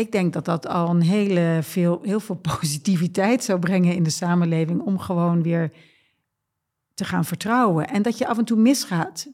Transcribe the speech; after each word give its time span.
ik 0.00 0.12
denk 0.12 0.32
dat 0.32 0.44
dat 0.44 0.66
al 0.66 0.90
een 0.90 1.02
hele 1.02 1.58
veel, 1.62 2.00
heel 2.02 2.20
veel 2.20 2.40
positiviteit 2.58 3.44
zou 3.44 3.58
brengen 3.58 3.94
in 3.94 4.02
de 4.02 4.10
samenleving 4.10 4.80
om 4.80 4.98
gewoon 4.98 5.42
weer 5.42 5.72
te 6.94 7.04
gaan 7.04 7.24
vertrouwen. 7.24 7.88
En 7.88 8.02
dat 8.02 8.18
je 8.18 8.26
af 8.26 8.38
en 8.38 8.44
toe 8.44 8.58
misgaat. 8.58 9.28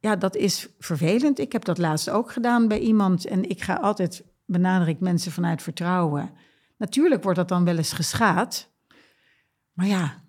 Ja, 0.00 0.16
dat 0.16 0.36
is 0.36 0.68
vervelend. 0.78 1.38
Ik 1.38 1.52
heb 1.52 1.64
dat 1.64 1.78
laatst 1.78 2.10
ook 2.10 2.32
gedaan 2.32 2.68
bij 2.68 2.78
iemand. 2.78 3.26
En 3.26 3.48
ik 3.48 3.62
ga 3.62 3.74
altijd, 3.74 4.24
benader 4.44 4.88
ik 4.88 5.00
mensen 5.00 5.32
vanuit 5.32 5.62
vertrouwen. 5.62 6.30
Natuurlijk 6.76 7.22
wordt 7.22 7.38
dat 7.38 7.48
dan 7.48 7.64
wel 7.64 7.76
eens 7.76 7.92
geschaad. 7.92 8.70
Maar 9.72 9.86
ja, 9.86 10.22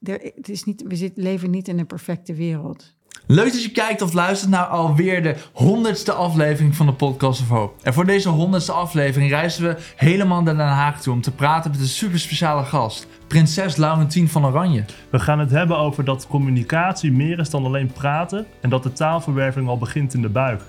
er, 0.00 0.32
het 0.34 0.48
is 0.48 0.64
niet, 0.64 0.82
we 0.82 1.12
leven 1.14 1.50
niet 1.50 1.68
in 1.68 1.78
een 1.78 1.86
perfecte 1.86 2.34
wereld. 2.34 2.95
Leuk 3.28 3.52
dat 3.52 3.62
je 3.62 3.70
kijkt 3.70 4.02
of 4.02 4.12
luistert 4.12 4.50
naar 4.50 4.64
alweer 4.64 5.22
de 5.22 5.36
honderdste 5.52 6.12
aflevering 6.12 6.74
van 6.74 6.86
de 6.86 6.92
Podcast 6.92 7.40
of 7.40 7.48
Hope. 7.48 7.82
En 7.82 7.94
voor 7.94 8.06
deze 8.06 8.28
honderdste 8.28 8.72
aflevering 8.72 9.30
reizen 9.30 9.62
we 9.62 9.76
helemaal 9.96 10.42
naar 10.42 10.56
Den 10.56 10.66
Haag 10.66 11.02
toe 11.02 11.12
om 11.12 11.20
te 11.20 11.34
praten 11.34 11.70
met 11.70 11.80
een 11.80 11.86
super 11.86 12.18
speciale 12.18 12.64
gast. 12.64 13.06
Prinses 13.26 13.76
Laurentien 13.76 14.28
van 14.28 14.46
Oranje. 14.46 14.84
We 15.10 15.18
gaan 15.18 15.38
het 15.38 15.50
hebben 15.50 15.78
over 15.78 16.04
dat 16.04 16.26
communicatie 16.26 17.12
meer 17.12 17.38
is 17.38 17.50
dan 17.50 17.64
alleen 17.64 17.92
praten 17.92 18.46
en 18.60 18.70
dat 18.70 18.82
de 18.82 18.92
taalverwerving 18.92 19.68
al 19.68 19.78
begint 19.78 20.14
in 20.14 20.22
de 20.22 20.28
buik. 20.28 20.62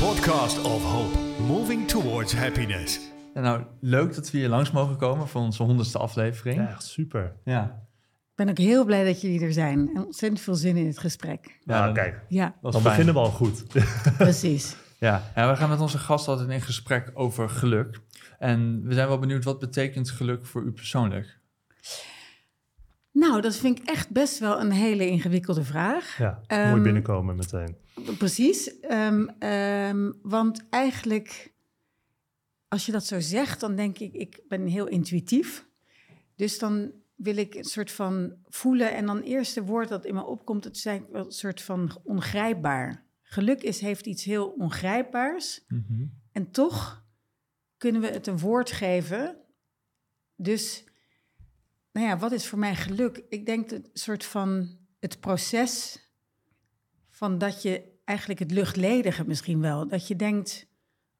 Podcast 0.00 0.62
of 0.62 0.92
Hope, 0.92 1.18
moving 1.46 1.88
towards 1.88 2.34
happiness. 2.34 3.00
En 3.34 3.42
nou, 3.42 3.62
leuk 3.80 4.14
dat 4.14 4.30
we 4.30 4.38
hier 4.38 4.48
langs 4.48 4.70
mogen 4.70 4.96
komen 4.96 5.28
voor 5.28 5.40
onze 5.40 5.62
honderdste 5.62 5.98
aflevering. 5.98 6.56
Ja, 6.56 6.68
echt 6.68 6.84
super. 6.84 7.32
Ja. 7.44 7.83
Ik 8.36 8.44
ben 8.44 8.48
ook 8.48 8.58
heel 8.58 8.84
blij 8.84 9.04
dat 9.04 9.20
jullie 9.20 9.40
er 9.40 9.52
zijn. 9.52 9.90
En 9.94 10.04
ontzettend 10.04 10.40
veel 10.42 10.54
zin 10.54 10.76
in 10.76 10.86
het 10.86 10.98
gesprek. 10.98 11.46
Ja, 11.46 11.58
nou, 11.64 11.84
dan- 11.84 11.94
kijk, 11.94 12.20
Ja, 12.28 12.56
dan 12.60 12.72
fijn. 12.72 12.84
beginnen 12.84 13.14
we 13.14 13.20
al 13.20 13.30
goed. 13.30 13.64
precies. 14.18 14.76
Ja, 14.98 15.30
en 15.34 15.48
we 15.48 15.56
gaan 15.56 15.68
met 15.68 15.80
onze 15.80 15.98
gast 15.98 16.28
altijd 16.28 16.48
in 16.48 16.60
gesprek 16.60 17.10
over 17.14 17.48
geluk. 17.48 18.00
En 18.38 18.82
we 18.86 18.94
zijn 18.94 19.08
wel 19.08 19.18
benieuwd, 19.18 19.44
wat 19.44 19.58
betekent 19.58 20.10
geluk 20.10 20.46
voor 20.46 20.62
u 20.62 20.72
persoonlijk? 20.72 21.38
Nou, 23.12 23.40
dat 23.40 23.56
vind 23.56 23.78
ik 23.78 23.88
echt 23.88 24.10
best 24.10 24.38
wel 24.38 24.60
een 24.60 24.70
hele 24.72 25.08
ingewikkelde 25.08 25.64
vraag. 25.64 26.18
Ja, 26.18 26.40
Ehm, 26.46 26.68
mooi 26.70 26.82
binnenkomen 26.82 27.36
meteen. 27.36 27.76
Precies. 28.18 28.80
Ehm, 28.80 29.26
ehm, 29.38 30.10
want 30.22 30.66
eigenlijk, 30.70 31.52
als 32.68 32.86
je 32.86 32.92
dat 32.92 33.04
zo 33.06 33.20
zegt, 33.20 33.60
dan 33.60 33.76
denk 33.76 33.98
ik, 33.98 34.12
ik 34.14 34.40
ben 34.48 34.66
heel 34.66 34.86
intuïtief. 34.86 35.66
Dus 36.36 36.58
dan 36.58 36.92
wil 37.24 37.36
ik 37.36 37.54
een 37.54 37.64
soort 37.64 37.90
van 37.90 38.34
voelen. 38.48 38.94
En 38.94 39.06
dan 39.06 39.20
eerste 39.20 39.64
woord 39.64 39.88
dat 39.88 40.04
in 40.04 40.14
me 40.14 40.24
opkomt, 40.24 40.64
het 40.64 40.86
eigenlijk 40.86 41.16
wel 41.16 41.24
een 41.26 41.32
soort 41.32 41.62
van 41.62 42.00
ongrijpbaar. 42.04 43.04
Geluk 43.22 43.62
is, 43.62 43.80
heeft 43.80 44.06
iets 44.06 44.24
heel 44.24 44.48
ongrijpbaars. 44.48 45.64
En 46.32 46.50
toch 46.50 47.04
kunnen 47.76 48.00
we 48.00 48.06
het 48.08 48.26
een 48.26 48.38
woord 48.38 48.70
geven. 48.70 49.36
Dus, 50.36 50.84
nou 51.92 52.06
ja, 52.06 52.18
wat 52.18 52.32
is 52.32 52.46
voor 52.46 52.58
mij 52.58 52.74
geluk? 52.74 53.22
Ik 53.28 53.46
denk 53.46 53.70
het 53.70 53.90
soort 53.92 54.24
van 54.24 54.78
het 55.00 55.20
proces 55.20 56.02
van 57.08 57.38
dat 57.38 57.62
je 57.62 57.92
eigenlijk 58.04 58.40
het 58.40 58.50
luchtledige 58.50 59.26
misschien 59.26 59.60
wel. 59.60 59.88
Dat 59.88 60.08
je 60.08 60.16
denkt, 60.16 60.66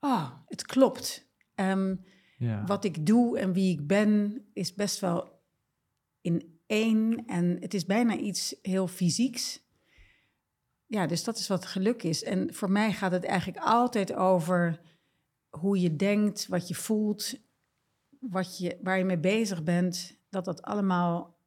oh, 0.00 0.30
het 0.47 0.66
klopt. 0.66 1.28
Ehm, 1.55 1.97
Ja. 2.38 2.64
wat 2.66 2.84
ik 2.84 3.06
doe 3.06 3.38
en 3.38 3.52
wie 3.52 3.72
ik 3.78 3.86
ben 3.86 4.44
is 4.52 4.75
best 4.75 5.00
wel 5.00 5.33
in 6.25 6.58
één. 6.67 7.27
En 7.27 7.56
het 7.61 7.75
is 7.75 7.84
bijna 7.84 8.17
iets 8.17 8.55
heel 8.62 8.89
fysieks. 8.89 9.62
Ja, 10.86 11.06
dus 11.06 11.25
dat 11.25 11.39
is 11.39 11.48
wat 11.48 11.66
geluk 11.66 12.03
is. 12.03 12.22
En 12.22 12.55
voor 12.55 12.70
mij 12.70 12.92
gaat 12.92 13.12
het 13.12 13.25
eigenlijk 13.25 13.64
altijd 13.64 14.14
over 14.14 14.81
hoe 15.48 15.81
je 15.81 15.97
denkt, 15.97 16.47
wat 16.47 16.69
je 16.69 16.75
voelt, 16.75 17.34
wat 18.20 18.58
je, 18.58 18.78
waar 18.83 18.98
je 18.98 19.05
mee 19.05 19.19
bezig 19.19 19.62
bent. 19.62 20.16
Dat 20.31 20.44
dat 20.44 20.62
allemaal 20.62 21.39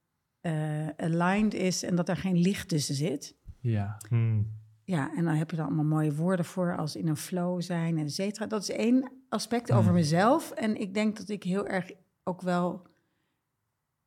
eh, 0.42 0.88
aligned 0.88 1.54
is 1.54 1.84
en 1.84 1.96
dat 1.96 2.10
er 2.10 2.18
geen 2.18 2.38
licht 2.38 2.70
tussen 2.70 2.96
zit. 2.96 3.36
Ja. 3.60 3.98
Hmm. 4.10 4.56
Ja, 4.84 5.16
en 5.16 5.26
dan 5.26 5.34
heb 5.34 5.52
je 5.52 5.58
er 5.58 5.64
allemaal 5.64 5.86
mooie 5.86 6.16
woorden 6.16 6.46
voor, 6.46 6.78
als 6.78 6.96
in 6.96 7.08
een 7.08 7.18
flow 7.18 7.62
zijn, 7.62 7.98
et 7.98 8.14
cetera. 8.14 8.46
Dat 8.46 8.62
is 8.62 8.70
één 8.70 9.12
aspect 9.30 9.72
over 9.72 9.94
mezelf. 9.94 10.52
En 10.52 10.76
ik 10.76 10.94
denk 10.94 11.18
dat 11.18 11.30
ik 11.30 11.44
heel 11.44 11.68
erg 11.68 11.92
ook 12.24 12.42
wel 12.42 12.87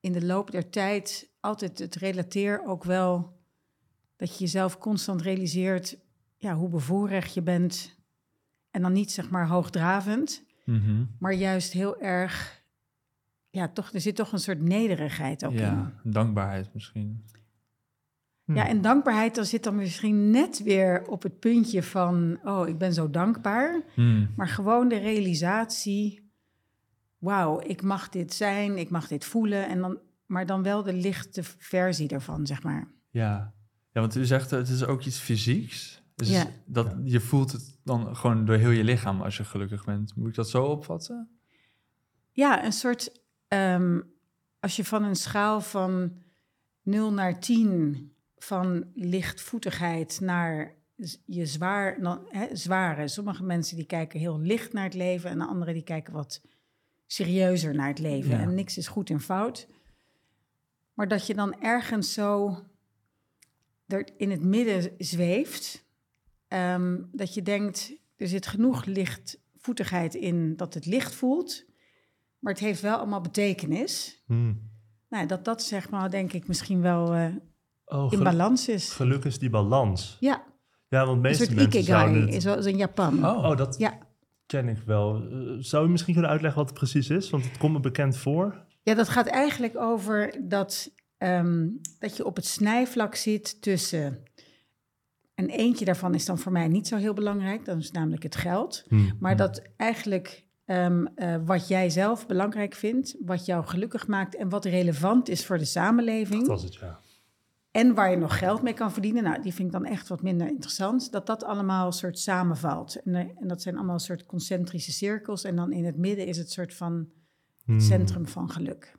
in 0.01 0.13
de 0.13 0.25
loop 0.25 0.51
der 0.51 0.71
tijd 0.71 1.31
altijd 1.41 1.79
het 1.79 1.95
relateer 1.95 2.65
ook 2.67 2.85
wel 2.85 3.39
dat 4.17 4.33
je 4.33 4.39
jezelf 4.45 4.79
constant 4.79 5.23
realiseert 5.23 5.99
ja, 6.37 6.55
hoe 6.55 6.69
bevoorrecht 6.69 7.35
je 7.35 7.43
bent. 7.43 7.99
En 8.71 8.83
dan 8.83 8.93
niet 8.93 9.11
zeg 9.13 9.31
maar 9.31 9.47
hoogdravend, 9.49 10.45
Mhm. 10.65 11.05
maar 11.19 11.33
juist 11.35 11.73
heel 11.73 12.01
erg, 12.01 12.63
ja, 13.51 13.69
toch, 13.69 13.93
er 13.93 14.01
zit 14.01 14.17
toch 14.17 14.33
een 14.33 14.39
soort 14.39 14.61
nederigheid 14.61 15.45
ook 15.45 15.53
in. 15.53 15.59
Ja, 15.59 15.93
dankbaarheid 16.03 16.75
misschien. 16.75 17.25
Ja, 18.45 18.69
en 18.69 18.81
dankbaarheid, 18.81 19.35
dan 19.35 19.45
zit 19.45 19.63
dan 19.65 19.77
misschien 19.77 20.31
net 20.31 20.63
weer 20.63 21.07
op 21.09 21.23
het 21.23 21.39
puntje 21.39 21.83
van, 21.83 22.39
oh, 22.45 22.69
ik 22.69 22.79
ben 22.79 22.93
zo 22.95 23.11
dankbaar. 23.11 23.83
Hmm. 23.95 24.31
Maar 24.37 24.49
gewoon 24.49 24.89
de 24.89 24.97
realisatie, 24.99 26.30
wauw, 27.21 27.61
ik 27.61 27.83
mag 27.83 28.09
dit 28.09 28.35
zijn, 28.35 28.79
ik 28.79 28.91
mag 28.91 29.09
dit 29.09 29.25
voelen. 29.25 29.69
En 29.69 29.81
dan, 29.81 29.99
maar 30.27 30.47
dan 30.47 30.63
wel 30.63 30.83
de 30.83 30.93
lichte 30.93 31.43
versie 31.43 32.09
daarvan, 32.09 32.47
zeg 32.47 32.63
maar. 32.63 32.89
Ja. 33.11 33.53
ja, 33.93 34.01
want 34.01 34.15
u 34.17 34.25
zegt 34.25 34.51
het 34.51 34.69
is 34.69 34.85
ook 34.85 35.05
iets 35.05 35.19
fysieks. 35.19 36.03
Dus 36.15 36.29
Ja. 36.31 36.47
dat, 36.67 36.95
je 37.05 37.21
voelt 37.21 37.53
het 37.53 37.79
dan 37.85 38.17
gewoon 38.17 38.45
door 38.45 38.57
heel 38.57 38.71
je 38.71 38.85
lichaam 38.85 39.23
als 39.23 39.37
je 39.37 39.45
gelukkig 39.45 39.85
bent. 39.85 40.17
Moet 40.17 40.29
ik 40.29 40.35
dat 40.35 40.51
zo 40.51 40.65
opvatten? 40.65 41.29
Ja, 42.33 42.65
een 42.65 42.73
soort, 42.73 43.21
ehm, 43.49 44.01
als 44.61 44.77
je 44.77 44.85
van 44.85 45.03
een 45.05 45.17
schaal 45.17 45.61
van 45.61 46.13
0 46.83 47.13
naar 47.13 47.41
10, 47.41 48.13
van 48.37 48.85
lichtvoetigheid 48.95 50.21
naar 50.21 50.75
je 51.25 51.47
zwaar, 51.47 52.01
dan, 52.01 52.27
hè, 52.29 52.57
zware. 52.57 53.09
Sommige 53.09 53.43
mensen 53.43 53.77
die 53.77 53.87
kijken 53.87 54.21
heel 54.21 54.41
licht 54.41 54.73
naar 54.73 54.85
het 54.85 54.95
leven 54.95 55.31
en 55.31 55.41
anderen 55.41 55.75
die 55.75 55.83
kijken 55.83 56.13
wat 56.13 56.41
serieuzer 57.13 57.75
naar 57.75 57.89
het 57.89 57.99
leven. 57.99 58.31
Ja. 58.31 58.41
En 58.41 58.55
niks 58.55 58.77
is 58.77 58.89
goed 58.89 59.11
en 59.11 59.21
fout. 59.21 59.69
Maar 60.95 61.09
dat 61.09 61.27
je 61.27 61.35
dan 61.35 61.61
ergens 61.61 62.13
zo 62.13 62.59
er 63.87 64.09
in 64.17 64.31
het 64.31 64.43
midden 64.43 64.95
zweeft, 64.99 65.85
ehm, 66.49 66.97
dat 67.13 67.35
je 67.35 67.43
denkt, 67.43 67.93
er 68.17 68.29
zit 68.29 68.47
genoeg 68.47 68.85
lichtvoetigheid 68.85 70.15
in 70.15 70.57
dat 70.57 70.75
het 70.75 70.87
licht 70.87 71.15
voelt, 71.15 71.65
maar 72.39 72.53
het 72.53 72.63
heeft 72.63 72.81
wel 72.81 72.97
allemaal 72.97 73.21
betekenis. 73.21 74.23
Hmm. 74.27 74.71
Nou, 75.09 75.27
dat 75.27 75.45
dat 75.45 75.63
zeg 75.63 75.91
maar, 75.91 76.11
denk 76.11 76.33
ik, 76.33 76.49
misschien 76.49 76.81
wel 76.81 77.15
eh, 77.15 77.35
Oh, 77.85 78.13
in 78.13 78.23
balans 78.23 78.69
is. 78.69 78.91
geluk 78.91 79.25
is 79.25 79.39
die 79.39 79.51
balans. 79.51 80.17
Ja, 80.21 80.45
Ja, 80.89 81.05
want 81.05 81.17
een 81.17 81.23
meeste 81.23 81.45
soort 81.45 81.57
mensen 81.57 81.83
zouden 81.85 82.17
ikigai 82.17 82.27
het... 82.27 82.35
is 82.35 82.45
wel 82.45 82.59
is 82.59 82.67
in 82.67 82.77
Japan. 82.77 83.27
Oh, 83.27 83.45
Oh, 83.45 83.57
dat 83.57 83.79
Ja. 83.79 83.99
Ken 84.51 84.69
ik 84.69 84.79
wel. 84.87 85.15
Eh, 85.15 85.39
zou 85.59 85.85
je 85.85 85.91
misschien 85.91 86.13
kunnen 86.13 86.31
uitleggen 86.31 86.61
wat 86.61 86.71
het 86.71 86.79
precies 86.79 87.11
is? 87.11 87.31
Want 87.31 87.45
het 87.45 87.59
komt 87.59 87.73
me 87.73 87.81
bekend 87.81 88.17
voor. 88.17 88.65
Ja, 88.83 88.95
dat 88.95 89.09
gaat 89.09 89.27
eigenlijk 89.27 89.77
over 89.77 90.35
dat, 90.49 90.91
ehm, 91.19 91.69
dat 91.99 92.17
je 92.17 92.25
op 92.25 92.37
het 92.37 92.47
snijvlak 92.47 93.15
zit 93.15 93.63
tussen... 93.63 94.23
En 95.35 95.49
eentje 95.49 95.85
daarvan 95.85 96.15
is 96.15 96.25
dan 96.25 96.39
voor 96.39 96.53
mij 96.53 96.69
niet 96.69 96.89
zo 96.89 96.97
heel 96.97 97.15
belangrijk. 97.15 97.65
Dat 97.65 97.79
is 97.79 97.91
namelijk 97.91 98.23
het 98.23 98.37
geld. 98.37 98.85
Hmm. 98.89 99.17
Maar 99.21 99.37
dat 99.37 99.63
eigenlijk 99.77 100.45
ehm, 100.65 101.07
eh, 101.15 101.37
wat 101.45 101.69
jij 101.69 101.91
zelf 101.91 102.27
belangrijk 102.27 102.75
vindt... 102.75 103.17
wat 103.21 103.47
jou 103.47 103.67
gelukkig 103.67 104.07
maakt 104.07 104.37
en 104.37 104.49
wat 104.49 104.65
relevant 104.65 105.29
is 105.29 105.47
voor 105.47 105.59
de 105.59 105.65
samenleving... 105.65 106.41
Dat 106.41 106.49
was 106.49 106.63
het, 106.63 106.75
ja. 106.75 107.01
En 107.71 107.95
waar 107.95 108.11
je 108.11 108.17
nog 108.17 108.39
geld 108.39 108.63
mee 108.63 108.73
kan 108.75 108.93
verdienen, 108.93 109.23
nou, 109.23 109.43
die 109.43 109.55
vind 109.55 109.67
ik 109.69 109.73
dan 109.81 109.85
echt 109.85 110.09
wat 110.09 110.23
minder 110.23 110.49
interessant, 110.49 111.13
dat 111.13 111.27
dat 111.27 111.45
allemaal 111.45 111.87
een 111.87 111.93
soort 111.93 112.19
samenvalt. 112.19 113.03
En, 113.03 113.15
eh, 113.15 113.21
en 113.41 113.49
dat 113.49 113.63
zijn 113.63 113.77
allemaal 113.77 113.95
een 113.95 114.01
soort 114.01 114.27
concentrische 114.27 114.93
cirkels. 114.93 115.45
En 115.45 115.57
dan 115.57 115.73
in 115.73 115.85
het 115.85 115.97
midden 115.97 116.27
is 116.27 116.37
het 116.37 116.51
soort 116.51 116.75
van 116.75 117.09
Hmm. 117.65 117.75
het 117.75 117.85
centrum 117.85 118.27
van 118.27 118.51
geluk. 118.51 118.99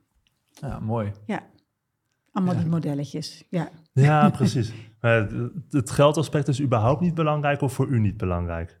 ja, 0.50 0.78
mooi. 0.80 1.12
Ja, 1.26 1.46
allemaal 2.32 2.54
Ja. 2.54 2.60
die 2.60 2.68
modelletjes. 2.70 3.44
Ja. 3.50 3.70
Ja, 3.92 4.30
precies. 4.40 4.72
Maar 5.00 5.14
het- 5.30 5.52
het 5.70 5.90
geldaspect 5.90 6.48
is 6.48 6.60
überhaupt 6.62 7.00
niet 7.00 7.14
belangrijk 7.14 7.60
of 7.60 7.72
voor 7.72 7.88
u 7.88 7.98
niet 8.00 8.16
belangrijk? 8.16 8.80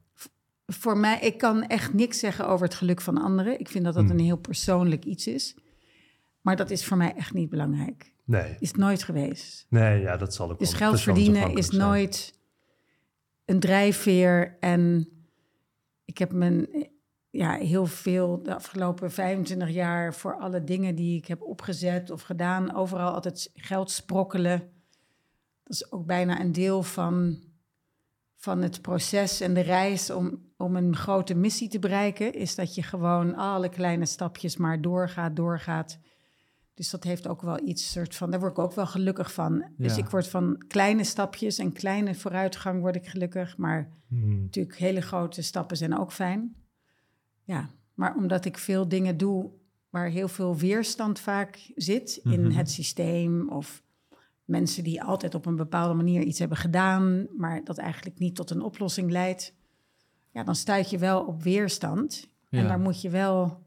Voor 0.66 0.96
mij, 0.98 1.20
ik 1.20 1.38
kan 1.38 1.62
echt 1.62 1.92
niks 1.94 2.18
zeggen 2.18 2.48
over 2.48 2.66
het 2.66 2.74
geluk 2.74 3.00
van 3.00 3.18
anderen. 3.22 3.58
Ik 3.60 3.68
vind 3.68 3.84
dat 3.84 3.94
dat 3.94 4.02
Hmm. 4.02 4.12
een 4.12 4.24
heel 4.24 4.36
persoonlijk 4.36 5.04
iets 5.04 5.26
is. 5.26 5.56
Maar 6.40 6.56
dat 6.56 6.70
is 6.70 6.84
voor 6.84 6.96
mij 6.96 7.14
echt 7.14 7.32
niet 7.34 7.48
belangrijk. 7.50 8.11
Nee. 8.24 8.56
Is 8.58 8.72
nooit 8.72 9.02
geweest. 9.02 9.66
Nee, 9.68 10.00
ja, 10.00 10.16
dat 10.16 10.34
zal 10.34 10.50
ook 10.50 10.58
Dus 10.58 10.72
geld 10.72 11.00
verdienen 11.00 11.56
is 11.56 11.66
zijn. 11.66 11.80
nooit 11.80 12.34
een 13.44 13.60
drijfveer. 13.60 14.56
En 14.60 15.08
ik 16.04 16.18
heb 16.18 16.32
mijn, 16.32 16.68
ja, 17.30 17.52
heel 17.54 17.86
veel 17.86 18.42
de 18.42 18.54
afgelopen 18.54 19.10
25 19.10 19.70
jaar 19.70 20.14
voor 20.14 20.36
alle 20.38 20.64
dingen 20.64 20.94
die 20.94 21.16
ik 21.16 21.26
heb 21.26 21.42
opgezet 21.42 22.10
of 22.10 22.22
gedaan, 22.22 22.74
overal 22.74 23.12
altijd 23.12 23.50
geld 23.54 23.90
sprokkelen. 23.90 24.58
Dat 25.64 25.72
is 25.72 25.92
ook 25.92 26.06
bijna 26.06 26.40
een 26.40 26.52
deel 26.52 26.82
van, 26.82 27.38
van 28.36 28.62
het 28.62 28.82
proces 28.82 29.40
en 29.40 29.54
de 29.54 29.60
reis 29.60 30.10
om, 30.10 30.52
om 30.56 30.76
een 30.76 30.96
grote 30.96 31.34
missie 31.34 31.68
te 31.68 31.78
bereiken, 31.78 32.32
is 32.34 32.54
dat 32.54 32.74
je 32.74 32.82
gewoon 32.82 33.34
alle 33.34 33.68
kleine 33.68 34.06
stapjes 34.06 34.56
maar 34.56 34.80
doorgaat, 34.80 35.36
doorgaat. 35.36 35.98
Dus 36.74 36.90
dat 36.90 37.04
heeft 37.04 37.28
ook 37.28 37.42
wel 37.42 37.66
iets 37.66 37.92
soort 37.92 38.14
van, 38.14 38.30
daar 38.30 38.40
word 38.40 38.52
ik 38.52 38.58
ook 38.58 38.72
wel 38.74 38.86
gelukkig 38.86 39.32
van. 39.32 39.64
Dus 39.76 39.96
ik 39.96 40.06
word 40.08 40.28
van 40.28 40.64
kleine 40.68 41.04
stapjes 41.04 41.58
en 41.58 41.72
kleine 41.72 42.14
vooruitgang 42.14 42.80
word 42.80 42.96
ik 42.96 43.06
gelukkig. 43.06 43.56
Maar 43.56 43.90
Hmm. 44.08 44.40
natuurlijk 44.42 44.78
hele 44.78 45.00
grote 45.00 45.42
stappen 45.42 45.76
zijn 45.76 45.98
ook 45.98 46.12
fijn. 46.12 46.54
Ja, 47.44 47.70
maar 47.94 48.16
omdat 48.16 48.44
ik 48.44 48.58
veel 48.58 48.88
dingen 48.88 49.16
doe 49.16 49.50
waar 49.90 50.08
heel 50.08 50.28
veel 50.28 50.56
weerstand 50.56 51.18
vaak 51.20 51.70
zit 51.74 52.20
in 52.24 52.42
Mhm. 52.46 52.50
het 52.56 52.70
systeem 52.70 53.48
of 53.50 53.82
mensen 54.44 54.84
die 54.84 55.02
altijd 55.02 55.34
op 55.34 55.46
een 55.46 55.56
bepaalde 55.56 55.94
manier 55.94 56.22
iets 56.22 56.38
hebben 56.38 56.56
gedaan, 56.58 57.26
maar 57.36 57.64
dat 57.64 57.78
eigenlijk 57.78 58.18
niet 58.18 58.34
tot 58.34 58.50
een 58.50 58.62
oplossing 58.62 59.10
leidt. 59.10 59.54
Ja, 60.30 60.44
dan 60.44 60.54
stuit 60.54 60.90
je 60.90 60.98
wel 60.98 61.22
op 61.24 61.42
weerstand. 61.42 62.28
En 62.50 62.68
daar 62.68 62.80
moet 62.80 63.00
je 63.02 63.10
wel 63.10 63.62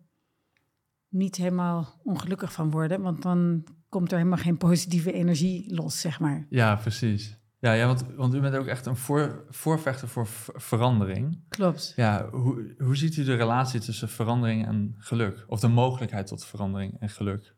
niet 1.15 1.35
helemaal 1.35 2.01
ongelukkig 2.03 2.51
van 2.51 2.71
worden, 2.71 3.01
want 3.01 3.21
dan 3.21 3.63
komt 3.89 4.11
er 4.11 4.17
helemaal 4.17 4.37
geen 4.37 4.57
positieve 4.57 5.11
energie 5.11 5.73
los, 5.75 6.01
zeg 6.01 6.19
maar. 6.19 6.45
Ja, 6.49 6.75
precies. 6.75 7.37
Ja, 7.59 7.73
ja 7.73 7.85
want, 7.85 8.05
want 8.15 8.33
u 8.33 8.39
bent 8.39 8.55
ook 8.55 8.65
echt 8.65 8.85
een 8.85 8.95
voor, 8.95 9.45
voorvechter 9.49 10.07
voor 10.07 10.27
verandering. 10.55 11.43
Klopt. 11.49 11.93
Ja, 11.95 12.29
hoe, 12.31 12.75
hoe 12.77 12.95
ziet 12.95 13.17
u 13.17 13.23
de 13.23 13.35
relatie 13.35 13.79
tussen 13.79 14.09
verandering 14.09 14.65
en 14.65 14.95
geluk? 14.97 15.45
Of 15.47 15.59
de 15.59 15.67
mogelijkheid 15.67 16.27
tot 16.27 16.45
verandering 16.45 16.99
en 16.99 17.09
geluk? 17.09 17.55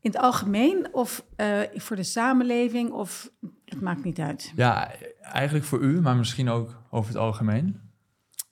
In 0.00 0.12
het 0.12 0.20
algemeen 0.20 0.88
of 0.92 1.24
eh, 1.36 1.60
voor 1.74 1.96
de 1.96 2.02
samenleving 2.02 2.90
of 2.90 3.30
het 3.64 3.80
maakt 3.80 4.04
niet 4.04 4.18
uit. 4.18 4.52
Ja, 4.56 4.92
eigenlijk 5.20 5.64
voor 5.64 5.80
u, 5.80 6.00
maar 6.00 6.16
misschien 6.16 6.48
ook 6.48 6.82
over 6.90 7.08
het 7.08 7.20
algemeen. 7.20 7.80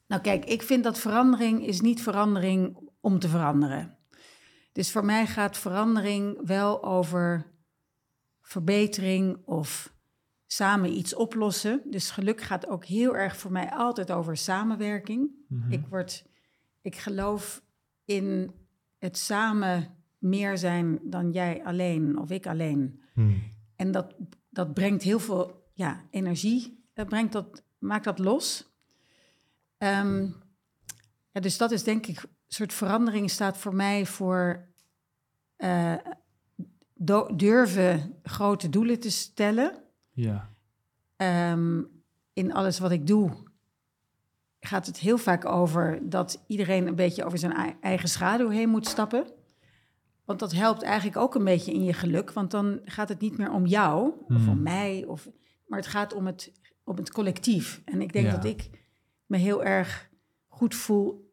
Nou 0.06 0.22
kijk, 0.22 0.44
ik 0.44 0.62
vind 0.62 0.84
dat 0.84 0.98
verandering 0.98 1.66
is 1.66 1.80
niet 1.80 2.02
verandering 2.02 2.83
om 3.04 3.18
te 3.18 3.28
veranderen. 3.28 3.96
Dus 4.72 4.92
voor 4.92 5.04
mij 5.04 5.26
gaat 5.26 5.58
verandering 5.58 6.46
wel 6.46 6.84
over 6.84 7.46
verbetering 8.40 9.36
of 9.44 9.92
samen 10.46 10.96
iets 10.96 11.14
oplossen. 11.14 11.82
Dus 11.90 12.10
geluk 12.10 12.40
gaat 12.40 12.66
ook 12.66 12.84
heel 12.84 13.16
erg 13.16 13.36
voor 13.36 13.52
mij 13.52 13.70
altijd 13.70 14.10
over 14.10 14.36
samenwerking. 14.36 15.30
Mhm. 15.48 15.72
Ik, 15.72 15.86
word, 15.88 16.26
ik 16.80 16.96
geloof 16.96 17.62
in 18.04 18.52
het 18.98 19.18
samen 19.18 19.94
meer 20.18 20.58
zijn 20.58 20.98
dan 21.02 21.30
jij 21.30 21.64
alleen 21.64 22.18
of 22.18 22.30
ik 22.30 22.46
alleen. 22.46 23.02
Hmm. 23.12 23.42
En 23.76 23.90
dat, 23.90 24.14
dat 24.50 24.74
brengt 24.74 25.02
heel 25.02 25.20
veel 25.20 25.68
ja, 25.72 26.04
energie, 26.10 26.84
dat 26.94 27.08
brengt 27.08 27.32
dat, 27.32 27.64
maakt 27.78 28.04
dat 28.04 28.18
los. 28.18 28.72
Ehm, 29.78 30.26
ja, 31.30 31.40
dus 31.40 31.56
dat 31.56 31.70
is 31.70 31.82
denk 31.82 32.06
ik, 32.06 32.24
soort 32.54 32.72
verandering 32.72 33.30
staat 33.30 33.58
voor 33.58 33.74
mij 33.74 34.06
voor 34.06 34.64
eh, 35.56 35.94
durven 37.36 38.18
grote 38.22 38.68
doelen 38.68 39.00
te 39.00 39.10
stellen. 39.10 39.82
Ja, 40.12 40.52
Ehm, 41.16 41.82
in 42.32 42.52
alles 42.52 42.78
wat 42.78 42.90
ik 42.90 43.06
doe 43.06 43.30
gaat 44.60 44.86
het 44.86 44.98
heel 44.98 45.18
vaak 45.18 45.44
over 45.44 46.08
dat 46.08 46.44
iedereen 46.46 46.86
een 46.86 46.94
beetje 46.94 47.24
over 47.24 47.38
zijn 47.38 47.52
ei- 47.52 47.76
eigen 47.80 48.08
schaduw 48.08 48.48
heen 48.48 48.68
moet 48.68 48.86
stappen. 48.86 49.26
Want 50.24 50.38
dat 50.38 50.52
helpt 50.52 50.82
eigenlijk 50.82 51.16
ook 51.16 51.34
een 51.34 51.44
beetje 51.44 51.72
in 51.72 51.84
je 51.84 51.92
geluk. 51.92 52.32
Want 52.32 52.50
dan 52.50 52.80
gaat 52.84 53.08
het 53.08 53.20
niet 53.20 53.38
meer 53.38 53.50
om 53.52 53.66
jou 53.66 54.12
of 54.28 54.36
Hmm. 54.36 54.48
om 54.48 54.62
mij, 54.62 55.04
of, 55.06 55.28
maar 55.66 55.78
het 55.78 55.88
gaat 55.88 56.14
om 56.14 56.26
het, 56.26 56.52
om 56.84 56.96
het 56.96 57.10
collectief. 57.12 57.82
En 57.84 58.00
ik 58.00 58.12
denk 58.12 58.26
Ja. 58.26 58.32
dat 58.32 58.44
ik 58.44 58.70
me 59.26 59.36
heel 59.36 59.64
erg 59.64 60.10
goed 60.46 60.74
voel 60.74 61.23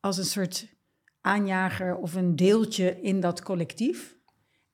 als 0.00 0.18
een 0.18 0.24
soort 0.24 0.76
aanjager 1.20 1.96
of 1.96 2.14
een 2.14 2.36
deeltje 2.36 3.00
in 3.00 3.20
dat 3.20 3.42
collectief. 3.42 4.16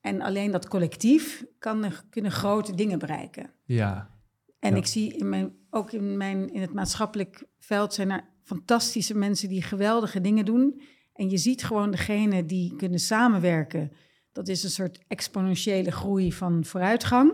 En 0.01 0.21
alleen 0.21 0.51
dat 0.51 0.69
collectief 0.69 1.45
kan, 1.59 1.85
kunnen 2.11 2.31
grote 2.33 2.75
dingen 2.75 2.99
bereiken. 2.99 3.51
ja, 3.65 4.11
En 4.59 4.71
Ja. 4.71 4.77
ik 4.77 4.87
zie 4.87 5.13
in 5.17 5.29
mijn, 5.29 5.55
ook 5.71 5.93
in, 5.93 6.17
mijn, 6.17 6.53
in 6.53 6.61
het 6.61 6.73
maatschappelijk 6.73 7.45
veld 7.59 7.95
zijn 7.95 8.11
er 8.11 8.25
fantastische 8.43 9.15
mensen 9.17 9.49
die 9.49 9.63
geweldige 9.63 10.21
dingen 10.21 10.45
doen. 10.45 10.81
En 11.13 11.31
je 11.31 11.39
ziet 11.39 11.65
gewoon 11.65 11.91
degene 11.91 12.47
die 12.47 12.77
kunnen 12.77 12.99
samenwerken. 12.99 13.93
Dat 14.33 14.49
is 14.49 14.63
een 14.63 14.71
soort 14.71 14.99
exponentiële 15.09 15.91
groei 15.93 16.33
van 16.33 16.65
vooruitgang. 16.65 17.33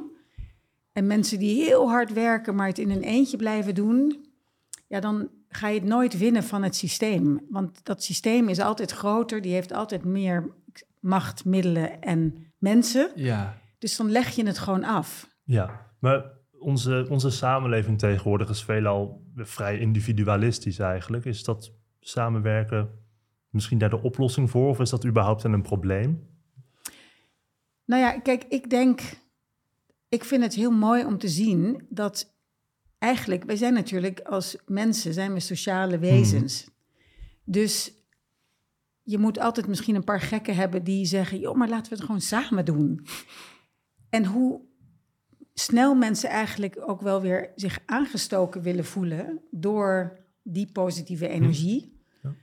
En 0.93 1.07
mensen 1.07 1.39
die 1.39 1.65
heel 1.65 1.89
hard 1.89 2.13
werken, 2.13 2.55
maar 2.55 2.67
het 2.67 2.79
in 2.79 2.91
een 2.91 3.03
eentje 3.03 3.37
blijven 3.37 3.75
doen. 3.75 4.25
Ja, 4.89 5.01
dan 5.01 5.31
ga 5.53 5.69
je 5.69 5.81
het 5.81 5.89
nooit 5.89 6.19
winnen 6.19 6.43
van 6.43 6.63
het 6.63 6.77
systeem. 6.77 7.47
Want 7.49 7.85
dat 7.85 8.03
systeem 8.03 8.49
is 8.49 8.59
altijd 8.59 8.91
groter. 8.91 9.41
Die 9.41 9.53
heeft 9.53 9.73
altijd 9.73 10.05
meer 10.05 10.55
macht, 11.01 11.45
middelen 11.45 12.01
en 12.01 12.53
mensen. 12.59 13.11
ja. 13.15 13.59
Dus 13.79 13.97
dan 13.97 14.11
leg 14.11 14.31
je 14.31 14.47
het 14.47 14.59
gewoon 14.59 14.85
af. 14.85 15.29
Ja, 15.45 15.87
maar 15.99 16.25
onze, 16.59 17.07
onze 17.09 17.31
samenleving 17.31 17.99
tegenwoordig 17.99 18.49
is 18.49 18.65
veelal 18.65 19.25
vrij 19.35 19.79
individualistisch 19.79 20.79
eigenlijk. 20.79 21.25
Is 21.25 21.45
dat 21.45 21.73
samenwerken 22.01 22.91
misschien 23.51 23.79
daar 23.79 23.91
de 23.91 24.03
oplossing 24.03 24.51
voor? 24.51 24.69
Of 24.69 24.81
is 24.81 24.91
dat 24.91 25.07
überhaupt 25.07 25.45
een 25.45 25.63
probleem? 25.63 26.29
Nou 27.85 28.03
ja, 28.03 28.19
kijk, 28.19 28.45
ik 28.49 28.71
denk, 28.71 29.01
ik 30.09 30.25
vind 30.25 30.43
het 30.43 30.55
heel 30.55 30.71
mooi 30.71 31.05
om 31.05 31.19
te 31.19 31.29
zien 31.29 31.87
dat 31.89 32.40
eigenlijk, 33.01 33.45
wij 33.45 33.57
zijn 33.57 33.75
natuurlijk 33.75 34.21
als 34.21 34.57
mensen, 34.67 35.13
zijn 35.13 35.33
we 35.33 35.41
sociale 35.41 35.99
wezens. 35.99 36.69
Dus 37.45 37.93
je 39.03 39.19
moet 39.19 39.39
altijd 39.39 39.67
misschien 39.67 39.95
een 39.95 40.05
paar 40.05 40.21
gekken 40.21 40.55
hebben 40.55 40.85
die 40.85 41.07
zeggen, 41.07 41.39
joh, 41.39 41.57
maar 41.57 41.69
laten 41.69 41.91
we 41.91 41.97
het 41.97 42.05
gewoon 42.05 42.21
samen 42.21 42.65
doen. 42.65 43.07
En 44.09 44.25
hoe 44.25 44.61
snel 45.55 45.95
mensen 45.95 46.31
eigenlijk 46.31 46.83
ook 46.87 47.01
wel 47.01 47.21
weer 47.21 47.53
zich 47.55 47.79
aangestoken 47.87 48.63
willen 48.63 48.85
voelen 48.85 49.41
door 49.51 50.19
die 50.43 50.73
positieve 50.73 51.29
energie. 51.29 52.03
Ja. 52.23 52.35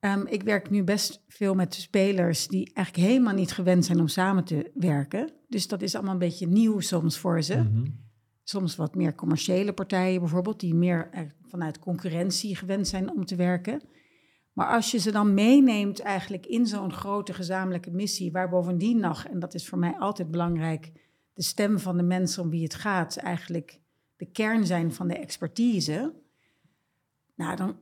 Ehm, 0.00 0.26
ik 0.26 0.42
werk 0.42 0.70
nu 0.70 0.84
best 0.84 1.24
veel 1.28 1.54
met 1.54 1.74
spelers 1.74 2.48
die 2.48 2.70
eigenlijk 2.74 3.08
helemaal 3.08 3.34
niet 3.34 3.52
gewend 3.52 3.84
zijn 3.84 4.00
om 4.00 4.08
samen 4.08 4.44
te 4.44 4.70
werken. 4.74 5.32
Dus 5.48 5.68
dat 5.68 5.82
is 5.82 5.94
allemaal 5.94 6.12
een 6.12 6.18
beetje 6.18 6.46
nieuw 6.46 6.80
soms 6.80 7.18
voor 7.18 7.42
ze. 7.42 7.56
Mhm. 7.56 7.86
Soms 8.48 8.76
wat 8.76 8.94
meer 8.94 9.14
commerciële 9.14 9.72
partijen 9.72 10.20
bijvoorbeeld, 10.20 10.60
die 10.60 10.74
meer 10.74 11.08
eh, 11.10 11.22
vanuit 11.48 11.78
concurrentie 11.78 12.56
gewend 12.56 12.88
zijn 12.88 13.10
om 13.10 13.24
te 13.24 13.36
werken. 13.36 13.80
Maar 14.52 14.66
als 14.66 14.90
je 14.90 14.98
ze 14.98 15.10
dan 15.10 15.34
meeneemt 15.34 16.00
eigenlijk 16.00 16.46
in 16.46 16.66
zo'n 16.66 16.92
grote 16.92 17.34
gezamenlijke 17.34 17.90
missie, 17.90 18.32
waar 18.32 18.48
bovendien 18.48 19.00
nog, 19.00 19.24
en 19.24 19.38
dat 19.38 19.54
is 19.54 19.68
voor 19.68 19.78
mij 19.78 19.96
altijd 19.98 20.30
belangrijk, 20.30 20.92
de 21.34 21.42
stem 21.42 21.78
van 21.78 21.96
de 21.96 22.02
mensen 22.02 22.42
om 22.42 22.50
wie 22.50 22.62
het 22.62 22.74
gaat 22.74 23.16
eigenlijk 23.16 23.80
de 24.16 24.26
kern 24.26 24.66
zijn 24.66 24.92
van 24.92 25.08
de 25.08 25.16
expertise. 25.16 26.14
Nou, 27.34 27.56
dan, 27.56 27.76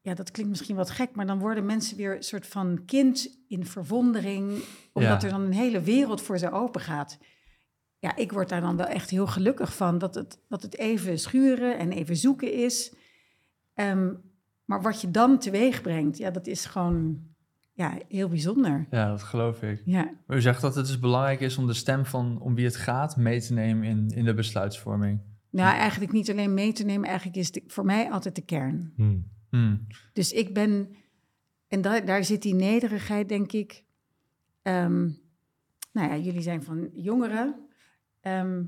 ja, 0.00 0.14
dat 0.14 0.30
klinkt 0.30 0.50
misschien 0.50 0.76
wat 0.76 0.90
gek, 0.90 1.14
maar 1.14 1.26
dan 1.26 1.38
worden 1.38 1.66
mensen 1.66 1.96
weer 1.96 2.16
een 2.16 2.22
soort 2.22 2.46
van 2.46 2.84
kind 2.84 3.38
in 3.48 3.66
verwondering, 3.66 4.64
omdat 4.92 5.22
Ja. 5.22 5.28
er 5.28 5.30
dan 5.30 5.40
een 5.42 5.52
hele 5.52 5.80
wereld 5.80 6.22
voor 6.22 6.38
ze 6.38 6.50
open 6.50 6.80
gaat. 6.80 7.18
Ja, 8.02 8.16
ik 8.16 8.32
word 8.32 8.48
daar 8.48 8.60
dan 8.60 8.76
wel 8.76 8.86
echt 8.86 9.10
heel 9.10 9.26
gelukkig 9.26 9.76
van 9.76 9.98
dat 9.98 10.14
het, 10.14 10.38
dat 10.48 10.62
het 10.62 10.78
even 10.78 11.18
schuren 11.18 11.78
en 11.78 11.92
even 11.92 12.16
zoeken 12.16 12.52
is. 12.52 12.94
Ehm, 13.74 14.14
maar 14.64 14.82
wat 14.82 15.00
je 15.00 15.10
dan 15.10 15.38
teweeg 15.38 15.82
brengt, 15.82 16.18
ja, 16.18 16.30
dat 16.30 16.46
is 16.46 16.64
gewoon 16.64 17.20
ja, 17.72 17.98
heel 18.08 18.28
bijzonder. 18.28 18.86
ja, 18.90 19.08
dat 19.08 19.22
geloof 19.22 19.62
ik. 19.62 19.82
Ja, 19.84 20.10
Maar 20.26 20.36
u 20.36 20.40
zegt 20.40 20.60
dat 20.60 20.74
het 20.74 20.86
dus 20.86 20.98
belangrijk 20.98 21.40
is 21.40 21.58
om 21.58 21.66
de 21.66 21.74
stem 21.74 22.06
van 22.06 22.40
om 22.40 22.54
wie 22.54 22.64
het 22.64 22.76
gaat 22.76 23.16
mee 23.16 23.40
te 23.40 23.52
nemen 23.52 23.84
in, 23.84 24.08
in 24.08 24.24
de 24.24 24.34
besluitvorming. 24.34 25.20
nou 25.50 25.74
eigenlijk 25.74 26.12
niet 26.12 26.30
alleen 26.30 26.54
mee 26.54 26.72
te 26.72 26.84
nemen, 26.84 27.08
eigenlijk 27.08 27.36
is 27.36 27.46
het 27.46 27.62
voor 27.66 27.84
mij 27.84 28.10
altijd 28.10 28.34
de 28.34 28.44
kern. 28.44 28.92
Hmm. 28.96 29.30
Hmm. 29.50 29.86
Dus 30.12 30.32
ik 30.32 30.54
ben, 30.54 30.88
en 31.68 31.80
daar, 31.80 32.04
daar 32.04 32.24
zit 32.24 32.42
die 32.42 32.54
nederigheid, 32.54 33.28
denk 33.28 33.52
ik. 33.52 33.84
Ehm, 34.62 35.02
nou 35.92 36.08
ja, 36.08 36.16
jullie 36.16 36.42
zijn 36.42 36.62
van 36.62 36.90
jongeren. 36.92 37.70
Ehm, 38.22 38.64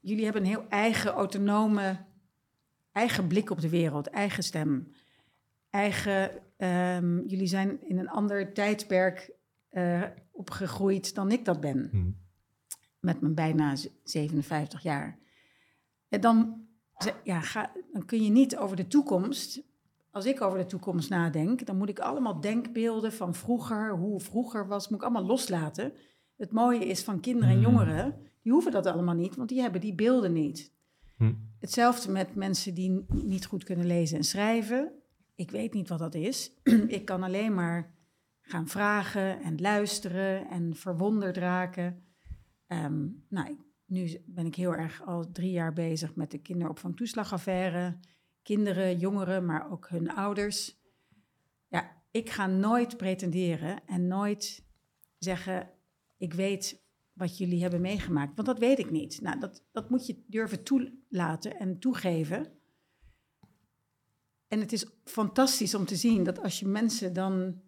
jullie 0.00 0.24
hebben 0.24 0.42
een 0.42 0.48
heel 0.48 0.68
eigen, 0.68 1.10
autonome, 1.12 1.96
eigen 2.92 3.26
blik 3.26 3.50
op 3.50 3.60
de 3.60 3.68
wereld, 3.68 4.06
eigen 4.06 4.42
stem. 4.42 4.92
Eigen, 5.70 6.30
ehm, 6.56 7.18
jullie 7.26 7.46
zijn 7.46 7.88
in 7.88 7.98
een 7.98 8.08
ander 8.08 8.52
tijdperk 8.52 9.30
eh, 9.68 10.02
opgegroeid 10.30 11.14
dan 11.14 11.30
ik 11.30 11.44
dat 11.44 11.60
ben 11.60 11.88
Hmm. 11.90 12.16
met 13.00 13.20
mijn 13.20 13.34
bijna 13.34 13.76
z- 13.76 13.86
57 14.04 14.82
jaar. 14.82 15.18
En 16.08 16.20
dan, 16.20 16.66
ja, 17.24 17.40
ga, 17.40 17.72
dan 17.92 18.04
kun 18.04 18.22
je 18.22 18.30
niet 18.30 18.56
over 18.56 18.76
de 18.76 18.86
toekomst. 18.86 19.62
Als 20.10 20.24
ik 20.26 20.40
over 20.40 20.58
de 20.58 20.66
toekomst 20.66 21.10
nadenk, 21.10 21.66
dan 21.66 21.76
moet 21.76 21.88
ik 21.88 21.98
allemaal 21.98 22.40
denkbeelden 22.40 23.12
van 23.12 23.34
vroeger, 23.34 23.90
hoe 23.96 24.20
vroeger 24.20 24.66
was, 24.66 24.88
moet 24.88 24.98
ik 24.98 25.04
allemaal 25.04 25.26
loslaten. 25.26 25.92
Het 26.36 26.52
mooie 26.52 26.86
is 26.86 27.04
van 27.04 27.20
kinderen 27.20 27.48
en 27.48 27.54
Hmm. 27.62 27.64
jongeren, 27.64 28.26
die 28.42 28.52
hoeven 28.52 28.72
dat 28.72 28.86
allemaal 28.86 29.14
niet, 29.14 29.36
want 29.36 29.48
die 29.48 29.60
hebben 29.60 29.80
die 29.80 29.94
beelden 29.94 30.32
niet. 30.32 30.72
Hm. 31.16 31.34
hetzelfde 31.58 32.10
met 32.10 32.34
mensen 32.34 32.74
die 32.74 33.04
niet 33.08 33.46
goed 33.46 33.64
kunnen 33.64 33.86
lezen 33.86 34.16
en 34.16 34.24
schrijven. 34.24 34.92
Ik 35.34 35.50
weet 35.50 35.72
niet 35.72 35.88
wat 35.88 35.98
dat 35.98 36.14
is. 36.14 36.52
ik 36.86 37.04
kan 37.04 37.22
alleen 37.22 37.54
maar 37.54 37.94
gaan 38.40 38.68
vragen 38.68 39.42
en 39.42 39.60
luisteren 39.60 40.48
en 40.48 40.76
verwonderd 40.76 41.36
raken. 41.36 42.02
Ehm, 42.66 43.08
nou, 43.28 43.58
nu 43.86 44.22
ben 44.26 44.46
ik 44.46 44.54
heel 44.54 44.74
erg 44.74 45.06
al 45.06 45.30
drie 45.32 45.50
jaar 45.50 45.72
bezig 45.72 46.14
met 46.14 46.30
de 46.30 46.38
kinderopvangtoeslagaffaire. 46.38 47.98
Kinderen, 48.42 48.98
jongeren, 48.98 49.44
maar 49.44 49.70
ook 49.70 49.88
hun 49.88 50.14
ouders. 50.14 50.80
Ja, 51.68 52.02
ik 52.10 52.30
ga 52.30 52.46
nooit 52.46 52.96
pretenderen 52.96 53.86
en 53.86 54.06
nooit 54.06 54.64
zeggen: 55.18 55.70
ik 56.16 56.34
weet 56.34 56.81
wat 57.12 57.38
jullie 57.38 57.62
hebben 57.62 57.80
meegemaakt, 57.80 58.34
want 58.34 58.48
dat 58.48 58.58
weet 58.58 58.78
ik 58.78 58.90
niet. 58.90 59.20
Nou, 59.20 59.40
dat, 59.40 59.64
dat 59.72 59.90
moet 59.90 60.06
je 60.06 60.24
durven 60.26 60.62
toelaten 60.62 61.58
en 61.58 61.78
toegeven. 61.78 62.46
En 64.48 64.60
het 64.60 64.72
is 64.72 64.86
fantastisch 65.04 65.74
om 65.74 65.84
te 65.84 65.96
zien 65.96 66.24
dat 66.24 66.38
als 66.38 66.60
je 66.60 66.66
mensen 66.66 67.12
dan 67.12 67.62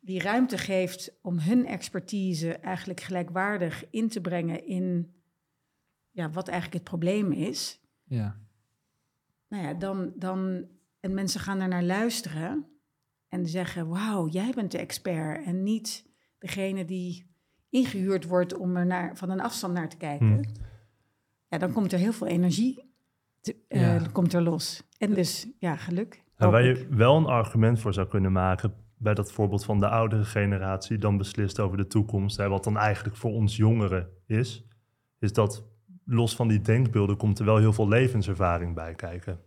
die 0.00 0.20
ruimte 0.20 0.58
geeft 0.58 1.18
om 1.22 1.38
hun 1.38 1.66
expertise 1.66 2.52
eigenlijk 2.52 3.00
gelijkwaardig 3.00 3.90
in 3.90 4.08
te 4.08 4.20
brengen 4.20 4.66
in 4.66 5.14
ja, 6.10 6.30
wat 6.30 6.48
eigenlijk 6.48 6.78
het 6.80 6.90
probleem 6.90 7.32
is, 7.32 7.80
Ja. 8.04 8.40
nou 9.48 9.62
ja, 9.64 9.74
dan, 9.74 10.12
dan 10.16 10.68
en 11.00 11.14
mensen 11.14 11.40
gaan 11.40 11.60
er 11.60 11.68
naar 11.68 11.84
luisteren 11.84 12.66
en 13.28 13.46
zeggen: 13.46 13.88
Wauw, 13.88 14.28
jij 14.28 14.52
bent 14.52 14.70
de 14.70 14.78
expert. 14.78 15.44
En 15.44 15.62
niet 15.62 16.06
degene 16.38 16.84
die 16.84 17.30
ingehuurd 17.70 18.24
wordt 18.24 18.56
om 18.56 18.76
er 18.76 18.86
naar, 18.86 19.16
van 19.16 19.30
een 19.30 19.40
afstand 19.40 19.74
naar 19.74 19.88
te 19.88 19.96
kijken. 19.96 20.26
Hmm. 20.26 20.42
Ja, 21.48 21.58
dan 21.58 21.72
komt 21.72 21.92
er 21.92 21.98
heel 21.98 22.12
veel 22.12 22.26
energie 22.26 22.84
te- 23.40 23.56
eh, 23.68 24.02
komt 24.12 24.32
er 24.32 24.42
los. 24.42 24.82
En 24.98 25.14
dus, 25.14 25.46
ja, 25.58 25.76
geluk. 25.76 26.14
En 26.14 26.44
hoop 26.44 26.52
waar 26.52 26.64
je 26.64 26.86
wel 26.90 27.16
een 27.16 27.26
argument 27.26 27.80
voor 27.80 27.92
zou 27.94 28.08
kunnen 28.08 28.32
maken 28.32 28.74
bij 28.96 29.14
dat 29.14 29.32
voorbeeld 29.32 29.64
van 29.64 29.80
de 29.80 29.88
oudere 29.88 30.24
generatie 30.24 30.98
dan 30.98 31.16
beslist 31.16 31.60
over 31.60 31.76
de 31.76 31.86
toekomst, 31.86 32.36
hè, 32.36 32.48
wat 32.48 32.64
dan 32.64 32.76
eigenlijk 32.76 33.16
voor 33.16 33.30
ons 33.30 33.56
jongeren 33.56 34.08
is, 34.26 34.64
is 35.18 35.32
dat 35.32 35.64
los 36.04 36.36
van 36.36 36.48
die 36.48 36.60
denkbeelden 36.60 37.16
komt 37.16 37.38
er 37.38 37.44
wel 37.44 37.56
heel 37.58 37.72
veel 37.72 37.88
levenservaring 37.88 38.74
bij 38.74 38.94
kijken. 38.94 39.40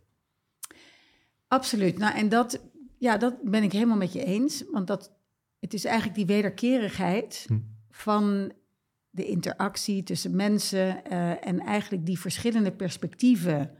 Absoluut. 1.47 1.97
Nou, 1.97 2.15
en 2.15 2.29
dat, 2.29 2.61
ja, 2.97 3.17
dat 3.17 3.41
ben 3.43 3.63
ik 3.63 3.71
helemaal 3.71 3.97
met 3.97 4.13
je 4.13 4.23
eens. 4.23 4.63
Want 4.71 4.87
dat, 4.87 5.11
het 5.59 5.73
is 5.73 5.85
eigenlijk 5.85 6.15
die 6.15 6.25
wederkerigheid 6.25 7.45
Hm. 7.47 7.59
Van 7.91 8.51
de 9.09 9.25
interactie 9.25 10.03
tussen 10.03 10.35
mensen 10.35 11.05
eh, 11.05 11.47
en 11.47 11.59
eigenlijk 11.59 12.05
die 12.05 12.19
verschillende 12.19 12.71
perspectieven 12.71 13.71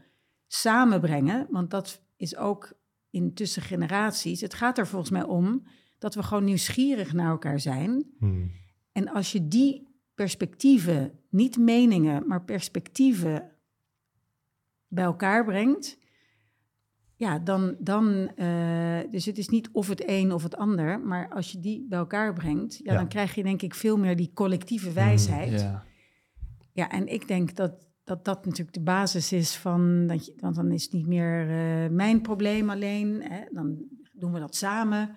samenbrengen. 0.46 1.46
Want 1.50 1.70
dat 1.70 2.02
is 2.16 2.36
ook 2.36 2.72
in 3.10 3.34
tussen 3.34 3.62
generaties. 3.62 4.40
Het 4.40 4.54
gaat 4.54 4.78
er 4.78 4.86
volgens 4.86 5.10
mij 5.10 5.24
om 5.24 5.66
dat 5.98 6.14
we 6.14 6.22
gewoon 6.22 6.44
nieuwsgierig 6.44 7.12
naar 7.12 7.30
elkaar 7.30 7.60
zijn. 7.60 8.04
Hmm. 8.18 8.50
En 8.92 9.08
als 9.08 9.32
je 9.32 9.48
die 9.48 9.88
perspectieven, 10.14 11.18
niet 11.28 11.58
meningen, 11.58 12.26
maar 12.26 12.44
perspectieven 12.44 13.50
bij 14.88 15.04
elkaar 15.04 15.44
brengt, 15.44 15.98
ja, 17.16 17.38
dan, 17.38 17.76
dan 17.78 18.30
uh, 18.36 18.98
dus 19.10 19.24
het 19.26 19.38
is 19.38 19.48
niet 19.48 19.68
of 19.72 19.88
het 19.88 20.02
een 20.06 20.32
of 20.32 20.42
het 20.42 20.56
ander, 20.56 21.00
maar 21.00 21.28
als 21.28 21.52
je 21.52 21.60
die 21.60 21.86
bij 21.88 21.98
elkaar 21.98 22.32
brengt, 22.32 22.76
ja, 22.84 22.92
Ja. 22.92 22.98
dan 22.98 23.08
krijg 23.08 23.34
je 23.34 23.42
denk 23.42 23.62
ik 23.62 23.74
veel 23.74 23.96
meer 23.96 24.16
die 24.16 24.30
collectieve 24.34 24.92
wijsheid. 24.92 25.60
Ja, 25.60 25.84
Ja. 26.72 26.90
en 26.90 27.06
ik 27.06 27.28
denk 27.28 27.56
dat, 27.56 27.86
dat 28.04 28.24
dat 28.24 28.44
natuurlijk 28.44 28.74
de 28.76 28.82
basis 28.82 29.32
is 29.32 29.56
van, 29.56 30.06
dat 30.06 30.26
je, 30.26 30.34
want 30.36 30.54
dan 30.54 30.72
is 30.72 30.82
het 30.82 30.92
niet 30.92 31.06
meer 31.06 31.46
uh, 31.84 31.90
mijn 31.90 32.20
probleem 32.20 32.70
alleen, 32.70 33.22
hè, 33.22 33.40
dan 33.50 33.76
doen 34.12 34.32
we 34.32 34.38
dat 34.38 34.54
samen. 34.56 35.10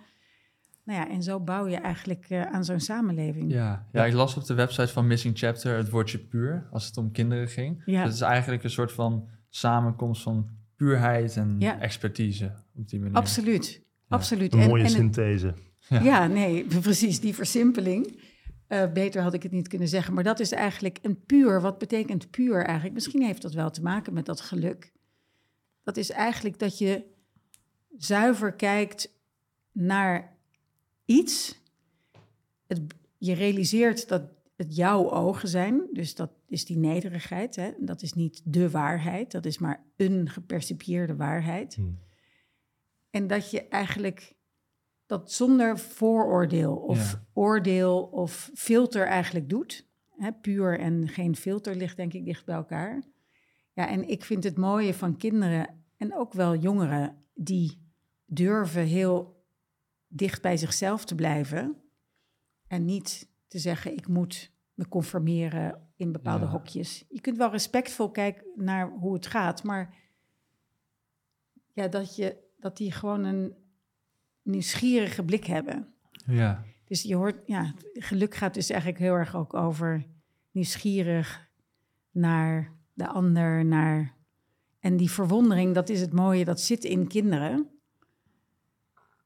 Nou 0.84 1.00
ja, 1.00 1.10
en 1.10 1.24
zo 1.24 1.40
bouw 1.40 1.68
je 1.68 1.75
eigenlijk 1.78 2.25
uh, 2.30 2.42
aan 2.42 2.64
zo'n 2.66 2.80
samenleving. 2.80 3.52
Ja. 3.52 3.88
ja, 3.92 4.06
ik 4.06 4.14
las 4.14 4.38
op 4.38 4.46
de 4.46 4.54
website 4.54 4.88
van 4.88 5.08
Missing 5.08 5.38
Chapter 5.38 5.78
het 5.78 5.90
woordje 5.90 6.20
puur, 6.20 6.68
als 6.72 6.86
het 6.86 6.98
om 6.98 7.12
kinderen 7.12 7.48
ging. 7.48 7.82
Ja. 7.86 8.04
Dat 8.04 8.14
is 8.14 8.22
eigenlijk 8.22 8.64
een 8.64 8.70
soort 8.70 8.92
van 8.92 9.28
samenkomst 9.50 10.22
van 10.24 10.50
puurheid 10.86 11.36
en 11.38 11.56
Ja. 11.60 11.80
expertise 11.80 12.51
op 12.75 12.89
die 12.89 13.00
manier. 13.00 13.15
Absoluut, 13.15 13.82
absoluut. 14.08 14.54
Een 14.54 14.68
mooie 14.68 14.89
synthese. 14.89 15.54
Ja. 15.89 16.01
ja. 16.01 16.27
nee, 16.27 16.65
precies, 16.82 17.20
die 17.20 17.36
versimpeling. 17.36 18.20
Eh, 18.68 18.92
beter 18.92 19.22
had 19.22 19.34
ik 19.34 19.44
het 19.44 19.51
niet 19.51 19.68
kunnen 19.68 19.88
zeggen, 19.88 20.13
maar 20.13 20.24
dat 20.24 20.39
is 20.39 20.51
eigenlijk 20.51 21.00
een 21.01 21.25
puur. 21.25 21.62
Wat 21.62 21.77
betekent 21.77 22.30
puur 22.30 22.63
eigenlijk? 22.63 22.94
Misschien 22.94 23.22
heeft 23.22 23.42
dat 23.42 23.54
wel 23.54 23.72
te 23.72 23.82
maken 23.82 24.13
met 24.13 24.25
dat 24.25 24.42
geluk. 24.42 24.94
Dat 25.84 25.98
is 25.98 26.10
eigenlijk 26.10 26.60
dat 26.60 26.77
je 26.77 27.04
zuiver 27.98 28.54
kijkt 28.54 29.13
naar 29.72 30.38
iets. 31.06 31.62
Het, 32.68 32.82
je 33.18 33.34
realiseert 33.34 34.08
dat 34.08 34.22
het 34.56 34.75
jouw 34.75 35.12
ogen 35.12 35.48
zijn, 35.48 35.82
dus 35.94 36.15
dat 36.15 36.32
is 36.48 36.66
die 36.66 36.78
nederigheid. 36.78 37.56
Hè? 37.56 37.72
Dat 37.80 38.02
is 38.02 38.14
niet 38.14 38.42
de 38.46 38.70
waarheid, 38.70 39.32
dat 39.32 39.46
is 39.46 39.58
maar 39.58 39.84
een 39.96 40.30
gepercipieerde 40.30 41.16
waarheid. 41.16 41.75
Hmm. 41.75 42.00
En 43.10 43.28
dat 43.28 43.52
je 43.52 43.68
eigenlijk 43.68 44.34
dat 45.06 45.32
zonder 45.32 45.80
vooroordeel 45.80 46.75
of 46.75 47.12
Ja. 47.12 47.25
oordeel 47.34 48.04
of 48.04 48.52
filter 48.54 49.08
eigenlijk 49.08 49.50
doet. 49.50 49.88
Hè, 50.18 50.32
puur 50.34 50.80
en 50.80 51.08
geen 51.08 51.36
filter 51.36 51.75
ligt 51.75 51.98
denk 51.98 52.14
ik 52.14 52.25
dicht 52.25 52.46
bij 52.46 52.56
elkaar. 52.56 53.04
Ja, 53.74 53.88
en 53.88 54.08
ik 54.10 54.24
vind 54.24 54.44
het 54.44 54.58
mooie 54.58 54.94
van 54.94 55.18
kinderen 55.18 55.84
en 55.98 56.16
ook 56.16 56.34
wel 56.34 56.56
jongeren 56.56 57.24
die 57.34 57.82
durven 58.25 58.86
heel 58.86 59.44
dicht 60.08 60.42
bij 60.42 60.58
zichzelf 60.58 61.06
te 61.06 61.16
blijven. 61.16 61.75
En 62.68 62.86
niet 62.86 63.30
te 63.48 63.60
zeggen, 63.60 63.94
ik 63.94 64.08
moet 64.08 64.52
me 64.75 64.88
conformeren 64.88 65.89
in 65.96 66.12
bepaalde 66.12 66.46
Ja. 66.46 66.51
hokjes. 66.51 67.05
Je 67.10 67.22
kunt 67.22 67.38
wel 67.38 67.51
respectvol 67.51 68.12
kijken 68.12 68.46
naar 68.55 68.89
hoe 68.89 69.13
het 69.13 69.27
gaat, 69.27 69.63
maar 69.63 69.96
ja, 71.74 71.88
dat, 71.88 72.15
je, 72.15 72.38
dat 72.60 72.77
die 72.77 72.91
gewoon 72.91 73.24
een 73.24 73.55
nieuwsgierige 74.41 75.24
blik 75.24 75.46
hebben. 75.46 75.94
Ja. 76.25 76.63
Dus 76.86 77.01
je 77.01 77.15
hoort, 77.15 77.41
ja, 77.46 77.74
geluk 77.94 78.36
gaat 78.36 78.53
dus 78.53 78.70
eigenlijk 78.70 79.00
heel 79.00 79.13
erg 79.13 79.36
ook 79.36 79.53
over 79.53 80.05
nieuwsgierig 80.51 81.50
naar 82.12 82.74
de 82.94 83.08
ander, 83.08 83.65
naar... 83.65 84.13
En 84.79 84.98
die 84.98 85.12
verwondering, 85.12 85.74
dat 85.74 85.89
is 85.89 86.01
het 86.01 86.13
mooie, 86.13 86.46
dat 86.46 86.60
zit 86.60 86.84
in 86.84 87.08
kinderen. 87.08 87.70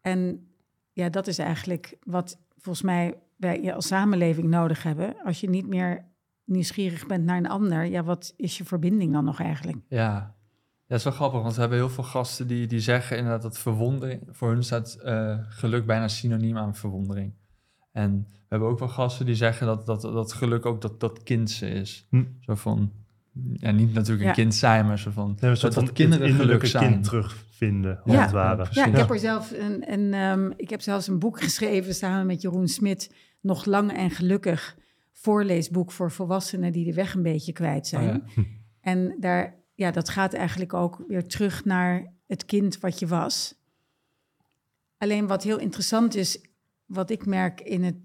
En 0.01 0.47
ja, 0.93 1.09
dat 1.09 1.27
is 1.27 1.37
eigenlijk 1.37 1.97
wat 2.03 2.39
volgens 2.57 2.85
mij 2.85 3.19
wij 3.39 3.73
als 3.75 3.87
samenleving 3.87 4.47
nodig 4.47 4.83
hebben. 4.83 5.15
Als 5.25 5.39
je 5.39 5.49
niet 5.49 5.67
meer 5.67 6.05
nieuwsgierig 6.45 7.07
bent 7.07 7.25
naar 7.25 7.37
een 7.37 7.47
ander, 7.47 7.85
ja, 7.85 8.03
wat 8.03 8.33
is 8.37 8.57
je 8.57 8.65
verbinding 8.65 9.13
dan 9.13 9.25
nog 9.25 9.39
eigenlijk? 9.39 9.77
Ja. 9.87 9.97
ja, 9.97 10.35
dat 10.87 10.97
is 10.97 11.03
wel 11.03 11.13
grappig, 11.13 11.41
want 11.41 11.53
we 11.53 11.59
hebben 11.59 11.77
heel 11.77 11.89
veel 11.89 12.03
gasten 12.03 12.47
die, 12.47 12.67
die 12.67 12.79
zeggen 12.79 13.17
inderdaad 13.17 13.41
dat 13.41 13.57
verwondering, 13.59 14.21
voor 14.31 14.49
hun 14.51 14.63
staat 14.63 14.93
eh, 14.93 15.37
geluk 15.49 15.85
bijna 15.85 16.07
synoniem 16.07 16.57
aan 16.57 16.75
verwondering. 16.75 17.33
En 17.91 18.27
we 18.31 18.45
hebben 18.47 18.67
ook 18.69 18.79
wel 18.79 18.87
gasten 18.87 19.25
die 19.25 19.35
zeggen 19.35 19.67
dat, 19.67 19.85
dat, 19.85 20.01
dat 20.01 20.33
geluk 20.33 20.65
ook 20.65 20.81
dat, 20.81 20.99
dat 20.99 21.23
kindse 21.23 21.69
is. 21.69 22.05
Hm. 22.09 22.23
Zo 22.39 22.55
van, 22.55 22.91
ja, 23.53 23.71
niet 23.71 23.93
natuurlijk 23.93 24.21
een 24.21 24.27
Ja. 24.27 24.33
kind 24.33 24.55
zijn, 24.55 24.85
maar 24.85 24.99
zo 24.99 25.11
van, 25.11 25.25
Nee, 25.25 25.35
een 25.41 25.47
dat, 25.49 25.57
soort 25.57 25.73
dat 25.73 25.83
van 25.83 25.93
kinderen 25.93 26.27
het 26.27 26.35
geluk 26.35 26.65
zijn. 26.65 26.91
kind 26.91 27.03
terugvinden, 27.03 28.01
als 28.03 28.13
Ja. 28.13 28.21
het 28.21 28.31
ware. 28.31 28.65
Ja, 28.71 28.85
ik 28.85 28.95
heb 28.95 29.09
er 29.09 29.19
zelf 29.19 29.51
een, 29.51 29.91
een 29.91 30.13
ehm, 30.13 30.51
ik 30.55 30.69
heb 30.69 30.81
zelfs 30.81 31.07
een 31.07 31.19
boek 31.19 31.41
geschreven 31.43 31.93
samen 31.95 32.25
met 32.25 32.41
Jeroen 32.41 32.67
Smit, 32.67 33.13
Nog 33.39 33.65
lang 33.65 33.91
en 33.93 34.09
gelukkig, 34.09 34.77
voorleesboek 35.11 35.91
voor 35.91 36.11
volwassenen 36.11 36.71
die 36.71 36.85
de 36.85 36.93
weg 36.93 37.13
een 37.13 37.23
beetje 37.23 37.53
kwijt 37.53 37.87
zijn. 37.87 38.21
Oh 38.21 38.27
ja. 38.35 38.43
En 38.81 39.15
daar, 39.19 39.63
ja, 39.73 39.91
dat 39.91 40.09
gaat 40.09 40.33
eigenlijk 40.33 40.73
ook 40.73 41.03
weer 41.07 41.27
terug 41.27 41.65
naar 41.65 42.13
het 42.27 42.45
kind 42.45 42.79
wat 42.79 42.99
je 42.99 43.07
was. 43.07 43.55
Alleen 44.97 45.27
wat 45.27 45.43
heel 45.43 45.59
interessant 45.59 46.15
is, 46.15 46.41
wat 46.85 47.09
ik 47.09 47.25
merk 47.25 47.61
in 47.61 47.83
het 47.83 47.95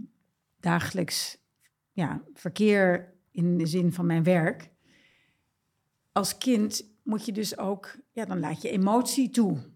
dagelijks 0.61 1.39
ja, 1.93 2.23
verkeer 2.33 3.15
in 3.31 3.59
de 3.59 3.67
zin 3.67 3.93
van 3.93 4.07
mijn 4.07 4.23
werk. 4.23 4.71
Als 6.13 6.39
kind 6.39 6.95
moet 7.03 7.25
je 7.25 7.33
dus 7.33 7.59
ook, 7.59 7.97
ja, 8.13 8.25
dan 8.25 8.41
laat 8.41 8.63
je 8.63 8.71
emotie 8.71 9.31
toe. 9.31 9.73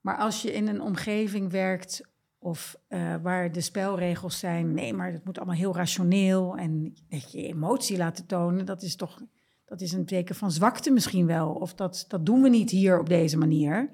Maar 0.00 0.16
als 0.16 0.42
je 0.42 0.52
in 0.52 0.68
een 0.68 0.80
omgeving 0.80 1.50
werkt 1.50 2.02
of 2.46 2.78
eh, 2.88 3.14
waar 3.22 3.52
de 3.52 3.60
spelregels 3.60 4.38
zijn, 4.38 4.74
nee, 4.74 4.92
maar 4.92 5.12
het 5.12 5.24
moet 5.24 5.36
allemaal 5.36 5.56
heel 5.56 5.74
rationeel 5.74 6.56
en 6.56 6.94
dat 7.08 7.32
je 7.32 7.46
emotie 7.46 7.96
laten 7.96 8.26
tonen, 8.26 8.64
dat 8.64 8.82
is 8.82 8.96
toch, 8.96 9.22
dat 9.64 9.80
is 9.80 9.92
een 9.92 10.06
teken 10.06 10.34
van 10.34 10.50
zwakte 10.50 10.90
misschien 10.90 11.26
wel. 11.26 11.52
Of 11.52 11.74
dat, 11.74 12.04
dat 12.08 12.26
doen 12.26 12.42
we 12.42 12.48
niet 12.48 12.70
hier 12.70 12.98
op 12.98 13.08
deze 13.08 13.38
manier. 13.38 13.90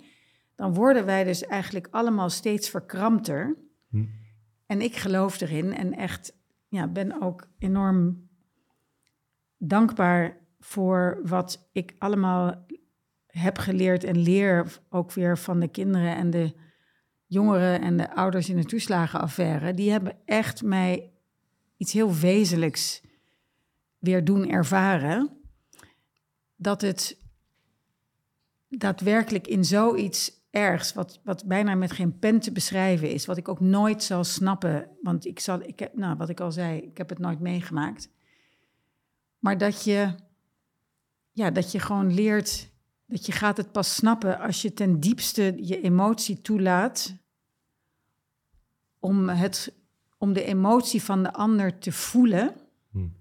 Dan 0.54 0.74
worden 0.74 1.04
wij 1.04 1.24
dus 1.24 1.44
eigenlijk 1.44 1.88
allemaal 1.90 2.30
steeds 2.30 2.70
verkrampter. 2.70 3.56
Hm. 3.88 4.04
En 4.66 4.80
ik 4.80 4.96
geloof 4.96 5.40
erin 5.40 5.74
en 5.74 5.92
echt, 5.92 6.36
ja, 6.68 6.88
ben 6.88 7.22
ook 7.22 7.48
enorm 7.58 8.28
dankbaar 9.56 10.36
voor 10.60 11.20
wat 11.22 11.68
ik 11.72 11.94
allemaal 11.98 12.66
heb 13.26 13.58
geleerd 13.58 14.04
en 14.04 14.18
leer, 14.18 14.80
ook 14.88 15.12
weer 15.12 15.38
van 15.38 15.60
de 15.60 15.68
kinderen 15.68 16.16
en 16.16 16.30
de 16.30 16.54
jongeren 17.32 17.80
en 17.80 17.96
de 17.96 18.14
ouders 18.14 18.48
in 18.48 18.56
de 18.56 18.64
toeslagenaffaire, 18.64 19.74
die 19.74 19.90
hebben 19.90 20.16
echt 20.24 20.62
mij 20.62 21.12
iets 21.76 21.92
heel 21.92 22.14
wezenlijks 22.14 23.02
weer 23.98 24.24
doen 24.24 24.48
ervaren. 24.48 25.30
Dat 26.56 26.80
het 26.80 27.18
daadwerkelijk 28.68 29.46
in 29.46 29.64
zoiets 29.64 30.40
ergs, 30.50 30.92
wat, 30.92 31.20
wat 31.24 31.44
bijna 31.44 31.74
met 31.74 31.92
geen 31.92 32.18
pen 32.18 32.40
te 32.40 32.52
beschrijven 32.52 33.10
is, 33.10 33.26
wat 33.26 33.36
ik 33.36 33.48
ook 33.48 33.60
nooit 33.60 34.02
zal 34.02 34.24
snappen, 34.24 34.88
want 35.02 35.26
ik 35.26 35.40
zal, 35.40 35.60
ik 35.60 35.78
heb, 35.78 35.96
nou, 35.96 36.16
wat 36.16 36.28
ik 36.28 36.40
al 36.40 36.52
zei, 36.52 36.78
ik 36.78 36.98
heb 36.98 37.08
het 37.08 37.18
nooit 37.18 37.40
meegemaakt. 37.40 38.08
Maar 39.38 39.58
dat 39.58 39.84
je, 39.84 40.14
ja, 41.30 41.50
dat 41.50 41.72
je 41.72 41.78
gewoon 41.78 42.14
leert, 42.14 42.70
dat 43.06 43.26
je 43.26 43.32
gaat 43.32 43.56
het 43.56 43.72
pas 43.72 43.94
snappen 43.94 44.38
als 44.38 44.62
je 44.62 44.74
ten 44.74 45.00
diepste 45.00 45.54
je 45.56 45.80
emotie 45.80 46.40
toelaat 46.40 47.20
om, 49.02 49.28
het, 49.28 49.72
om 50.18 50.32
de 50.32 50.44
emotie 50.44 51.02
van 51.02 51.22
de 51.22 51.32
ander 51.32 51.78
te 51.78 51.92
voelen, 51.92 52.54
Hmm. 52.90 53.12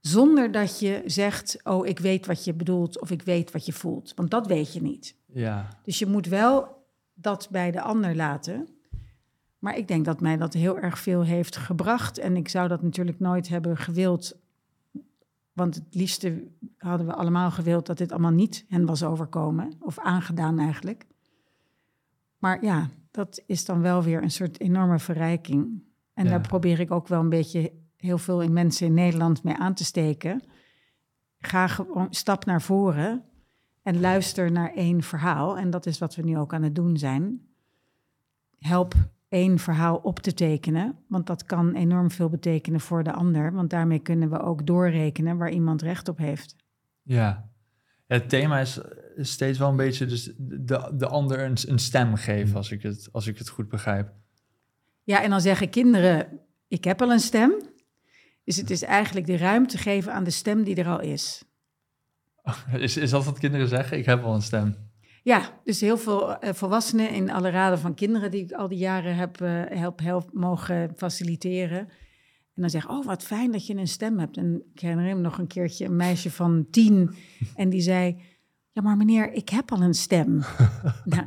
zonder 0.00 0.52
dat 0.52 0.78
je 0.78 1.02
zegt, 1.06 1.60
oh, 1.64 1.86
ik 1.86 1.98
weet 1.98 2.26
wat 2.26 2.44
je 2.44 2.54
bedoelt 2.54 3.00
of 3.00 3.10
ik 3.10 3.22
weet 3.22 3.50
wat 3.50 3.66
je 3.66 3.72
voelt. 3.72 4.12
Want 4.14 4.30
dat 4.30 4.46
weet 4.46 4.72
je 4.72 4.82
niet. 4.82 5.14
Ja. 5.26 5.68
Dus 5.82 5.98
je 5.98 6.06
moet 6.06 6.26
wel 6.26 6.84
dat 7.14 7.48
bij 7.50 7.70
de 7.70 7.80
ander 7.80 8.16
laten. 8.16 8.68
Maar 9.58 9.76
ik 9.76 9.88
denk 9.88 10.04
dat 10.04 10.20
mij 10.20 10.36
dat 10.36 10.52
heel 10.52 10.78
erg 10.78 10.98
veel 10.98 11.22
heeft 11.22 11.56
gebracht. 11.56 12.18
En 12.18 12.36
ik 12.36 12.48
zou 12.48 12.68
dat 12.68 12.82
natuurlijk 12.82 13.18
nooit 13.20 13.48
hebben 13.48 13.76
gewild. 13.76 14.38
Want 15.52 15.74
het 15.74 15.94
liefste 15.94 16.48
hadden 16.76 17.06
we 17.06 17.14
allemaal 17.14 17.50
gewild 17.50 17.86
dat 17.86 17.98
dit 17.98 18.12
allemaal 18.12 18.30
niet 18.30 18.64
hen 18.68 18.86
was 18.86 19.02
overkomen. 19.02 19.72
Of 19.80 19.98
aangedaan 19.98 20.58
eigenlijk. 20.58 21.06
Maar 22.38 22.64
ja, 22.64 22.88
dat 23.10 23.42
is 23.46 23.64
dan 23.64 23.80
wel 23.80 24.02
weer 24.02 24.22
een 24.22 24.30
soort 24.30 24.60
enorme 24.60 24.98
verrijking. 24.98 25.82
En 26.14 26.24
Ja. 26.24 26.30
daar 26.30 26.40
probeer 26.40 26.80
ik 26.80 26.90
ook 26.90 27.08
wel 27.08 27.20
een 27.20 27.28
beetje 27.28 27.72
heel 27.96 28.18
veel 28.18 28.42
in 28.42 28.52
mensen 28.52 28.86
in 28.86 28.94
Nederland 28.94 29.42
mee 29.42 29.54
aan 29.56 29.74
te 29.74 29.84
steken. 29.84 30.42
Ga 31.38 31.66
gewoon 31.66 32.06
stap 32.10 32.44
naar 32.44 32.62
voren 32.62 33.24
en 33.82 34.00
luister 34.00 34.52
naar 34.52 34.72
één 34.74 35.02
verhaal. 35.02 35.58
En 35.58 35.70
dat 35.70 35.86
is 35.86 35.98
wat 35.98 36.14
we 36.14 36.22
nu 36.22 36.38
ook 36.38 36.54
aan 36.54 36.62
het 36.62 36.74
doen 36.74 36.96
zijn. 36.96 37.40
Help 38.58 38.94
één 39.28 39.58
verhaal 39.58 39.96
op 39.96 40.18
te 40.18 40.34
tekenen, 40.34 40.98
want 41.06 41.26
dat 41.26 41.44
kan 41.44 41.74
enorm 41.74 42.10
veel 42.10 42.28
betekenen 42.28 42.80
voor 42.80 43.02
de 43.02 43.12
ander. 43.12 43.52
Want 43.52 43.70
daarmee 43.70 43.98
kunnen 43.98 44.30
we 44.30 44.40
ook 44.40 44.66
doorrekenen 44.66 45.36
waar 45.36 45.50
iemand 45.50 45.82
recht 45.82 46.08
op 46.08 46.18
heeft. 46.18 46.56
Ja. 47.02 47.49
Het 48.10 48.28
thema 48.28 48.58
is 48.58 48.80
steeds 49.16 49.58
wel 49.58 49.68
een 49.68 49.76
beetje 49.76 50.06
dus 50.06 50.32
de, 50.36 50.92
de 50.94 51.06
ander 51.06 51.40
een, 51.40 51.56
een 51.66 51.78
stem 51.78 52.14
geven, 52.14 52.56
als 52.56 52.70
ik, 52.70 52.82
het, 52.82 53.08
als 53.12 53.26
ik 53.26 53.38
het 53.38 53.48
goed 53.48 53.68
begrijp. 53.68 54.12
Ja, 55.04 55.22
en 55.22 55.30
dan 55.30 55.40
zeggen 55.40 55.70
kinderen, 55.70 56.40
ik 56.68 56.84
heb 56.84 57.02
al 57.02 57.12
een 57.12 57.20
stem. 57.20 57.52
Dus 58.44 58.56
het 58.56 58.70
is 58.70 58.82
eigenlijk 58.82 59.26
de 59.26 59.36
ruimte 59.36 59.78
geven 59.78 60.12
aan 60.12 60.24
de 60.24 60.30
stem 60.30 60.62
die 60.62 60.74
er 60.74 60.86
al 60.86 61.00
is. 61.00 61.44
Is, 62.72 62.96
is 62.96 63.10
dat 63.10 63.24
wat 63.24 63.38
kinderen 63.38 63.68
zeggen? 63.68 63.98
Ik 63.98 64.06
heb 64.06 64.22
wel 64.22 64.34
een 64.34 64.42
stem. 64.42 64.76
Ja, 65.22 65.60
dus 65.64 65.80
heel 65.80 65.98
veel 65.98 66.38
eh, 66.38 66.54
volwassenen 66.54 67.10
in 67.10 67.30
alle 67.30 67.50
raden 67.50 67.78
van 67.78 67.94
kinderen 67.94 68.30
die 68.30 68.44
ik 68.44 68.52
al 68.52 68.68
die 68.68 68.78
jaren 68.78 69.14
heb 69.14 69.40
eh, 69.40 69.62
help, 69.68 70.00
help 70.00 70.30
mogen 70.32 70.92
faciliteren. 70.96 71.88
En 72.60 72.66
dan 72.70 72.80
zeggen, 72.80 72.98
oh 72.98 73.06
wat 73.06 73.22
fijn 73.22 73.52
dat 73.52 73.66
je 73.66 73.74
een 73.74 73.88
stem 73.88 74.18
hebt. 74.18 74.36
En 74.36 74.62
ik 74.74 74.80
herinner 74.80 75.16
me 75.16 75.20
nog 75.20 75.38
een 75.38 75.46
keertje 75.46 75.84
een 75.84 75.96
meisje 75.96 76.30
van 76.30 76.66
tien 76.70 77.14
en 77.56 77.68
die 77.68 77.80
zei, 77.80 78.16
ja 78.72 78.82
maar 78.82 78.96
meneer, 78.96 79.32
ik 79.32 79.48
heb 79.48 79.72
al 79.72 79.82
een 79.82 79.94
stem. 79.94 80.42
nou, 81.04 81.24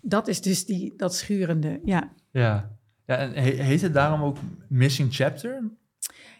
dat 0.00 0.28
is 0.28 0.40
dus 0.40 0.66
die, 0.66 0.94
dat 0.96 1.14
schurende, 1.14 1.80
ja. 1.84 2.12
Ja. 2.30 2.76
ja 3.06 3.16
en 3.16 3.32
he- 3.32 3.62
heet 3.62 3.80
het 3.80 3.94
daarom 3.94 4.22
ook 4.22 4.36
Missing 4.68 5.14
Chapter? 5.14 5.70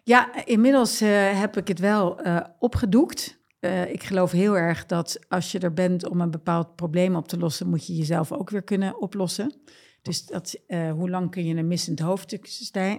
Ja, 0.05 0.45
inmiddels 0.45 1.01
eh, 1.01 1.41
heb 1.41 1.57
ik 1.57 1.69
het 1.69 1.79
wel 1.79 2.21
eh, 2.21 2.41
opgedoekt. 2.59 3.41
Eh, 3.61 3.91
ik 3.93 4.03
geloof 4.03 4.31
heel 4.31 4.57
erg 4.57 4.87
dat 4.87 5.19
als 5.29 5.53
je 5.53 5.59
er 5.59 5.73
bent 5.73 6.09
om 6.09 6.21
een 6.21 6.31
bepaald 6.31 6.77
probleem 6.77 7.17
op 7.17 7.29
te 7.29 7.39
lossen, 7.39 7.69
moet 7.69 7.87
je 7.87 7.95
jezelf 7.95 8.33
ook 8.33 8.51
weer 8.51 8.63
kunnen 8.63 9.01
oplossen. 9.01 9.55
Dus 10.03 10.27
dat, 10.27 10.57
eh, 10.67 10.91
hoe 10.93 11.11
lang 11.11 11.31
kun 11.31 11.45
je 11.45 11.55
een 11.55 11.67
missend 11.69 11.99
hoofdstuk 12.01 12.47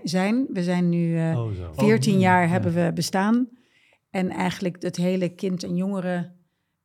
zijn? 0.04 0.46
We 0.50 0.64
zijn 0.64 0.90
nu 0.90 1.18
eh, 1.18 1.40
Oh, 1.40 1.52
zo. 1.52 1.74
14 1.74 2.14
Oh, 2.14 2.20
jaar 2.20 2.44
ja. 2.44 2.48
hebben 2.50 2.74
we 2.74 2.92
bestaan. 2.94 3.48
En 4.10 4.30
eigenlijk 4.30 4.82
het 4.82 4.96
hele 4.96 5.30
kind- 5.30 5.64
en 5.64 5.76
jongeren 5.76 6.36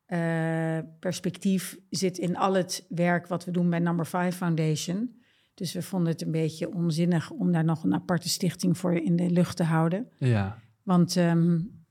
eh, 0.05 0.77
perspectief 0.99 1.77
zit 1.89 2.17
in 2.17 2.37
al 2.37 2.53
het 2.53 2.85
werk 2.89 3.27
wat 3.27 3.45
we 3.45 3.51
doen 3.51 3.69
bij 3.69 3.79
Number 3.79 4.05
5 4.05 4.35
Foundation. 4.35 5.17
Dus 5.53 5.73
we 5.73 5.81
vonden 5.81 6.11
het 6.11 6.21
een 6.21 6.31
beetje 6.31 6.73
onzinnig 6.73 7.31
om 7.31 7.51
daar 7.51 7.63
nog 7.63 7.83
een 7.83 7.93
aparte 7.93 8.29
stichting 8.29 8.77
voor 8.77 8.93
in 8.93 9.15
de 9.15 9.29
lucht 9.29 9.57
te 9.57 9.63
houden. 9.63 10.07
Ja. 10.17 10.59
Want 10.83 11.15
ehm, 11.17 11.49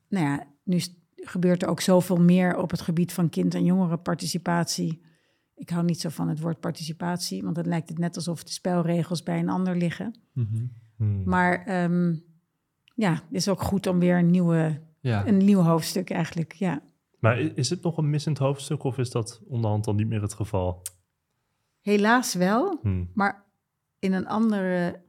nou 0.09 0.27
ja, 0.27 0.47
nu 0.65 0.81
gebeurt 1.17 1.63
er 1.63 1.69
ook 1.69 1.81
zoveel 1.81 2.21
meer 2.21 2.57
op 2.57 2.71
het 2.71 2.81
gebied 2.81 3.13
van 3.13 3.29
kind- 3.29 3.55
en 3.55 3.65
jongerenparticipatie. 3.65 5.01
Ik 5.59 5.69
hou 5.71 5.85
niet 5.85 6.01
zo 6.01 6.09
van 6.09 6.29
het 6.29 6.41
woord 6.41 6.61
participatie, 6.61 7.43
want 7.43 7.55
dan 7.55 7.67
lijkt 7.69 7.89
het 7.89 7.99
net 7.99 8.17
alsof 8.17 8.45
de 8.45 8.51
spelregels 8.53 9.23
bij 9.23 9.39
een 9.39 9.49
ander 9.49 9.77
liggen. 9.77 10.15
Mhm. 10.33 10.65
Hmm. 10.97 11.23
Maar 11.25 11.65
ehm, 11.67 12.15
ja, 12.95 13.13
het 13.13 13.23
is 13.31 13.49
ook 13.49 13.63
goed 13.63 13.87
om 13.87 13.99
weer 13.99 14.19
een, 14.19 14.31
nieuwe, 14.31 14.81
Ja. 15.01 15.27
een 15.27 15.37
nieuw 15.37 15.61
hoofdstuk 15.61 16.11
eigenlijk. 16.11 16.53
Ja. 16.53 16.83
Maar 17.19 17.39
is 17.39 17.71
het 17.71 17.83
nog 17.83 17.97
een 17.97 18.11
missend 18.11 18.39
hoofdstuk 18.39 18.83
of 18.83 18.99
is 18.99 19.11
dat 19.11 19.41
onderhand 19.49 19.85
dan 19.85 19.97
niet 19.97 20.09
meer 20.09 20.23
het 20.23 20.35
geval? 20.35 20.83
Helaas 21.81 22.35
wel, 22.35 22.79
Hmm. 22.83 23.11
maar 23.15 23.45
in 23.99 24.13
een 24.13 24.27
andere, 24.27 25.01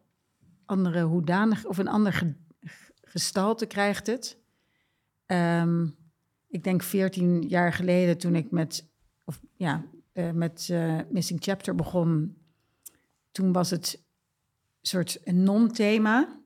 andere 0.66 1.04
hoedanig 1.04 1.66
of 1.66 1.78
een 1.78 1.88
ander 1.88 2.14
ge- 2.14 2.36
gestalte 3.02 3.66
krijgt 3.66 4.08
het. 4.08 4.38
Ehm, 5.26 5.88
ik 6.48 6.64
denk 6.64 6.84
14 6.84 7.42
jaar 7.48 7.74
geleden 7.74 8.18
toen 8.18 8.36
ik 8.36 8.52
met, 8.52 8.90
of, 9.26 9.42
ja, 9.56 9.86
eh, 10.12 10.32
met 10.32 10.67
eh, 10.72 11.00
Missing 11.10 11.43
Chapter 11.43 11.76
begon, 11.76 12.38
toen 13.32 13.52
was 13.52 13.69
het 13.69 14.00
een 14.82 14.88
soort 14.88 15.19
non-thema. 15.26 16.39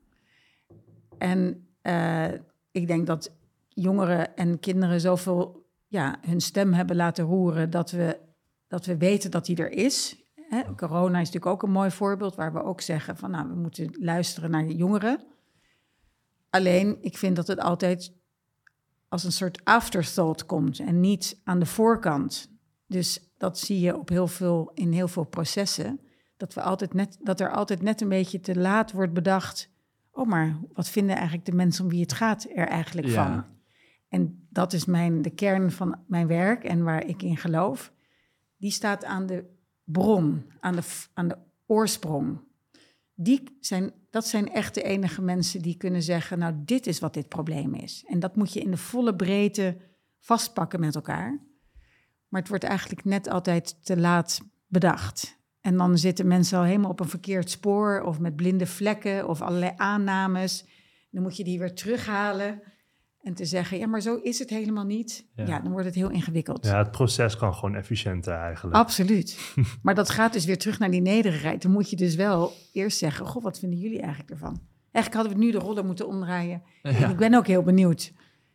En 1.18 1.68
eh, 1.82 2.32
ik 2.72 2.88
denk 2.88 3.08
dat 3.08 3.36
jongeren 3.68 4.36
en 4.36 4.60
kinderen 4.60 5.02
zoveel 5.02 5.66
ja, 5.88 6.18
hun 6.22 6.42
stem 6.42 6.74
hebben 6.74 6.96
laten 6.96 7.26
roeren 7.26 7.70
dat 7.70 7.92
we, 7.92 8.20
dat 8.68 8.86
we 8.86 8.98
weten 8.98 9.32
dat 9.32 9.46
die 9.46 9.58
er 9.58 9.72
is. 9.72 10.16
Hè, 10.36 10.76
corona 10.76 11.20
is 11.20 11.26
natuurlijk 11.32 11.46
ook 11.46 11.64
een 11.64 11.72
mooi 11.72 11.92
voorbeeld 11.92 12.36
waar 12.36 12.54
we 12.54 12.64
ook 12.64 12.82
zeggen 12.82 13.18
van 13.18 13.32
nou, 13.32 13.48
we 13.48 13.56
moeten 13.56 13.96
luisteren 14.00 14.52
naar 14.52 14.68
de 14.68 14.76
jongeren. 14.76 15.24
Alleen, 16.50 16.98
ik 17.02 17.18
vind 17.18 17.36
dat 17.36 17.48
het 17.48 17.60
altijd 17.60 18.14
als 19.08 19.24
een 19.24 19.32
soort 19.32 19.66
afterthought 19.66 20.46
komt 20.46 20.80
en 20.80 21.00
niet 21.00 21.40
aan 21.44 21.60
de 21.60 21.66
voorkant. 21.66 22.52
Dus 22.88 23.33
dat 23.44 23.60
zie 23.60 23.80
je 23.80 23.98
op 23.98 24.10
heel 24.10 24.28
veel, 24.28 24.72
in 24.74 24.92
heel 24.92 25.08
veel 25.08 25.24
processen. 25.24 26.00
Dat, 26.38 26.54
we 26.54 26.62
altijd 26.62 26.94
net, 26.94 27.18
dat 27.22 27.40
er 27.40 27.52
altijd 27.52 27.82
net 27.82 28.02
een 28.02 28.10
beetje 28.10 28.40
te 28.40 28.56
laat 28.56 28.92
wordt 28.92 29.14
bedacht. 29.14 29.70
Oh, 30.12 30.28
maar 30.28 30.60
wat 30.74 30.90
vinden 30.90 31.16
eigenlijk 31.16 31.46
de 31.46 31.52
mensen 31.56 31.84
om 31.84 31.90
wie 31.90 32.02
het 32.02 32.14
gaat 32.14 32.48
er 32.56 32.68
eigenlijk 32.68 33.08
Ja. 33.08 33.14
van? 33.14 33.46
En 34.08 34.48
dat 34.50 34.74
is 34.74 34.86
mijn, 34.86 35.22
de 35.22 35.30
kern 35.30 35.72
van 35.72 36.00
mijn 36.08 36.28
werk 36.28 36.64
en 36.64 36.84
waar 36.84 37.06
ik 37.06 37.22
in 37.22 37.38
geloof. 37.38 37.94
Die 38.58 38.72
staat 38.72 39.06
aan 39.06 39.26
de 39.26 39.46
bron, 39.84 40.46
aan 40.60 40.76
de, 40.76 40.84
aan 41.14 41.28
de 41.28 41.38
oorsprong. 41.66 42.40
Die 43.16 43.58
zijn, 43.60 43.92
dat 44.10 44.28
zijn 44.28 44.52
echt 44.52 44.74
de 44.74 44.84
enige 44.84 45.22
mensen 45.22 45.62
die 45.62 45.78
kunnen 45.78 46.04
zeggen... 46.04 46.40
nou, 46.40 46.54
dit 46.58 46.88
is 46.88 47.00
wat 47.00 47.14
dit 47.14 47.28
probleem 47.28 47.74
is. 47.74 48.04
En 48.08 48.20
dat 48.20 48.36
moet 48.36 48.54
je 48.54 48.62
in 48.62 48.72
de 48.72 48.78
volle 48.78 49.16
breedte 49.16 49.78
vastpakken 50.20 50.80
met 50.80 50.96
elkaar. 50.96 51.52
Maar 52.34 52.42
het 52.42 52.50
wordt 52.50 52.64
eigenlijk 52.64 53.06
net 53.06 53.30
altijd 53.30 53.86
te 53.86 53.98
laat 53.98 54.42
bedacht. 54.68 55.38
En 55.62 55.78
dan 55.78 55.98
zitten 55.98 56.28
mensen 56.28 56.58
al 56.58 56.64
helemaal 56.64 56.90
op 56.90 57.00
een 57.00 57.10
verkeerd 57.10 57.50
spoor... 57.50 58.02
of 58.02 58.20
met 58.20 58.36
blinde 58.36 58.66
vlekken 58.66 59.28
of 59.28 59.42
allerlei 59.42 59.72
aannames. 59.76 60.66
Dan 61.12 61.24
moet 61.24 61.38
je 61.38 61.44
die 61.44 61.60
weer 61.60 61.74
terughalen... 61.74 62.62
En 63.22 63.34
te 63.34 63.46
zeggen, 63.46 63.78
ja, 63.78 63.88
maar 63.88 64.02
zo 64.02 64.16
is 64.16 64.40
het 64.40 64.50
helemaal 64.50 64.86
niet. 64.86 65.26
Ja. 65.36 65.46
Ja, 65.46 65.60
dan 65.60 65.72
wordt 65.72 65.86
het 65.86 65.96
heel 65.96 66.10
ingewikkeld. 66.10 66.66
Ja, 66.66 66.78
het 66.78 66.92
proces 66.92 67.38
kan 67.38 67.54
gewoon 67.54 67.76
efficiënter 67.76 68.34
eigenlijk. 68.34 68.76
Absoluut. 68.76 69.54
maar 69.84 69.96
dat 69.96 70.10
gaat 70.10 70.34
dus 70.34 70.46
weer 70.46 70.58
terug 70.58 70.80
naar 70.80 70.92
die 70.92 71.02
nederigheid. 71.02 71.62
Dan 71.62 71.72
moet 71.72 71.90
je 71.90 71.96
dus 71.96 72.16
wel 72.16 72.54
eerst 72.74 72.98
zeggen, 72.98 73.26
goh, 73.26 73.44
wat 73.44 73.60
vinden 73.60 73.80
jullie 73.80 74.00
eigenlijk 74.00 74.30
ervan? 74.30 74.62
Eigenlijk 74.92 75.16
hadden 75.16 75.40
we 75.40 75.46
nu 75.46 75.52
de 75.52 75.66
rollen 75.66 75.86
moeten 75.86 76.08
omdraaien. 76.08 76.64
En 76.82 77.10
ik 77.10 77.18
ben 77.18 77.34
ook 77.34 77.48
heel 77.48 77.64
benieuwd 77.64 78.14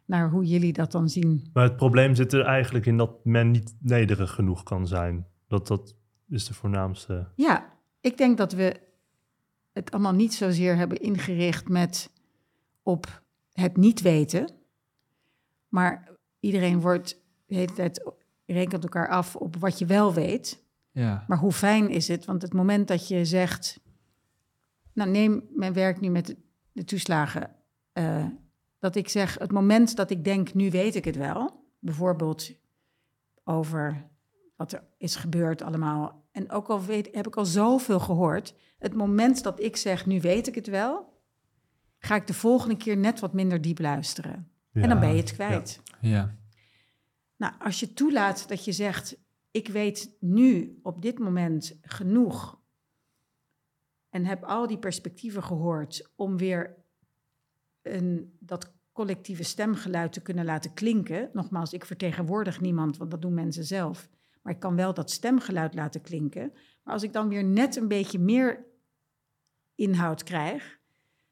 naar 0.08 0.30
hoe 0.30 0.44
jullie 0.44 0.72
dat 0.72 0.92
dan 0.92 1.08
zien. 1.08 1.50
Maar 1.52 1.64
het 1.64 1.76
probleem 1.76 2.14
zit 2.14 2.32
er 2.32 2.44
eigenlijk 2.44 2.86
in 2.86 2.96
dat 2.96 3.24
men 3.24 3.50
niet 3.50 3.76
nederig 3.80 4.30
genoeg 4.30 4.62
kan 4.62 4.86
zijn. 4.86 5.26
Dat, 5.48 5.66
dat 5.66 5.96
is 6.28 6.46
de 6.46 6.54
voornaamste. 6.54 7.28
Ja, 7.34 7.72
ik 8.00 8.16
denk 8.16 8.38
dat 8.38 8.52
we 8.52 8.80
het 9.72 9.90
allemaal 9.90 10.14
niet 10.14 10.34
zozeer 10.34 10.76
hebben 10.76 11.00
ingericht 11.00 11.68
met 11.68 12.10
op 12.82 13.22
het 13.52 13.76
niet 13.76 14.00
weten. 14.00 14.50
Maar 15.68 16.08
iedereen 16.40 16.80
wordt 16.80 17.22
de 17.46 17.54
hele 17.54 17.72
tijd 17.72 18.12
rekent 18.46 18.82
elkaar 18.82 19.08
af 19.08 19.36
op 19.36 19.56
wat 19.56 19.78
je 19.78 19.86
wel 19.86 20.14
weet. 20.14 20.64
Ja. 20.90 21.24
Maar 21.28 21.38
hoe 21.38 21.52
fijn 21.52 21.90
is 21.90 22.08
het? 22.08 22.24
Want 22.24 22.42
het 22.42 22.52
moment 22.52 22.88
dat 22.88 23.08
je 23.08 23.24
zegt, 23.24 23.80
nou 24.92 25.10
neem 25.10 25.44
mijn 25.54 25.72
werk 25.72 26.00
nu 26.00 26.08
met 26.08 26.26
de, 26.26 26.36
de 26.72 26.84
toeslagen, 26.84 27.50
eh, 27.92 28.26
dat 28.78 28.96
ik 28.96 29.08
zeg, 29.08 29.38
het 29.38 29.52
moment 29.52 29.96
dat 29.96 30.10
ik 30.10 30.24
denk, 30.24 30.54
nu 30.54 30.70
weet 30.70 30.94
ik 30.94 31.04
het 31.04 31.16
wel, 31.16 31.66
bijvoorbeeld 31.78 32.50
over 33.44 34.10
wat 34.56 34.72
er 34.72 34.86
is 34.96 35.16
gebeurd 35.16 35.62
allemaal, 35.62 36.28
en 36.32 36.50
ook 36.50 36.68
al 36.68 36.84
weet, 36.84 37.14
heb 37.14 37.26
ik 37.26 37.36
al 37.36 37.44
zoveel 37.44 38.00
gehoord, 38.00 38.54
het 38.78 38.94
moment 38.94 39.42
dat 39.42 39.60
ik 39.60 39.76
zeg, 39.76 40.06
nu 40.06 40.20
weet 40.20 40.46
ik 40.46 40.54
het 40.54 40.66
wel, 40.66 41.22
ga 41.98 42.14
ik 42.14 42.26
de 42.26 42.34
volgende 42.34 42.76
keer 42.76 42.96
net 42.96 43.20
wat 43.20 43.32
minder 43.32 43.60
diep 43.60 43.78
luisteren. 43.78 44.52
En 44.72 44.88
dan 44.88 45.00
ben 45.00 45.10
je 45.10 45.20
het 45.20 45.32
kwijt. 45.32 45.82
Ja. 46.00 46.36
Nou, 47.36 47.54
als 47.58 47.80
je 47.80 47.92
toelaat 47.92 48.48
dat 48.48 48.64
je 48.64 48.72
zegt, 48.72 49.16
ik 49.50 49.68
weet 49.68 50.16
nu 50.20 50.78
op 50.82 51.02
dit 51.02 51.18
moment 51.18 51.78
genoeg 51.82 52.60
en 54.08 54.24
heb 54.24 54.44
al 54.44 54.66
die 54.66 54.78
perspectieven 54.78 55.42
gehoord 55.42 56.12
om 56.16 56.36
weer 56.36 56.77
een, 57.94 58.36
dat 58.40 58.72
collectieve 58.92 59.42
stemgeluid 59.42 60.12
te 60.12 60.20
kunnen 60.20 60.44
laten 60.44 60.74
klinken. 60.74 61.30
Nogmaals, 61.32 61.72
ik 61.72 61.84
vertegenwoordig 61.84 62.60
niemand, 62.60 62.96
want 62.96 63.10
dat 63.10 63.22
doen 63.22 63.34
mensen 63.34 63.64
zelf. 63.64 64.08
Maar 64.42 64.52
ik 64.52 64.60
kan 64.60 64.76
wel 64.76 64.94
dat 64.94 65.10
stemgeluid 65.10 65.74
laten 65.74 66.00
klinken. 66.00 66.52
Maar 66.82 66.94
als 66.94 67.02
ik 67.02 67.12
dan 67.12 67.28
weer 67.28 67.44
net 67.44 67.76
een 67.76 67.88
beetje 67.88 68.18
meer 68.18 68.66
inhoud 69.74 70.22
krijg, 70.22 70.78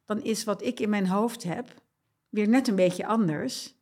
dan 0.04 0.22
is 0.22 0.44
wat 0.44 0.62
ik 0.62 0.80
in 0.80 0.90
mijn 0.90 1.06
hoofd 1.06 1.42
heb 1.42 1.74
weer 2.28 2.48
net 2.48 2.68
een 2.68 2.76
beetje 2.76 3.06
anders 3.06 3.74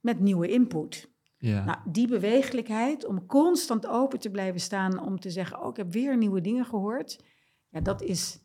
met 0.00 0.20
nieuwe 0.20 0.48
input. 0.48 1.10
Ja. 1.38 1.64
Nou, 1.64 1.78
die 1.84 2.08
bewegelijkheid, 2.08 3.04
om 3.04 3.26
constant 3.26 3.86
open 3.86 4.18
te 4.18 4.30
blijven 4.30 4.60
staan, 4.60 5.04
om 5.04 5.20
te 5.20 5.30
zeggen, 5.30 5.62
oh, 5.62 5.68
ik 5.68 5.76
heb 5.76 5.92
weer 5.92 6.16
nieuwe 6.16 6.40
dingen 6.40 6.64
gehoord. 6.64 7.24
Ja, 7.68 7.80
dat 7.80 8.02
is 8.02 8.38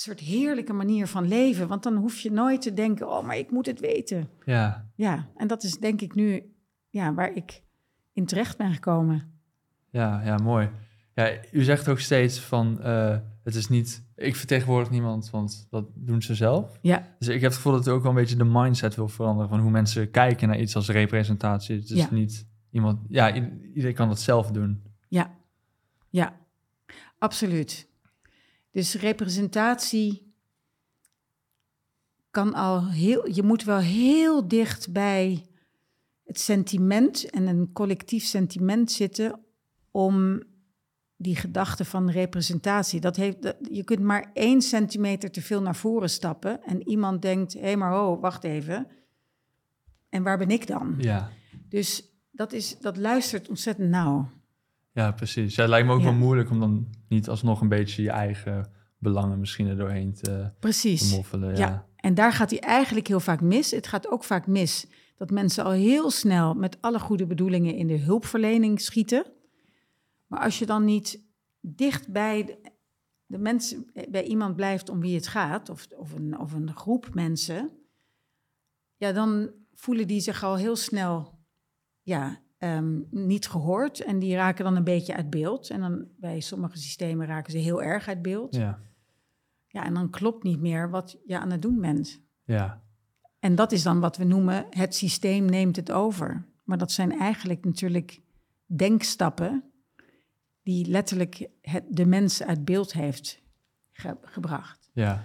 soort 0.00 0.20
heerlijke 0.20 0.72
manier 0.72 1.06
van 1.06 1.28
leven. 1.28 1.68
Want 1.68 1.82
dan 1.82 1.96
hoef 1.96 2.18
je 2.18 2.32
nooit 2.32 2.62
te 2.62 2.74
denken, 2.74 3.08
oh, 3.08 3.24
maar 3.26 3.36
ik 3.36 3.50
moet 3.50 3.66
het 3.66 3.80
weten. 3.80 4.28
ja. 4.44 4.90
Ja, 4.94 5.28
en 5.36 5.46
dat 5.46 5.62
is 5.62 5.78
denk 5.78 6.00
ik 6.00 6.14
nu 6.14 6.54
ja, 6.90 7.14
waar 7.14 7.32
ik 7.32 7.62
in 8.12 8.26
terecht 8.26 8.56
ben 8.56 8.72
gekomen. 8.72 9.32
Ja, 9.90 10.22
ja, 10.24 10.36
mooi. 10.36 10.70
Ja, 11.14 11.32
u 11.52 11.62
zegt 11.62 11.88
ook 11.88 11.98
steeds 11.98 12.38
van, 12.40 12.80
eh, 12.82 13.18
het 13.44 13.54
is 13.54 13.68
niet, 13.68 14.02
ik 14.14 14.36
vertegenwoordig 14.36 14.90
niemand, 14.90 15.30
want 15.30 15.66
dat 15.70 15.84
doen 15.94 16.22
ze 16.22 16.34
zelf. 16.34 16.78
Ja, 16.82 17.14
Dus 17.18 17.28
ik 17.28 17.34
heb 17.40 17.42
het 17.42 17.54
gevoel 17.54 17.72
dat 17.72 17.86
u 17.86 17.90
ook 17.90 18.02
wel 18.02 18.10
een 18.10 18.16
beetje 18.16 18.36
de 18.36 18.44
mindset 18.44 18.94
wil 18.94 19.08
veranderen 19.08 19.48
van 19.48 19.60
hoe 19.60 19.70
mensen 19.70 20.10
kijken 20.10 20.48
naar 20.48 20.58
iets 20.60 20.76
als 20.76 20.88
representatie. 20.88 21.76
Het 21.76 21.90
is 21.90 21.98
Ja. 21.98 22.08
niet 22.10 22.46
iemand, 22.70 23.00
ja, 23.08 23.34
iedereen 23.74 23.94
kan 23.94 24.08
dat 24.08 24.20
zelf 24.20 24.50
doen. 24.50 24.82
ja, 25.08 25.30
ja, 26.10 26.36
absoluut. 27.18 27.88
Dus 28.76 28.94
representatie 28.94 30.34
kan 32.30 32.54
al 32.54 32.88
heel, 32.88 33.28
je 33.30 33.42
moet 33.42 33.64
wel 33.64 33.78
heel 33.78 34.48
dicht 34.48 34.92
bij 34.92 35.46
het 36.24 36.40
sentiment 36.40 37.30
en 37.30 37.46
een 37.46 37.72
collectief 37.72 38.24
sentiment 38.24 38.92
zitten 38.92 39.40
om 39.90 40.42
die 41.16 41.36
gedachte 41.36 41.84
van 41.84 42.10
representatie. 42.10 43.00
Dat 43.00 43.16
heeft, 43.16 43.42
dat- 43.42 43.56
je 43.70 43.84
kunt 43.84 44.00
maar 44.00 44.30
één 44.32 44.62
centimeter 44.62 45.30
te 45.30 45.42
veel 45.42 45.62
naar 45.62 45.76
voren 45.76 46.10
stappen 46.10 46.62
en 46.62 46.88
iemand 46.88 47.22
denkt, 47.22 47.52
hé 47.52 47.60
hey, 47.60 47.76
maar 47.76 47.92
ho, 47.92 48.18
wacht 48.20 48.44
even. 48.44 48.86
En 50.08 50.22
waar 50.22 50.38
ben 50.38 50.50
ik 50.50 50.66
dan? 50.66 50.94
Ja, 50.98 51.30
Dus 51.68 52.04
dat, 52.30 52.52
is, 52.52 52.78
dat 52.78 52.96
luistert 52.96 53.48
ontzettend 53.48 53.88
nauw. 53.90 54.30
Ja 54.96 55.12
precies. 55.12 55.54
Ja, 55.54 55.60
het 55.60 55.70
lijkt 55.70 55.86
me 55.86 55.92
ook 55.92 55.98
Ja. 56.00 56.04
wel 56.04 56.14
moeilijk 56.14 56.50
om 56.50 56.60
dan 56.60 56.86
niet 57.08 57.28
alsnog 57.28 57.60
een 57.60 57.68
beetje 57.68 58.02
je 58.02 58.10
eigen 58.10 58.70
belangen 58.98 59.38
misschien 59.38 59.66
er 59.66 59.76
doorheen 59.76 60.12
te, 60.14 60.22
te 60.22 60.50
Precies. 60.60 61.10
moffelen. 61.10 61.50
Ja. 61.50 61.58
Ja. 61.58 61.86
en 61.96 62.14
daar 62.14 62.32
gaat 62.32 62.50
hij 62.50 62.60
eigenlijk 62.60 63.06
heel 63.06 63.20
vaak 63.20 63.40
mis. 63.40 63.70
Het 63.70 63.86
gaat 63.86 64.08
ook 64.10 64.24
vaak 64.24 64.46
mis 64.46 64.86
dat 65.16 65.30
mensen 65.30 65.64
al 65.64 65.70
heel 65.70 66.10
snel 66.10 66.54
met 66.54 66.78
alle 66.80 66.98
goede 66.98 67.26
bedoelingen 67.26 67.74
in 67.74 67.86
de 67.86 67.98
hulpverlening 67.98 68.80
schieten. 68.80 69.24
Maar 70.26 70.40
als 70.40 70.58
je 70.58 70.66
dan 70.66 70.84
niet 70.84 71.24
dicht 71.60 72.12
bij 72.12 72.58
de 73.26 73.38
mensen, 73.38 73.90
bij 74.08 74.24
iemand 74.24 74.56
blijft 74.56 74.88
om 74.88 75.00
wie 75.00 75.14
het 75.14 75.26
gaat, 75.26 75.68
of, 75.68 75.86
of, 75.96 76.12
een, 76.12 76.38
of 76.38 76.52
een 76.52 76.74
groep 76.74 77.14
mensen, 77.14 77.70
ja, 78.96 79.12
dan 79.12 79.50
voelen 79.74 80.06
die 80.06 80.20
zich 80.20 80.42
al 80.44 80.56
heel 80.56 80.76
snel 80.76 81.38
ja, 82.02 82.40
ehm, 82.58 83.00
niet 83.10 83.48
gehoord. 83.48 84.00
En 84.04 84.18
die 84.18 84.34
raken 84.34 84.64
dan 84.64 84.76
een 84.76 84.84
beetje 84.84 85.14
uit 85.16 85.30
beeld. 85.30 85.70
En 85.70 85.80
dan 85.80 86.06
bij 86.16 86.40
sommige 86.40 86.76
systemen 86.78 87.26
raken 87.26 87.52
ze 87.52 87.58
heel 87.58 87.82
erg 87.82 88.08
uit 88.08 88.22
beeld. 88.22 88.54
Ja. 88.54 88.78
Ja, 89.68 89.84
en 89.84 89.94
dan 89.94 90.10
klopt 90.10 90.42
niet 90.42 90.60
meer 90.60 90.90
wat 90.90 91.18
je 91.26 91.38
aan 91.38 91.50
het 91.50 91.62
doen 91.62 91.80
bent. 91.80 92.22
ja. 92.44 92.84
En 93.38 93.54
dat 93.54 93.72
is 93.72 93.82
dan 93.82 94.00
wat 94.00 94.16
we 94.16 94.24
noemen 94.24 94.66
het 94.70 94.94
systeem 94.94 95.44
neemt 95.44 95.76
het 95.76 95.92
over. 95.92 96.46
Maar 96.64 96.78
dat 96.78 96.92
zijn 96.92 97.18
eigenlijk 97.18 97.64
natuurlijk 97.64 98.20
denkstappen 98.76 99.64
die 100.62 100.86
letterlijk 100.88 101.48
het, 101.60 101.84
de 101.88 102.06
mens 102.06 102.42
uit 102.42 102.64
beeld 102.64 102.92
heeft 102.92 103.42
ge- 103.92 104.16
gebracht. 104.22 104.90
ja. 104.92 105.22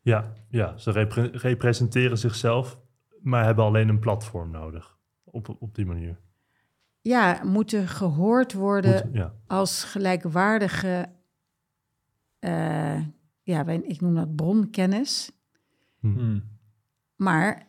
Ja, 0.00 0.32
ja 0.48 0.76
ze 0.76 0.90
repre- 0.90 1.30
representeren 1.32 2.18
zichzelf, 2.18 2.80
maar 3.22 3.44
hebben 3.44 3.64
alleen 3.64 3.88
een 3.88 3.98
platform 3.98 4.50
nodig. 4.50 4.98
Op, 5.24 5.56
op 5.60 5.74
die 5.74 5.86
manier. 5.86 6.20
Ja, 7.04 7.40
moeten 7.44 7.88
gehoord 7.88 8.52
worden 8.52 9.12
ja. 9.12 9.34
als 9.46 9.84
gelijkwaardige, 9.84 11.08
eh, 12.38 13.00
ja, 13.42 13.64
wij- 13.64 13.80
ik 13.80 14.00
noem 14.00 14.14
dat 14.14 14.36
bronkennis. 14.36 15.30
Hm. 16.00 16.40
Maar 17.16 17.66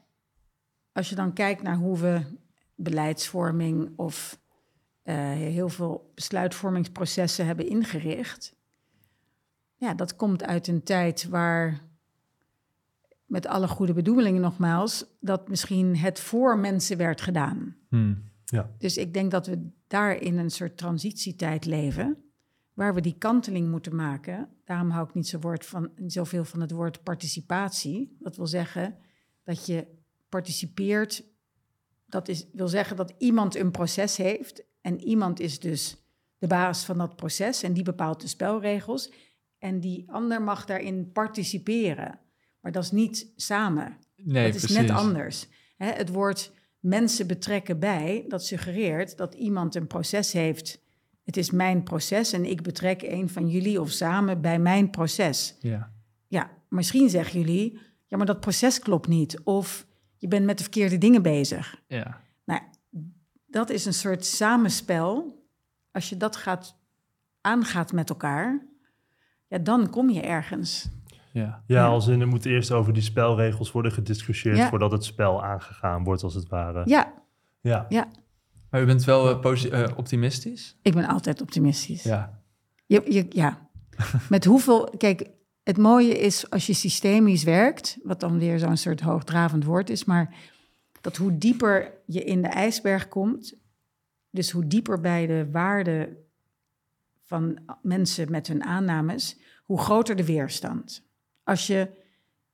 als 0.92 1.10
je 1.10 1.16
dan 1.16 1.34
kijkt 1.34 1.62
naar 1.62 1.76
hoe 1.76 1.98
we 2.00 2.22
beleidsvorming 2.76 3.94
of 3.96 4.40
eh, 5.04 5.16
heel 5.32 5.70
veel 5.70 6.12
besluitvormingsprocessen 6.16 7.46
hebben 7.46 7.68
ingericht, 7.70 8.56
ja, 9.76 9.94
dat 9.94 10.16
komt 10.16 10.44
uit 10.44 10.68
een 10.68 10.84
tijd 10.84 11.28
waar, 11.30 11.82
met 13.26 13.48
alle 13.48 13.68
goede 13.68 13.94
bedoelingen 13.94 14.42
nogmaals, 14.42 15.06
dat 15.20 15.48
misschien 15.50 15.98
het 15.98 16.20
voor 16.20 16.58
mensen 16.60 16.98
werd 16.98 17.22
gedaan. 17.22 17.76
Hm. 18.50 18.64
Dus 18.78 18.98
ik 18.98 19.14
denk 19.14 19.32
dat 19.32 19.48
we 19.48 19.70
daar 19.88 20.22
in 20.22 20.38
een 20.38 20.50
soort 20.50 20.78
transitietijd 20.78 21.66
leven, 21.66 22.24
waar 22.74 22.94
we 22.94 23.02
die 23.02 23.18
kanteling 23.18 23.70
moeten 23.70 23.96
maken. 23.96 24.50
Daarom 24.64 24.90
hou 24.90 25.08
ik 25.08 25.14
niet 25.14 25.28
zo 25.28 25.40
woord 25.40 25.66
van, 25.66 25.92
zoveel 26.08 26.46
van 26.46 26.62
het 26.62 26.72
woord 26.72 27.04
participatie. 27.04 28.16
Dat 28.20 28.36
wil 28.36 28.48
zeggen 28.48 28.98
dat 29.44 29.66
je 29.66 29.88
participeert. 30.30 31.24
Dat 32.06 32.28
is, 32.28 32.48
wil 32.54 32.68
zeggen 32.68 32.96
dat 32.96 33.14
iemand 33.18 33.56
een 33.56 33.72
proces 33.72 34.18
heeft 34.18 34.64
en 34.82 35.02
iemand 35.02 35.40
is 35.40 35.60
dus 35.60 35.98
de 36.38 36.48
baas 36.48 36.86
van 36.86 36.98
dat 36.98 37.16
proces 37.16 37.64
en 37.64 37.74
die 37.74 37.84
bepaalt 37.84 38.22
de 38.22 38.28
spelregels. 38.28 39.12
En 39.58 39.80
die 39.80 40.12
ander 40.12 40.42
mag 40.42 40.66
daarin 40.66 41.12
participeren. 41.12 42.20
Maar 42.60 42.72
dat 42.72 42.84
is 42.84 42.92
niet 42.92 43.32
samen. 43.36 43.98
Nee, 44.16 44.46
dat 44.46 44.56
is 44.56 44.62
precies. 44.62 44.88
net 44.88 44.98
anders. 44.98 45.48
Hè, 45.78 45.92
het 45.92 46.10
woord 46.10 46.52
mensen 46.86 47.28
betrekken 47.28 47.80
bij, 47.80 48.26
dat 48.28 48.46
suggereert 48.46 49.18
dat 49.18 49.34
iemand 49.34 49.76
een 49.76 49.88
proces 49.88 50.32
heeft. 50.32 50.82
Het 51.24 51.38
is 51.38 51.52
mijn 51.52 51.84
proces 51.84 52.34
en 52.34 52.46
ik 52.46 52.62
betrek 52.62 53.02
een 53.02 53.30
van 53.30 53.50
jullie 53.50 53.82
of 53.82 53.90
samen 53.90 54.42
bij 54.42 54.60
mijn 54.60 54.90
proces. 54.90 55.56
Ja. 55.60 55.92
Ja, 56.28 56.52
misschien 56.70 57.10
zeggen 57.10 57.40
jullie, 57.40 57.80
ja, 58.06 58.18
maar 58.18 58.26
dat 58.26 58.40
proces 58.40 58.80
klopt 58.80 59.08
niet. 59.08 59.40
Of 59.44 59.86
je 60.18 60.28
bent 60.28 60.46
met 60.46 60.58
de 60.58 60.64
verkeerde 60.64 60.98
dingen 60.98 61.22
bezig. 61.22 61.82
Ja. 61.88 62.22
Nou, 62.44 62.62
dat 63.46 63.70
is 63.70 63.86
een 63.86 63.94
soort 63.94 64.26
samenspel. 64.26 65.44
Als 65.92 66.10
je 66.10 66.18
dat 66.18 66.36
gaat, 66.36 66.78
aangaat 67.42 67.92
met 67.92 68.10
elkaar, 68.10 68.66
ja, 69.48 69.58
dan 69.58 69.90
kom 69.90 70.10
je 70.10 70.22
ergens. 70.22 70.90
Ja. 71.42 71.64
Ja, 71.68 71.86
als 71.88 72.08
in 72.08 72.22
er 72.22 72.28
moet 72.28 72.46
eerst 72.46 72.72
over 72.72 72.94
die 72.94 73.02
spelregels 73.04 73.72
worden 73.72 73.92
gediscussieerd 73.92 74.58
Ja. 74.58 74.70
voordat 74.70 74.92
het 74.92 75.04
spel 75.06 75.44
aangegaan 75.44 76.04
wordt, 76.04 76.24
als 76.24 76.34
het 76.34 76.48
ware. 76.48 76.82
Ja, 76.86 77.14
Ja. 77.62 77.86
ja, 77.90 78.08
Maar 78.70 78.82
u 78.82 78.86
bent 78.86 79.04
wel 79.04 79.44
eh, 79.44 79.84
eh, 79.84 79.98
optimistisch? 79.98 80.78
ik 80.82 80.94
ben 80.94 81.06
altijd 81.08 81.42
optimistisch. 81.42 82.04
Ja. 82.04 82.42
Je, 82.86 83.02
je, 83.06 83.26
ja, 83.30 83.70
met 84.30 84.46
hoeveel... 84.46 84.94
Kijk, 84.98 85.30
het 85.64 85.78
mooie 85.78 86.18
is 86.20 86.50
als 86.50 86.66
je 86.68 86.74
systemisch 86.74 87.44
werkt, 87.44 87.98
wat 88.04 88.20
dan 88.20 88.40
weer 88.40 88.60
zo'n 88.60 88.78
soort 88.78 89.02
hoogdravend 89.02 89.64
woord 89.64 89.90
is, 89.90 90.06
maar 90.06 90.34
dat 91.02 91.16
hoe 91.18 91.38
dieper 91.38 91.92
je 92.06 92.24
in 92.24 92.42
de 92.42 92.48
ijsberg 92.48 93.08
komt, 93.08 93.56
dus 94.30 94.52
hoe 94.52 94.68
dieper 94.68 95.00
bij 95.02 95.26
de 95.28 95.48
waarde 95.52 96.18
van 97.24 97.60
mensen 97.82 98.32
met 98.32 98.48
hun 98.48 98.64
aannames, 98.64 99.40
hoe 99.64 99.80
groter 99.80 100.16
de 100.16 100.26
weerstand. 100.26 101.04
Als 101.46 101.68
je 101.68 101.90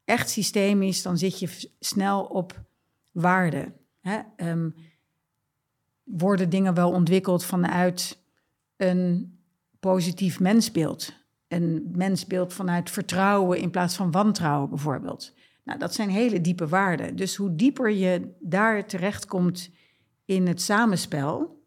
echt 0.05 0.29
systemisch, 0.29 1.01
dan 1.01 1.17
zit 1.17 1.39
je 1.39 1.69
snel 1.79 2.23
op 2.23 2.61
waarde. 3.11 3.71
Hè? 4.01 4.19
Ehm, 4.35 4.69
worden 6.03 6.49
dingen 6.49 6.73
wel 6.73 6.91
ontwikkeld 6.91 7.45
vanuit 7.45 8.19
een 8.77 9.35
positief 9.79 10.39
mensbeeld. 10.39 11.13
Een 11.47 11.91
mensbeeld 11.95 12.53
vanuit 12.53 12.89
vertrouwen 12.89 13.59
in 13.59 13.69
plaats 13.69 13.95
van 13.95 14.11
wantrouwen 14.11 14.69
bijvoorbeeld. 14.69 15.33
Nou, 15.63 15.79
dat 15.79 15.93
zijn 15.93 16.09
hele 16.09 16.41
diepe 16.41 16.67
waarden. 16.67 17.15
Dus 17.15 17.35
hoe 17.35 17.55
dieper 17.55 17.89
je 17.89 18.35
daar 18.39 18.87
terechtkomt 18.87 19.69
in 20.25 20.47
het 20.47 20.61
samenspel, 20.61 21.63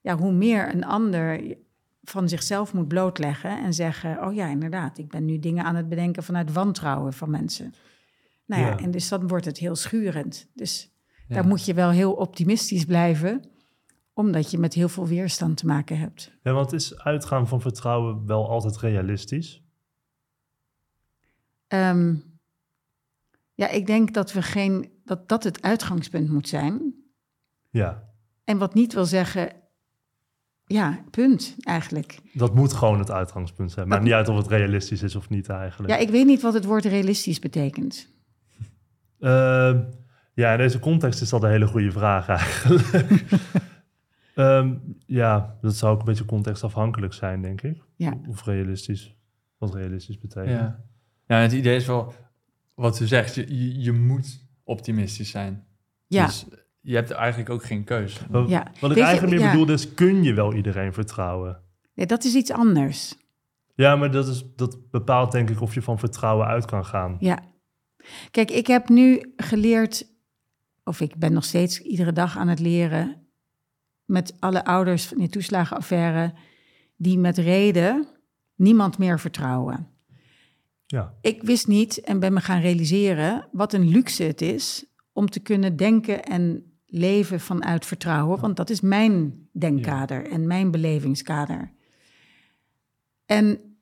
ja, 0.00 0.16
hoe 0.16 0.32
meer 0.32 0.74
een 0.74 0.84
ander 0.84 1.56
van 2.04 2.28
zichzelf 2.28 2.72
moet 2.72 2.88
blootleggen 2.88 3.62
en 3.64 3.74
zeggen: 3.74 4.26
Oh 4.26 4.34
ja, 4.34 4.46
inderdaad, 4.48 4.98
ik 4.98 5.08
ben 5.08 5.24
nu 5.24 5.38
dingen 5.38 5.64
aan 5.64 5.74
het 5.76 5.88
bedenken 5.88 6.22
vanuit 6.22 6.52
wantrouwen 6.52 7.12
van 7.12 7.30
mensen. 7.30 7.74
Nou 8.46 8.62
ja, 8.62 8.68
Ja. 8.68 8.78
en 8.78 8.90
dus 8.90 9.08
dan 9.08 9.28
wordt 9.28 9.44
het 9.44 9.58
heel 9.58 9.76
schurend. 9.76 10.48
Dus 10.54 10.92
Ja. 11.28 11.34
daar 11.34 11.46
moet 11.46 11.64
je 11.64 11.74
wel 11.74 11.90
heel 11.90 12.12
optimistisch 12.12 12.84
blijven, 12.84 13.42
omdat 14.12 14.50
je 14.50 14.58
met 14.58 14.74
heel 14.74 14.88
veel 14.88 15.06
weerstand 15.06 15.56
te 15.56 15.66
maken 15.66 15.98
hebt. 15.98 16.32
Ja, 16.42 16.52
want 16.52 16.72
is 16.72 16.98
uitgaan 16.98 17.48
van 17.48 17.60
vertrouwen 17.60 18.26
wel 18.26 18.48
altijd 18.50 18.76
realistisch? 18.78 19.62
Ehm, 21.68 22.14
ja, 23.54 23.68
ik 23.68 23.86
denk 23.86 24.14
dat 24.14 24.32
we 24.32 24.42
geen 24.42 24.92
dat 25.04 25.28
dat 25.28 25.44
het 25.44 25.62
uitgangspunt 25.62 26.28
moet 26.30 26.48
zijn. 26.48 26.94
Ja, 27.70 28.12
En 28.44 28.58
wat 28.58 28.74
niet 28.74 28.92
wil 28.92 29.04
zeggen, 29.04 29.50
ja, 30.66 31.04
punt 31.10 31.56
eigenlijk. 31.60 32.18
dat 32.32 32.54
moet 32.54 32.72
gewoon 32.72 32.98
het 32.98 33.10
uitgangspunt 33.10 33.72
zijn. 33.72 33.88
Maakt 33.88 34.02
niet 34.02 34.12
uit 34.12 34.28
of 34.28 34.36
het 34.36 34.46
realistisch 34.46 35.02
is 35.02 35.16
of 35.16 35.28
niet 35.28 35.48
eigenlijk. 35.48 35.92
Ja, 35.92 35.98
ik 35.98 36.10
weet 36.10 36.26
niet 36.26 36.42
wat 36.42 36.54
het 36.54 36.64
woord 36.64 36.84
realistisch 36.84 37.38
betekent. 37.38 38.06
Ehm, 39.20 39.82
ja, 40.34 40.52
in 40.52 40.58
deze 40.58 40.78
context 40.78 41.20
is 41.22 41.28
dat 41.28 41.42
een 41.42 41.50
hele 41.50 41.66
goede 41.66 41.92
vraag 41.92 42.28
eigenlijk. 42.28 43.20
Ehm, 44.34 44.74
ja, 45.06 45.58
dat 45.60 45.74
zou 45.76 45.92
ook 45.92 45.98
een 45.98 46.04
beetje 46.04 46.24
contextafhankelijk 46.24 47.12
zijn, 47.12 47.42
denk 47.42 47.62
ik. 47.62 47.82
Ja. 47.96 48.18
Of 48.28 48.44
realistisch, 48.44 49.16
wat 49.58 49.74
realistisch 49.74 50.18
betekent. 50.18 50.50
Ja. 50.50 50.84
ja, 51.26 51.36
het 51.36 51.52
idee 51.52 51.76
is 51.76 51.86
wel, 51.86 52.14
wat 52.74 53.00
u 53.00 53.06
zegt, 53.06 53.34
je, 53.34 53.58
je, 53.58 53.80
je 53.80 53.92
moet 53.92 54.46
optimistisch 54.64 55.30
zijn. 55.30 55.64
Ja, 56.06 56.26
Dus 56.26 56.46
je 56.84 56.94
hebt 56.94 57.10
eigenlijk 57.10 57.50
ook 57.50 57.64
geen 57.64 57.84
keuze. 57.84 58.20
Wat, 58.30 58.48
Ja. 58.48 58.66
wat 58.80 58.90
ik 58.90 58.96
je, 58.96 59.02
eigenlijk 59.02 59.36
meer 59.36 59.44
ja. 59.44 59.50
bedoelde 59.50 59.72
is, 59.72 59.94
kun 59.94 60.22
je 60.22 60.34
wel 60.34 60.54
iedereen 60.54 60.92
vertrouwen? 60.92 61.62
nee, 61.94 62.06
dat 62.06 62.24
is 62.24 62.34
iets 62.34 62.50
anders. 62.50 63.14
Ja, 63.74 63.96
maar 63.96 64.10
dat, 64.10 64.28
is, 64.28 64.44
dat 64.56 64.90
bepaalt 64.90 65.32
denk 65.32 65.50
ik 65.50 65.60
of 65.60 65.74
je 65.74 65.82
van 65.82 65.98
vertrouwen 65.98 66.46
uit 66.46 66.64
kan 66.64 66.84
gaan. 66.84 67.16
Ja. 67.20 67.38
Kijk, 68.30 68.50
ik 68.50 68.66
heb 68.66 68.88
nu 68.88 69.32
geleerd, 69.36 70.06
of 70.84 71.00
ik 71.00 71.16
ben 71.16 71.32
nog 71.32 71.44
steeds 71.44 71.80
iedere 71.80 72.12
dag 72.12 72.36
aan 72.36 72.48
het 72.48 72.60
leren, 72.60 73.26
met 74.04 74.36
alle 74.38 74.64
ouders 74.64 75.06
van 75.06 75.18
die 75.18 75.28
toeslagenaffaire, 75.28 76.34
die 76.96 77.18
met 77.18 77.38
reden 77.38 78.06
niemand 78.54 78.98
meer 78.98 79.20
vertrouwen. 79.20 79.88
Ja, 80.86 81.14
Ik 81.20 81.42
wist 81.42 81.66
niet 81.66 82.00
en 82.00 82.20
ben 82.20 82.32
me 82.32 82.40
gaan 82.40 82.60
realiseren 82.60 83.48
wat 83.52 83.72
een 83.72 83.88
luxe 83.88 84.22
het 84.22 84.40
is 84.40 84.86
om 85.12 85.30
te 85.30 85.40
kunnen 85.40 85.76
denken 85.76 86.22
en 86.24 86.73
leven 86.94 87.40
vanuit 87.40 87.86
vertrouwen, 87.86 88.40
want 88.40 88.56
dat 88.56 88.70
is 88.70 88.80
mijn 88.80 89.48
denkkader 89.52 90.30
en 90.30 90.46
mijn 90.46 90.70
belevingskader. 90.70 91.72
En 93.26 93.76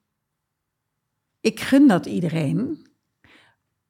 ik 1.41 1.61
gun 1.61 1.89
dat 1.89 2.07
iedereen, 2.07 2.87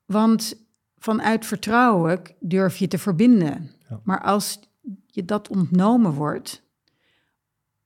want 0.05 0.67
vanuit 0.97 1.47
vertrouwen 1.47 2.23
durf 2.41 2.77
je 2.77 2.89
te 2.89 2.99
verbinden. 2.99 3.71
Ja. 3.89 4.01
Maar 4.05 4.23
als 4.23 4.61
je 5.07 5.25
dat 5.25 5.49
ontnomen 5.49 6.13
wordt 6.13 6.63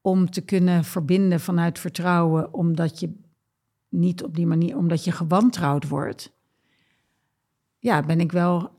om 0.01 0.31
te 0.31 0.41
kunnen 0.41 0.85
verbinden 0.85 1.41
vanuit 1.41 1.79
vertrouwen, 1.79 2.55
omdat 2.55 3.01
je 3.01 3.15
niet 3.89 4.23
op 4.23 4.35
die 4.35 4.47
manier, 4.47 4.77
omdat 4.77 5.05
je 5.05 5.13
gewantrouwd 5.13 5.89
wordt, 5.89 6.33
ja, 7.79 8.03
ben 8.03 8.21
ik 8.21 8.33
wel 8.33 8.76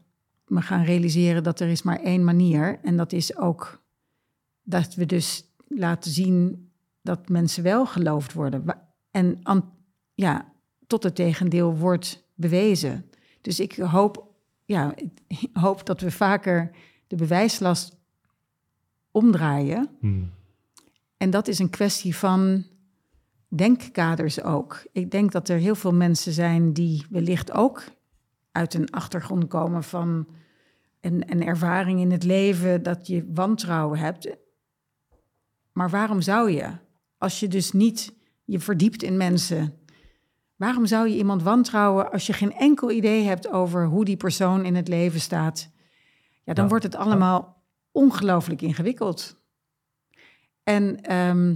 me 0.50 0.62
gaan 0.62 0.84
realiseren 0.84 1.44
dat 1.44 1.60
er 1.60 1.68
is 1.68 1.82
maar 1.82 2.00
één 2.00 2.24
manier. 2.24 2.80
En 2.84 2.98
dat 2.98 3.14
is 3.14 3.38
ook 3.38 3.82
dat 4.64 4.96
we 4.96 5.06
dus 5.06 5.46
laten 5.68 6.12
zien 6.12 6.70
dat 7.02 7.30
mensen 7.30 7.64
wel 7.64 7.86
geloofd 7.86 8.34
worden. 8.34 8.66
En 9.12 9.40
ja, 10.14 10.54
tot 10.88 11.04
het 11.04 11.16
tegendeel 11.16 11.76
wordt 11.78 12.24
bewezen. 12.36 13.06
Dus 13.42 13.60
ik 13.60 13.76
hoop, 13.76 14.34
ja, 14.66 14.94
ik 14.96 15.50
hoop 15.54 15.86
dat 15.86 16.02
we 16.02 16.12
vaker 16.12 16.72
de 17.08 17.16
bewijslast 17.16 17.98
omdraaien. 19.12 19.90
Hm. 20.00 20.24
En 21.18 21.30
dat 21.30 21.48
is 21.48 21.60
een 21.60 21.70
kwestie 21.70 22.16
van 22.16 22.66
denkkaders 23.48 24.42
ook. 24.42 24.86
Ik 24.92 25.12
denk 25.12 25.32
dat 25.32 25.50
er 25.50 25.58
heel 25.58 25.76
veel 25.76 25.94
mensen 25.94 26.34
zijn 26.34 26.74
die 26.74 27.06
wellicht 27.10 27.52
ook 27.52 27.84
uit 28.58 28.74
een 28.74 28.90
achtergrond 28.92 29.48
komen 29.48 29.84
van 29.84 30.28
een, 31.02 31.32
een 31.32 31.44
ervaring 31.44 32.00
in 32.00 32.12
het 32.12 32.24
leven 32.24 32.84
dat 32.84 33.08
je 33.08 33.32
wantrouwen 33.34 34.00
hebt. 34.00 34.36
Maar 35.72 35.90
waarom 35.90 36.22
zou 36.22 36.52
je, 36.52 36.70
als 37.18 37.40
je 37.40 37.48
dus 37.48 37.72
niet 37.72 38.14
je 38.46 38.60
verdiept 38.60 39.04
in 39.04 39.18
mensen, 39.18 39.74
waarom 40.56 40.86
zou 40.86 41.08
je 41.08 41.18
iemand 41.18 41.44
wantrouwen 41.44 42.12
als 42.12 42.28
je 42.28 42.34
geen 42.34 42.54
enkel 42.54 42.92
idee 42.92 43.24
hebt 43.24 43.52
over 43.52 43.86
hoe 43.86 44.06
die 44.06 44.18
persoon 44.18 44.66
in 44.66 44.76
het 44.76 44.88
leven 44.88 45.20
staat? 45.20 45.70
Ja, 46.44 46.54
dan 46.54 46.64
Ja. 46.64 46.70
wordt 46.70 46.84
het 46.84 46.96
allemaal 46.96 47.64
ongelooflijk 47.92 48.62
ingewikkeld. 48.62 49.38
En 50.64 51.02
ehm, 51.02 51.56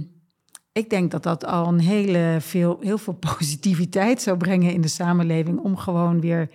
ik 0.72 0.90
denk 0.90 1.10
dat 1.10 1.22
dat 1.22 1.44
al 1.44 1.68
een 1.68 1.80
hele 1.80 2.36
veel, 2.40 2.80
heel 2.80 2.98
veel 2.98 3.14
positiviteit 3.36 4.22
zou 4.22 4.36
brengen 4.36 4.72
in 4.72 4.80
de 4.80 4.88
samenleving 4.88 5.58
om 5.58 5.76
gewoon 5.76 6.20
weer 6.20 6.50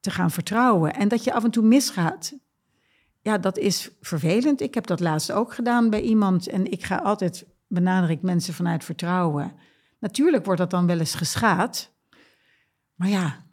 te 0.00 0.10
gaan 0.10 0.30
vertrouwen. 0.30 0.94
En 0.94 1.08
dat 1.08 1.24
je 1.24 1.32
af 1.32 1.44
en 1.44 1.50
toe 1.50 1.64
misgaat. 1.64 2.34
Ja, 3.20 3.38
dat 3.38 3.58
is 3.58 3.90
vervelend. 4.00 4.60
Ik 4.60 4.74
heb 4.74 4.86
dat 4.86 5.00
laatst 5.00 5.32
ook 5.32 5.54
gedaan 5.54 5.90
bij 5.90 6.00
iemand. 6.00 6.48
En 6.48 6.70
ik 6.70 6.84
ga 6.84 6.96
altijd, 6.96 7.46
benader 7.66 8.10
ik 8.10 8.22
mensen 8.22 8.54
vanuit 8.54 8.84
vertrouwen. 8.84 9.52
Natuurlijk 9.98 10.44
wordt 10.44 10.60
dat 10.60 10.70
dan 10.70 10.86
wel 10.86 10.98
eens 10.98 11.14
geschaad. 11.14 11.92
Maar 12.94 13.08
ja, 13.08 13.44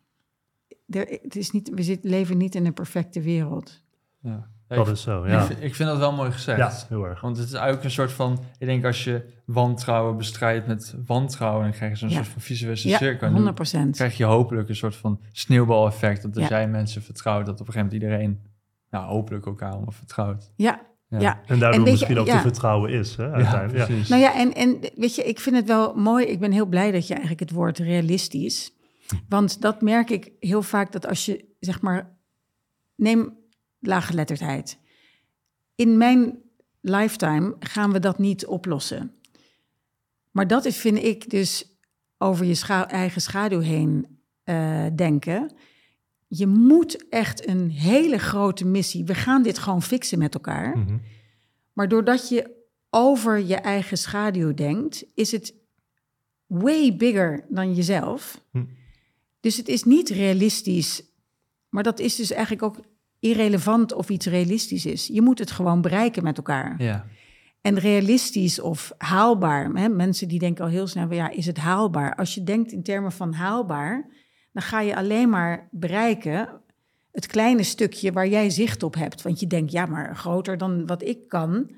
er, 0.87 1.19
het 1.21 1.35
is 1.35 1.51
niet, 1.51 1.69
we 1.69 1.83
zit, 1.83 2.03
leven 2.03 2.37
niet 2.37 2.55
in 2.55 2.65
een 2.65 2.73
perfecte 2.73 3.21
wereld. 3.21 3.83
Ja. 4.19 4.49
Dat 4.67 4.87
ik, 4.87 4.93
is 4.93 5.01
zo, 5.01 5.23
ik 5.23 5.29
ja. 5.29 5.45
vind- 5.45 5.63
ik 5.63 5.75
vind 5.75 5.89
dat 5.89 5.97
wel 5.97 6.11
mooi 6.11 6.31
gezegd. 6.31 6.57
Ja, 6.57 6.73
heel 6.87 7.03
erg. 7.05 7.21
Want 7.21 7.37
het 7.37 7.45
is 7.47 7.53
eigenlijk 7.53 7.83
een 7.83 7.91
soort 7.91 8.11
van... 8.11 8.39
Ik 8.59 8.67
denk 8.67 8.85
als 8.85 9.03
je 9.03 9.25
wantrouwen 9.45 10.17
bestrijdt 10.17 10.67
met 10.67 10.95
wantrouwen... 11.05 11.63
dan 11.63 11.71
krijg 11.71 11.91
je 11.91 11.97
zo'n 11.97 12.09
Ja. 12.09 12.15
soort 12.15 12.27
van 12.27 12.41
visuele 12.41 12.79
Ja, 12.89 12.97
cirkel. 12.97 13.27
En 13.27 13.33
100 13.33 13.43
dan 13.45 13.53
procent. 13.53 13.95
krijg 13.95 14.17
je 14.17 14.23
hopelijk 14.23 14.69
een 14.69 14.75
soort 14.75 14.95
van 14.95 15.19
sneeuwbaleffect. 15.31 16.21
Dat 16.21 16.35
als 16.37 16.47
Ja. 16.47 16.55
jij 16.57 16.67
mensen 16.67 17.01
vertrouwt... 17.01 17.45
dat 17.45 17.61
op 17.61 17.67
een 17.67 17.73
gegeven 17.73 17.97
moment 17.99 18.03
iedereen... 18.19 18.41
Nou, 18.89 19.05
hopelijk 19.05 19.45
elkaar 19.45 19.71
allemaal 19.71 19.91
vertrouwt. 19.91 20.51
Ja, 20.55 20.81
Ja. 21.09 21.19
ja. 21.19 21.41
En 21.45 21.59
daardoor 21.59 21.67
En 21.67 21.75
weet 21.77 21.85
je, 21.85 21.91
misschien 21.91 22.19
ook 22.19 22.25
ja. 22.27 22.35
te 22.35 22.41
vertrouwen 22.41 22.91
is, 22.91 23.15
hè, 23.15 23.23
Ja, 23.25 23.31
uiteindelijk. 23.31 23.77
Ja, 23.77 23.85
precies. 23.85 24.09
Nou 24.09 24.21
ja, 24.21 24.35
en, 24.35 24.53
en 24.53 24.79
weet 24.95 25.15
je, 25.15 25.23
ik 25.23 25.39
vind 25.39 25.55
het 25.55 25.67
wel 25.67 25.95
mooi. 25.95 26.25
Ik 26.25 26.39
ben 26.39 26.51
heel 26.51 26.65
blij 26.65 26.91
dat 26.91 27.03
je 27.07 27.13
eigenlijk 27.13 27.39
het 27.41 27.51
woord 27.51 27.77
realistisch. 27.79 28.71
Want 29.29 29.61
dat 29.61 29.81
merk 29.81 30.09
ik 30.09 30.31
heel 30.39 30.61
vaak 30.61 30.91
dat 30.91 31.07
als 31.07 31.25
je, 31.25 31.45
zeg 31.59 31.81
maar, 31.81 32.15
neem 32.95 33.36
laaggeletterdheid. 33.79 34.77
In 35.75 35.97
mijn 35.97 36.37
lifetime 36.81 37.55
gaan 37.59 37.91
we 37.91 37.99
dat 37.99 38.17
niet 38.17 38.45
oplossen. 38.45 39.11
Maar 40.31 40.47
dat 40.47 40.65
is, 40.65 40.77
vind 40.77 40.97
ik, 40.97 41.29
dus 41.29 41.77
over 42.17 42.45
je 42.45 42.55
scha- 42.55 42.89
eigen 42.89 43.21
schaduw 43.21 43.59
heen 43.59 44.19
eh, 44.43 44.85
denken. 44.95 45.51
Je 46.27 46.47
moet 46.47 47.09
echt 47.09 47.47
een 47.47 47.69
hele 47.69 48.17
grote 48.17 48.65
missie. 48.65 49.05
We 49.05 49.15
gaan 49.15 49.43
dit 49.43 49.57
gewoon 49.57 49.81
fixen 49.81 50.19
met 50.19 50.33
elkaar. 50.33 50.77
Mhm. 50.77 50.97
Maar 51.73 51.87
doordat 51.87 52.29
je 52.29 52.55
over 52.89 53.39
je 53.39 53.55
eigen 53.55 53.97
schaduw 53.97 54.53
denkt, 54.53 55.05
is 55.13 55.31
het 55.31 55.55
way 56.45 56.95
bigger 56.95 57.45
dan 57.49 57.73
jezelf. 57.73 58.41
Hm. 58.51 58.65
Dus 59.39 59.57
het 59.57 59.67
is 59.67 59.83
niet 59.83 60.09
realistisch. 60.09 61.03
Maar 61.69 61.83
dat 61.83 61.99
is 61.99 62.15
dus 62.15 62.31
eigenlijk 62.31 62.63
ook 62.63 62.85
irrelevant 63.19 63.93
of 63.93 64.09
iets 64.09 64.25
realistisch 64.25 64.85
is. 64.85 65.07
Je 65.07 65.21
moet 65.21 65.39
het 65.39 65.51
gewoon 65.51 65.81
bereiken 65.81 66.23
met 66.23 66.37
elkaar. 66.37 66.75
Ja. 66.77 67.05
En 67.61 67.79
realistisch 67.79 68.59
of 68.59 68.93
haalbaar. 68.97 69.69
Hè? 69.73 69.89
Mensen 69.89 70.27
die 70.27 70.39
denken 70.39 70.63
al 70.63 70.69
heel 70.69 70.87
snel, 70.87 71.13
ja, 71.13 71.29
is 71.29 71.45
het 71.45 71.57
haalbaar? 71.57 72.15
Als 72.15 72.35
je 72.35 72.43
denkt 72.43 72.71
in 72.71 72.83
termen 72.83 73.11
van 73.11 73.33
haalbaar, 73.33 74.07
dan 74.51 74.61
ga 74.63 74.81
je 74.81 74.95
alleen 74.95 75.29
maar 75.29 75.67
bereiken 75.71 76.49
het 77.11 77.27
kleine 77.27 77.63
stukje 77.63 78.11
waar 78.11 78.27
jij 78.27 78.49
zicht 78.49 78.83
op 78.83 78.95
hebt. 78.95 79.21
Want 79.21 79.39
je 79.39 79.47
denkt, 79.47 79.71
ja, 79.71 79.85
maar 79.85 80.15
groter 80.15 80.57
dan 80.57 80.85
wat 80.85 81.03
ik 81.03 81.27
kan, 81.27 81.71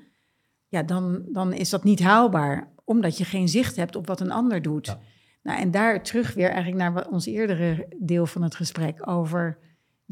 ja, 0.68 0.82
dan, 0.82 1.22
dan 1.32 1.52
is 1.52 1.70
dat 1.70 1.84
niet 1.84 2.00
haalbaar. 2.00 2.68
Omdat 2.84 3.18
je 3.18 3.24
geen 3.24 3.48
zicht 3.48 3.76
hebt 3.76 3.96
op 3.96 4.06
wat 4.06 4.20
een 4.20 4.30
ander 4.30 4.62
doet. 4.62 4.86
Ja. 4.86 5.00
Nou, 5.42 5.60
en 5.60 5.70
daar 5.70 6.02
terug 6.02 6.34
weer 6.34 6.48
eigenlijk 6.48 6.82
naar 6.82 6.92
wat 6.92 7.08
ons 7.08 7.26
eerdere 7.26 7.88
deel 7.98 8.26
van 8.26 8.42
het 8.42 8.54
gesprek 8.54 9.08
over 9.08 9.58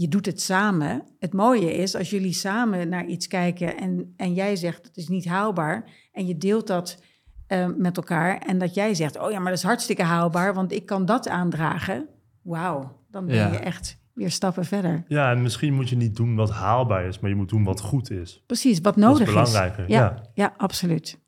je 0.01 0.09
doet 0.09 0.27
het 0.27 0.41
samen. 0.41 1.03
Het 1.19 1.33
mooie 1.33 1.75
is 1.75 1.95
als 1.97 2.11
jullie 2.11 2.33
samen 2.33 2.89
naar 2.89 3.07
iets 3.07 3.27
kijken 3.27 3.77
en, 3.77 4.13
en 4.17 4.35
jij 4.35 4.57
zegt 4.57 4.87
het 4.87 4.97
is 4.97 5.09
niet 5.09 5.25
haalbaar 5.25 5.85
en 6.13 6.27
je 6.27 6.37
deelt 6.39 6.67
dat 6.67 7.03
eh, 7.47 7.67
met 7.77 7.97
elkaar 7.97 8.39
en 8.39 8.59
dat 8.59 8.75
jij 8.75 8.95
zegt, 8.95 9.19
oh 9.19 9.31
ja, 9.31 9.37
maar 9.39 9.49
dat 9.51 9.59
is 9.59 9.65
hartstikke 9.65 10.03
haalbaar, 10.03 10.55
want 10.55 10.73
ik 10.73 10.87
kan 10.87 11.05
dat 11.05 11.29
aandragen. 11.29 12.07
Wauw, 12.43 13.03
dan 13.11 13.27
ben 13.27 13.35
Ja. 13.35 13.51
je 13.53 13.59
echt 13.59 13.99
weer 14.15 14.31
stappen 14.31 14.65
verder. 14.65 15.05
Ja, 15.09 15.31
en 15.31 15.43
misschien 15.43 15.75
moet 15.75 15.89
je 15.89 15.97
niet 15.97 16.17
doen 16.17 16.37
wat 16.37 16.51
haalbaar 16.51 17.05
is, 17.07 17.19
maar 17.19 17.31
je 17.31 17.37
moet 17.37 17.49
doen 17.49 17.65
wat 17.65 17.81
goed 17.81 18.11
is. 18.11 18.43
Precies, 18.47 18.75
wat 18.81 18.85
Dat 18.95 18.97
nodig 19.05 19.21
is 19.27 19.33
belangrijker. 19.35 19.89
Ja, 19.91 20.01
Ja. 20.01 20.23
ja, 20.35 20.55
absoluut. 20.57 21.19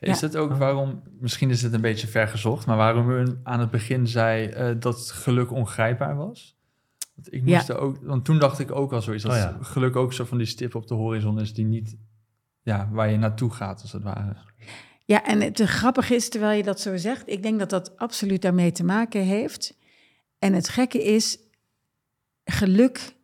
Is 0.00 0.20
Ja. 0.20 0.26
het 0.26 0.36
ook 0.36 0.54
waarom, 0.54 1.02
misschien 1.18 1.50
is 1.50 1.62
het 1.62 1.72
een 1.72 1.80
beetje 1.80 2.06
vergezocht, 2.06 2.66
maar 2.66 2.76
waarom 2.76 3.10
u 3.10 3.26
aan 3.42 3.60
het 3.60 3.70
begin 3.70 4.06
zei 4.06 4.46
eh, 4.46 4.70
dat 4.78 5.10
geluk 5.10 5.52
ongrijpbaar 5.52 6.16
was? 6.16 6.58
Want 7.22 7.34
ik 7.34 7.48
Ja. 7.48 7.56
moest 7.56 7.68
er 7.68 7.78
ook, 7.78 7.96
want 8.02 8.24
toen 8.24 8.38
dacht 8.38 8.58
ik 8.58 8.70
ook 8.70 8.92
al 8.92 9.02
zoiets, 9.02 9.22
dat 9.22 9.32
Oh 9.32 9.38
ja. 9.38 9.58
geluk 9.60 9.96
ook 9.96 10.12
zo 10.12 10.24
van 10.24 10.38
die 10.38 10.46
stip 10.46 10.74
op 10.74 10.86
de 10.86 10.94
horizon 10.94 11.40
is 11.40 11.52
die 11.54 11.64
niet, 11.64 11.96
ja, 12.62 12.88
waar 12.92 13.10
je 13.10 13.16
naartoe 13.16 13.50
gaat 13.50 13.82
als 13.82 13.92
het 13.92 14.02
ware. 14.02 14.36
Ja, 15.04 15.24
en 15.24 15.40
het 15.40 15.60
grappige 15.60 16.14
is, 16.14 16.28
terwijl 16.28 16.56
je 16.56 16.62
dat 16.62 16.80
zo 16.80 16.96
zegt, 16.96 17.22
ik 17.28 17.42
denk 17.42 17.58
dat 17.58 17.70
dat 17.70 17.96
absoluut 17.96 18.42
daarmee 18.42 18.72
te 18.72 18.84
maken 18.84 19.20
heeft. 19.22 19.76
En 20.38 20.52
het 20.52 20.68
gekke 20.68 21.02
is, 21.04 21.38
geluk, 22.44 23.14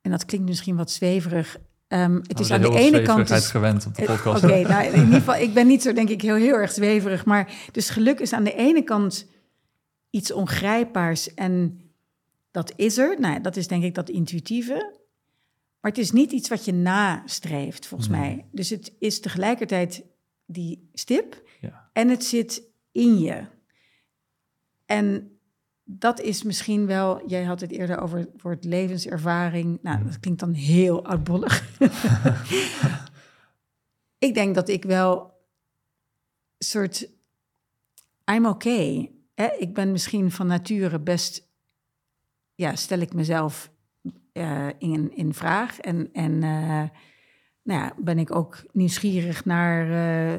en 0.00 0.10
dat 0.10 0.24
klinkt 0.24 0.46
misschien 0.48 0.76
wat 0.76 0.90
zweverig. 0.90 1.56
ehm, 1.88 2.14
het 2.26 2.40
is 2.40 2.50
aan 2.50 2.60
de 2.60 2.78
ene 2.78 3.02
kant. 3.02 3.30
is- 3.30 3.50
gewend 3.50 3.86
op 3.86 3.94
de 3.94 4.02
Eh, 4.02 4.08
podcast. 4.08 4.44
Oké, 4.44 4.60
nou 4.68 4.84
in 4.86 5.00
ieder 5.00 5.14
geval, 5.14 5.36
ik 5.36 5.54
ben 5.54 5.66
niet 5.66 5.82
zo, 5.82 5.92
denk 5.92 6.08
ik, 6.08 6.22
heel, 6.22 6.34
heel 6.34 6.54
erg 6.54 6.72
zweverig. 6.72 7.24
Maar 7.24 7.52
dus 7.72 7.90
geluk 7.90 8.20
is 8.20 8.32
aan 8.32 8.44
de 8.44 8.54
ene 8.54 8.82
kant 8.82 9.26
iets 10.10 10.32
ongrijpbaars 10.32 11.34
en 11.34 11.80
dat 12.50 12.72
is 12.76 12.98
er. 12.98 13.20
Nou, 13.20 13.40
dat 13.40 13.56
is 13.56 13.68
denk 13.68 13.84
ik 13.84 13.94
dat 13.94 14.08
intuïtieve. 14.08 14.96
Maar 15.80 15.90
het 15.90 16.00
is 16.00 16.12
niet 16.12 16.32
iets 16.32 16.48
wat 16.48 16.64
je 16.64 16.72
nastreeft, 16.72 17.86
volgens 17.86 18.10
Nee. 18.10 18.20
mij. 18.20 18.46
Dus 18.52 18.70
het 18.70 18.92
is 18.98 19.20
tegelijkertijd 19.20 20.04
die 20.46 20.88
stip 20.92 21.42
Ja. 21.60 21.90
en 21.92 22.08
het 22.08 22.24
zit 22.24 22.62
in 22.92 23.18
je. 23.18 23.44
En 24.86 25.38
dat 25.84 26.20
is 26.20 26.42
misschien 26.42 26.86
wel, 26.86 27.28
jij 27.28 27.44
had 27.44 27.60
het 27.60 27.70
eerder 27.70 28.00
over 28.00 28.18
het 28.18 28.42
woord 28.42 28.64
levenservaring. 28.64 29.78
Nou, 29.82 30.04
dat 30.04 30.20
klinkt 30.20 30.40
dan 30.40 30.52
heel 30.52 31.04
oudbollig. 31.06 31.78
ik 34.18 34.34
denk 34.34 34.54
dat 34.54 34.68
ik 34.68 34.84
wel 34.84 35.32
soort, 36.58 37.08
I'm 38.32 38.46
okay. 38.46 39.12
Hè? 39.34 39.46
Ik 39.58 39.74
ben 39.74 39.92
misschien 39.92 40.30
van 40.30 40.46
nature 40.46 41.00
best, 41.00 41.47
ja, 42.58 42.76
stel 42.76 42.98
ik 42.98 43.12
mezelf 43.12 43.70
eh, 44.32 44.68
in, 44.78 45.16
in 45.16 45.34
vraag. 45.34 45.78
En, 45.80 46.08
en 46.12 46.42
eh, 46.42 46.84
nou 47.62 47.80
ja, 47.80 47.94
ben 47.98 48.18
ik 48.18 48.34
ook 48.34 48.64
nieuwsgierig 48.72 49.44
naar, 49.44 49.90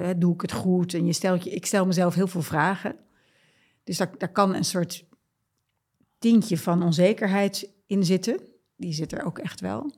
eh, 0.01 0.15
doe 0.17 0.33
ik 0.33 0.41
het 0.41 0.51
goed? 0.51 0.93
En 0.93 1.05
je 1.05 1.13
stelt 1.13 1.43
je, 1.43 1.49
ik 1.49 1.65
stel 1.65 1.85
mezelf 1.85 2.15
heel 2.15 2.27
veel 2.27 2.41
vragen. 2.41 2.95
Dus 3.83 3.97
daar, 3.97 4.11
daar 4.17 4.31
kan 4.31 4.55
een 4.55 4.63
soort 4.65 5.05
tintje 6.17 6.57
van 6.57 6.83
onzekerheid 6.83 7.71
in 7.85 8.03
zitten. 8.05 8.39
Die 8.75 8.93
zit 8.93 9.11
er 9.11 9.25
ook 9.25 9.39
echt 9.39 9.59
wel. 9.59 9.91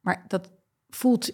Maar 0.00 0.24
dat 0.28 0.50
voelt 0.88 1.32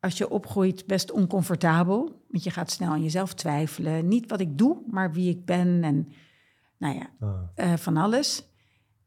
als 0.00 0.18
je 0.18 0.30
opgroeit 0.30 0.86
best 0.86 1.10
oncomfortabel. 1.10 2.24
Want 2.28 2.44
je 2.44 2.50
gaat 2.50 2.70
snel 2.70 2.90
aan 2.90 3.02
jezelf 3.02 3.34
twijfelen. 3.34 4.08
Niet 4.08 4.30
wat 4.30 4.40
ik 4.40 4.58
doe, 4.58 4.82
maar 4.86 5.12
wie 5.12 5.30
ik 5.30 5.44
ben. 5.44 5.84
En 5.84 6.08
nou 6.76 6.94
ja, 6.94 7.10
Ah. 7.56 7.76
van 7.76 7.96
alles. 7.96 8.47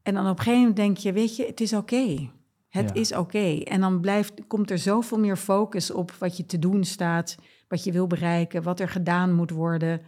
En 0.02 0.14
dan 0.14 0.24
op 0.28 0.30
een 0.30 0.44
gegeven 0.44 0.58
moment 0.58 0.76
denk 0.76 0.96
je, 0.96 1.12
weet 1.12 1.36
je, 1.36 1.46
het 1.46 1.60
is 1.60 1.72
oké. 1.72 2.30
Het 2.68 2.88
Ja. 2.88 2.94
is 3.00 3.14
oké. 3.14 3.58
En 3.58 3.80
dan 3.80 4.00
blijft, 4.00 4.46
komt 4.46 4.70
er 4.70 4.78
zoveel 4.78 5.18
meer 5.18 5.36
focus 5.36 5.90
op 5.90 6.10
wat 6.12 6.36
je 6.36 6.46
te 6.46 6.58
doen 6.58 6.84
staat, 6.84 7.36
wat 7.68 7.84
je 7.84 7.92
wil 7.92 8.06
bereiken, 8.06 8.62
wat 8.62 8.80
er 8.80 8.88
gedaan 8.88 9.32
moet 9.34 9.50
worden. 9.50 10.00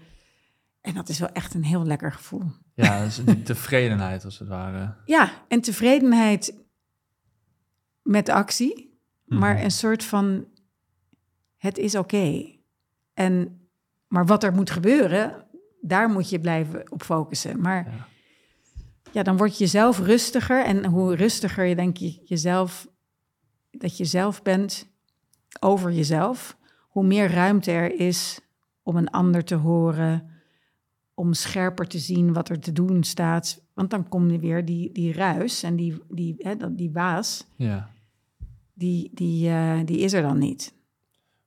En 0.80 0.94
dat 0.94 1.09
is 1.09 1.18
wel 1.18 1.28
echt 1.28 1.54
een 1.54 1.64
heel 1.64 1.85
lekker 1.85 2.12
gevoel. 2.12 2.42
Ja, 2.74 3.04
dus 3.04 3.24
die 3.24 3.42
tevredenheid 3.42 4.24
als 4.24 4.38
het 4.38 4.48
ware. 4.48 4.94
Ja, 5.04 5.33
en 5.48 5.61
tevredenheid 5.61 6.54
met 8.02 8.28
actie, 8.28 8.98
maar 9.24 9.54
Mhm. 9.54 9.64
een 9.64 9.70
soort 9.70 10.04
van, 10.04 10.44
het 11.57 11.78
is 11.78 11.94
oké. 11.94 12.50
En, 13.14 13.61
maar 14.09 14.26
wat 14.26 14.42
er 14.44 14.52
moet 14.52 14.70
gebeuren, 14.70 15.46
daar 15.80 16.09
moet 16.09 16.30
je 16.30 16.40
blijven 16.40 16.92
op 16.92 17.02
focussen. 17.02 17.61
Maar 17.61 17.85
Ja. 17.90 18.07
Ja, 19.14 19.22
dan 19.22 19.37
word 19.37 19.59
je 19.59 19.66
zelf 19.66 19.98
rustiger. 19.98 20.64
En 20.64 20.85
hoe 20.87 21.14
rustiger 21.14 21.64
je 21.64 21.74
denk 21.74 21.96
je 21.96 22.20
jezelf, 22.24 22.87
dat 23.70 23.96
je 23.96 24.05
zelf 24.05 24.42
bent 24.42 24.87
over 25.61 25.92
jezelf, 25.92 26.57
hoe 26.88 27.05
meer 27.05 27.31
ruimte 27.31 27.70
er 27.70 28.00
is 28.00 28.40
om 28.83 28.96
een 28.96 29.11
ander 29.11 29.44
te 29.44 29.55
horen, 29.55 30.31
om 31.14 31.33
scherper 31.33 31.87
te 31.87 31.98
zien 31.98 32.33
wat 32.33 32.48
er 32.48 32.61
te 32.61 32.72
doen 32.72 33.03
staat. 33.05 33.62
Want 33.74 33.90
dan 33.90 34.09
kom 34.09 34.31
je 34.31 34.38
weer 34.38 34.64
die, 34.64 34.92
die 34.92 35.12
ruis 35.12 35.62
en 35.62 35.77
die, 35.77 36.03
die, 36.09 36.35
hè, 36.38 36.57
dat- 36.57 36.77
die 36.77 36.90
waas, 36.92 37.46
Ja. 37.57 37.90
die, 38.72 39.11
die, 39.14 39.48
eh, 39.48 39.81
die 39.85 39.98
is 39.98 40.12
er 40.12 40.22
dan 40.22 40.38
niet. 40.38 40.74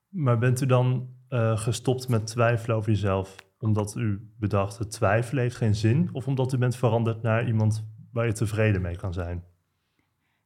Maar 0.09 0.37
bent 0.37 0.61
u 0.61 0.65
dan 0.65 1.07
eh, 1.29 1.57
gestopt 1.57 2.07
met 2.07 2.27
twijfelen 2.27 2.75
over 2.75 2.91
jezelf 2.91 3.35
omdat 3.59 3.95
u 3.97 4.31
bedacht 4.39 4.77
het 4.77 4.91
twijfelen 4.91 5.43
heeft 5.43 5.55
geen 5.55 5.75
zin? 5.75 6.09
Of 6.11 6.27
omdat 6.27 6.53
u 6.53 6.57
bent 6.57 6.75
veranderd 6.75 7.21
naar 7.21 7.47
iemand 7.47 7.85
waar 8.11 8.25
je 8.25 8.33
tevreden 8.33 8.81
mee 8.81 8.95
kan 8.95 9.13
zijn? 9.13 9.43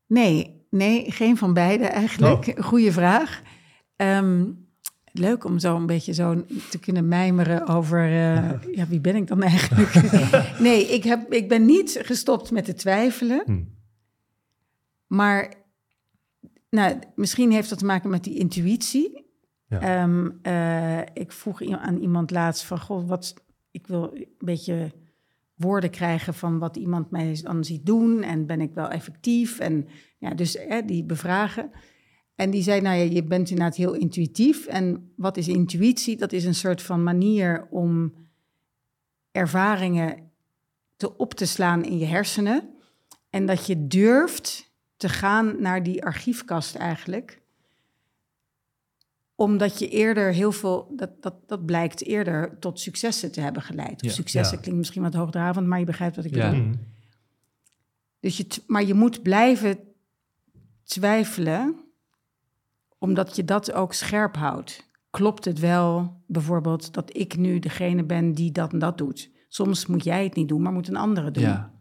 Nee, 0.08 0.66
nee, 0.70 1.12
geen 1.12 1.38
van 1.38 1.54
beide 1.54 1.86
eigenlijk. 1.86 2.56
Goeie 2.60 2.92
vraag. 2.92 3.42
Ehm, 3.96 4.46
leuk 5.12 5.44
om 5.44 5.60
zo 5.60 5.76
een 5.76 5.86
beetje 5.86 6.14
zo 6.14 6.46
te 6.70 6.80
kunnen 6.80 7.08
mijmeren 7.08 7.68
over... 7.68 8.04
eh, 8.04 8.52
ja, 8.78 8.88
wie 8.88 9.00
ben 9.00 9.16
ik 9.16 9.28
dan 9.28 9.42
eigenlijk? 9.44 9.94
nee, 10.60 10.86
ik, 10.86 11.04
heb, 11.04 11.34
ik 11.34 11.50
ben 11.50 11.66
niet 11.66 12.00
gestopt 12.02 12.52
met 12.52 12.66
te 12.66 12.74
twijfelen. 12.74 13.44
Hm. 13.46 13.64
Maar 15.08 15.54
nou, 16.70 17.00
misschien 17.16 17.52
heeft 17.52 17.70
dat 17.70 17.80
te 17.80 17.86
maken 17.86 18.10
met 18.10 18.24
die 18.24 18.38
intuïtie. 18.38 19.21
Ehm, 19.80 20.30
eh, 20.42 21.00
ik 21.14 21.32
vroeg 21.32 21.62
aan 21.72 21.98
iemand 21.98 22.32
laatst 22.32 22.64
van... 22.64 22.80
Goh, 22.80 23.08
wat, 23.08 23.34
ik 23.72 23.88
wil 23.88 24.14
een 24.14 24.28
beetje 24.38 24.92
woorden 25.56 25.90
krijgen 25.90 26.34
van 26.34 26.60
wat 26.60 26.78
iemand 26.78 27.12
mij 27.12 27.40
dan 27.44 27.64
ziet 27.64 27.86
doen. 27.86 28.24
En 28.24 28.46
ben 28.46 28.62
ik 28.62 28.74
wel 28.74 28.90
effectief? 28.90 29.60
En 29.60 29.88
ja, 30.18 30.34
dus 30.34 30.58
die 30.86 31.04
bevragen. 31.04 31.72
En 32.36 32.50
die 32.50 32.64
zei, 32.64 32.82
nou 32.82 32.98
ja, 32.98 33.04
je 33.04 33.24
bent 33.24 33.50
inderdaad 33.50 33.76
heel 33.76 33.94
intuïtief. 33.94 34.66
En 34.66 35.12
wat 35.16 35.38
is 35.38 35.48
intuïtie? 35.48 36.18
Dat 36.18 36.32
is 36.32 36.46
een 36.46 36.56
soort 36.56 36.82
van 36.82 37.04
manier 37.04 37.68
om 37.70 38.14
ervaringen 39.32 40.32
te 40.98 41.18
op 41.18 41.34
te 41.34 41.46
slaan 41.46 41.84
in 41.84 41.98
je 41.98 42.06
hersenen. 42.06 42.70
En 43.30 43.46
dat 43.46 43.66
je 43.66 43.88
durft 43.88 44.72
te 44.98 45.10
gaan 45.10 45.62
naar 45.62 45.84
die 45.84 46.04
archiefkast 46.04 46.76
eigenlijk. 46.76 47.41
Omdat 49.42 49.80
je 49.80 49.90
eerder 49.90 50.34
heel 50.34 50.52
veel, 50.52 50.94
dat, 50.96 51.10
dat, 51.22 51.34
dat 51.48 51.66
blijkt 51.66 52.06
eerder 52.06 52.60
tot 52.60 52.80
successen 52.80 53.32
te 53.32 53.42
hebben 53.42 53.62
geleid. 53.62 53.94
Of 54.02 54.02
Ja. 54.02 54.10
successen 54.10 54.56
Ja. 54.56 54.62
klinkt 54.62 54.80
misschien 54.80 55.02
wat 55.02 55.14
hoogdravend, 55.14 55.68
maar 55.68 55.80
je 55.80 55.86
begrijpt 55.86 56.16
wat 56.16 56.26
ik 56.26 56.36
Ja. 56.36 56.50
bedoel. 56.50 56.66
Hm. 56.66 56.74
Dus 58.20 58.38
je, 58.38 58.46
maar 58.68 58.84
je 58.84 58.94
moet 58.94 59.22
blijven 59.24 59.80
twijfelen, 60.84 61.76
omdat 62.98 63.36
je 63.36 63.46
dat 63.46 63.72
ook 63.72 63.94
scherp 63.94 64.36
houdt. 64.36 64.90
Klopt 65.10 65.46
het 65.46 65.60
wel, 65.60 66.14
bijvoorbeeld, 66.28 66.94
dat 66.94 67.18
ik 67.18 67.38
nu 67.38 67.60
degene 67.60 68.04
ben 68.04 68.32
die 68.34 68.52
dat 68.52 68.72
en 68.74 68.80
dat 68.80 68.98
doet? 68.98 69.30
Soms 69.48 69.86
moet 69.86 70.04
jij 70.04 70.24
het 70.24 70.36
niet 70.36 70.48
doen, 70.48 70.62
maar 70.62 70.72
moet 70.74 70.88
een 70.88 70.96
andere 70.96 71.32
doen. 71.32 71.44
Ja. 71.44 71.74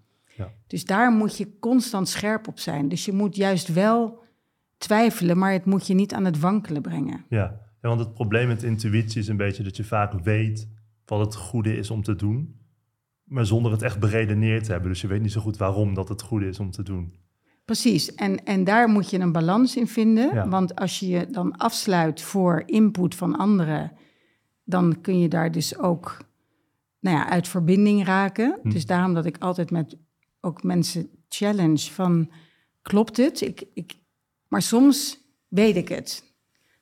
Dus 0.67 0.85
daar 0.85 1.13
moet 1.13 1.37
je 1.37 1.59
constant 1.59 2.09
scherp 2.09 2.49
op 2.49 2.59
zijn. 2.59 2.89
Dus 2.89 3.05
je 3.05 3.13
moet 3.13 3.37
juist 3.37 3.69
wel 3.73 4.19
twijfelen, 4.81 5.39
maar 5.39 5.53
het 5.53 5.65
moet 5.65 5.87
je 5.87 5.95
niet 5.95 6.15
aan 6.15 6.25
het 6.25 6.41
wankelen 6.41 6.83
brengen. 6.83 7.25
Ja. 7.29 7.61
ja, 7.83 7.89
want 7.89 8.01
het 8.01 8.15
probleem 8.15 8.49
met 8.49 8.63
intuïtie 8.63 9.21
is 9.21 9.29
een 9.29 9.37
beetje 9.37 9.63
dat 9.63 9.77
je 9.77 9.85
vaak 9.85 10.13
weet 10.13 10.69
wat 11.05 11.21
het 11.21 11.35
goede 11.35 11.77
is 11.77 11.91
om 11.91 12.03
te 12.03 12.15
doen, 12.15 12.61
maar 13.25 13.47
zonder 13.47 13.73
het 13.73 13.83
echt 13.83 14.01
beredeneerd 14.01 14.65
te 14.65 14.73
hebben. 14.73 14.91
Dus 14.91 15.01
je 15.01 15.07
weet 15.07 15.23
niet 15.23 15.33
zo 15.33 15.41
goed 15.41 15.57
waarom 15.57 15.95
dat 15.95 16.09
het 16.09 16.23
goede 16.23 16.47
is 16.47 16.61
om 16.61 16.71
te 16.71 16.83
doen. 16.83 17.15
Precies, 17.65 18.15
en, 18.15 18.45
en 18.45 18.65
daar 18.65 18.89
moet 18.89 19.11
je 19.11 19.19
een 19.19 19.33
balans 19.33 19.77
in 19.77 19.87
vinden. 19.87 20.35
Ja. 20.35 20.49
Want 20.49 20.75
als 20.75 20.99
je 20.99 21.09
je 21.09 21.27
dan 21.27 21.57
afsluit 21.57 22.23
voor 22.23 22.63
input 22.67 23.15
van 23.15 23.37
anderen, 23.37 23.93
dan 24.65 25.01
kun 25.01 25.19
je 25.19 25.29
daar 25.29 25.53
dus 25.53 25.79
ook 25.79 26.17
nou 27.01 27.17
ja, 27.17 27.29
uit 27.29 27.49
verbinding 27.49 28.05
raken. 28.05 28.59
Hm. 28.63 28.71
Dus 28.71 28.87
daarom 28.87 29.15
dat 29.15 29.27
ik 29.27 29.39
altijd 29.39 29.71
met 29.71 29.97
ook 30.41 30.63
mensen 30.63 31.09
challenge 31.29 31.91
van, 31.91 32.31
klopt 32.83 33.17
het? 33.17 33.41
Ik, 33.41 33.65
ik, 33.75 33.95
maar 34.51 34.63
soms 34.63 35.19
weet 35.49 35.77
ik 35.77 35.89
het. 35.89 36.25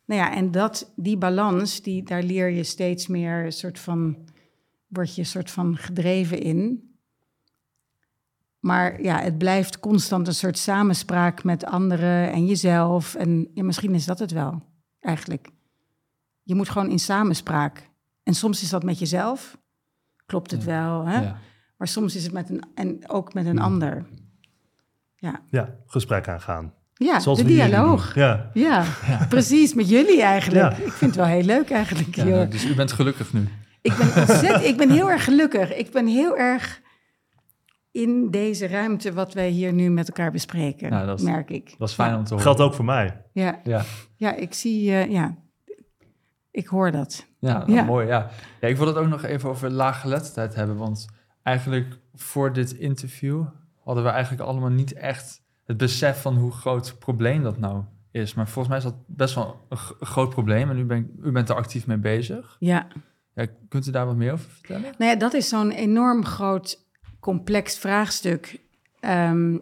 Nou 0.04 0.20
ja, 0.20 0.34
en 0.34 0.50
dat, 0.50 0.92
die 0.96 1.16
balans, 1.16 1.82
die, 1.82 2.02
daar 2.02 2.22
leer 2.22 2.48
je 2.48 2.64
steeds 2.64 3.06
meer 3.06 3.44
een 3.44 3.52
soort 3.52 3.78
van, 3.78 4.28
word 4.86 5.14
je 5.14 5.20
een 5.20 5.26
soort 5.26 5.50
van 5.50 5.76
gedreven 5.76 6.40
in. 6.40 6.92
Maar 8.58 9.02
ja, 9.02 9.20
het 9.20 9.38
blijft 9.38 9.80
constant 9.80 10.26
een 10.26 10.34
soort 10.34 10.58
samenspraak 10.58 11.44
met 11.44 11.64
anderen 11.64 12.32
en 12.32 12.46
jezelf. 12.46 13.14
En 13.14 13.50
ja, 13.54 13.62
misschien 13.64 13.94
is 13.94 14.04
dat 14.04 14.18
het 14.18 14.30
wel, 14.30 14.62
eigenlijk. 15.00 15.48
Je 16.42 16.54
moet 16.54 16.68
gewoon 16.68 16.90
in 16.90 16.98
samenspraak. 16.98 17.90
En 18.22 18.34
soms 18.34 18.62
is 18.62 18.70
dat 18.70 18.82
met 18.82 18.98
jezelf, 18.98 19.58
klopt 20.26 20.50
het 20.50 20.64
wel. 20.64 21.06
Hè? 21.06 21.20
Ja. 21.20 21.38
Maar 21.76 21.88
soms 21.88 22.14
is 22.14 22.22
het 22.24 22.32
met 22.32 22.50
een, 22.50 22.62
en 22.74 23.08
ook 23.08 23.34
met 23.34 23.46
een 23.46 23.58
ander. 23.58 24.06
Ja, 25.16 25.42
Ja, 25.50 25.76
gesprek 25.86 26.28
aangaan. 26.28 26.76
Ja 26.98 27.20
Zoals 27.20 27.38
de 27.38 27.44
dialoog. 27.44 28.14
Ja. 28.14 28.50
Ja, 28.54 28.84
precies, 29.28 29.74
met 29.74 29.88
jullie 29.88 30.22
eigenlijk. 30.22 30.76
Ja. 30.78 30.84
Ik 30.84 30.92
vind 30.92 31.14
het 31.14 31.16
wel 31.24 31.24
heel 31.34 31.42
leuk 31.44 31.70
eigenlijk. 31.70 32.14
Ja, 32.16 32.24
joh. 32.24 32.50
dus 32.50 32.64
u 32.64 32.74
bent 32.74 32.92
gelukkig 32.92 33.32
nu. 33.32 33.48
Ik 33.82 33.96
ben 33.96 34.06
ontzettend, 34.16 34.64
ik 34.64 34.76
ben 34.76 34.90
heel 34.90 35.10
erg 35.10 35.24
gelukkig. 35.24 35.74
Ik 35.76 35.90
ben 35.90 36.06
heel 36.06 36.36
erg 36.36 36.80
in 37.90 38.30
deze 38.30 38.66
ruimte 38.66 39.12
wat 39.12 39.34
wij 39.34 39.48
hier 39.48 39.72
nu 39.72 39.90
met 39.90 40.08
elkaar 40.08 40.30
bespreken, 40.32 40.90
Nou, 40.90 41.06
dat 41.06 41.18
is- 41.18 41.24
merk 41.24 41.50
ik. 41.50 41.74
Dat 41.78 41.88
is 41.88 41.94
fijn 41.94 42.14
om 42.14 42.22
te 42.24 42.28
horen. 42.28 42.42
Geldt 42.42 42.60
ook 42.60 42.74
voor 42.74 42.84
mij. 42.84 43.22
Ja, 43.32 43.60
Ja, 43.64 43.82
ja 44.16 44.34
ik 44.34 44.54
zie, 44.54 44.90
eh, 44.92 45.10
ja, 45.10 45.34
ik 46.50 46.66
hoor 46.66 46.90
dat. 46.90 47.26
ja, 47.38 47.62
Ja. 47.66 47.82
mooi. 47.82 48.06
Ja. 48.06 48.30
ja, 48.60 48.68
ik 48.68 48.76
wil 48.76 48.86
het 48.86 48.96
ook 48.96 49.08
nog 49.08 49.22
even 49.24 49.48
over 49.48 49.70
laaggeletterdheid 49.70 50.54
hebben. 50.54 50.76
Want 50.76 51.06
eigenlijk 51.42 51.98
voor 52.14 52.52
dit 52.52 52.72
interview 52.72 53.44
hadden 53.84 54.04
we 54.04 54.10
eigenlijk 54.10 54.42
allemaal 54.42 54.70
niet 54.70 54.92
echt 54.92 55.40
het 55.68 55.76
besef 55.76 56.20
van 56.22 56.36
hoe 56.36 56.50
groot 56.52 56.96
probleem 56.98 57.42
dat 57.42 57.58
nou 57.58 57.82
is. 58.10 58.34
Maar 58.34 58.48
volgens 58.48 58.68
mij 58.68 58.76
is 58.78 58.84
dat 58.84 59.06
best 59.06 59.34
wel 59.34 59.66
een 59.68 59.76
groot 60.06 60.30
probleem. 60.30 60.70
En 60.70 60.78
u 60.78 60.84
bent, 60.84 61.08
u 61.22 61.30
bent 61.32 61.48
er 61.48 61.54
actief 61.54 61.86
mee 61.86 61.96
bezig. 61.96 62.56
Ja, 62.60 62.86
Ja, 63.34 63.46
kunt 63.68 63.86
u 63.86 63.90
daar 63.90 64.06
wat 64.06 64.16
meer 64.16 64.32
over 64.32 64.50
vertellen? 64.50 64.82
nou 64.98 65.10
ja, 65.10 65.16
dat 65.16 65.34
is 65.34 65.48
zo'n 65.48 65.70
enorm 65.70 66.24
groot, 66.24 66.86
complex 67.20 67.78
vraagstuk. 67.78 68.60
ehm, 69.00 69.56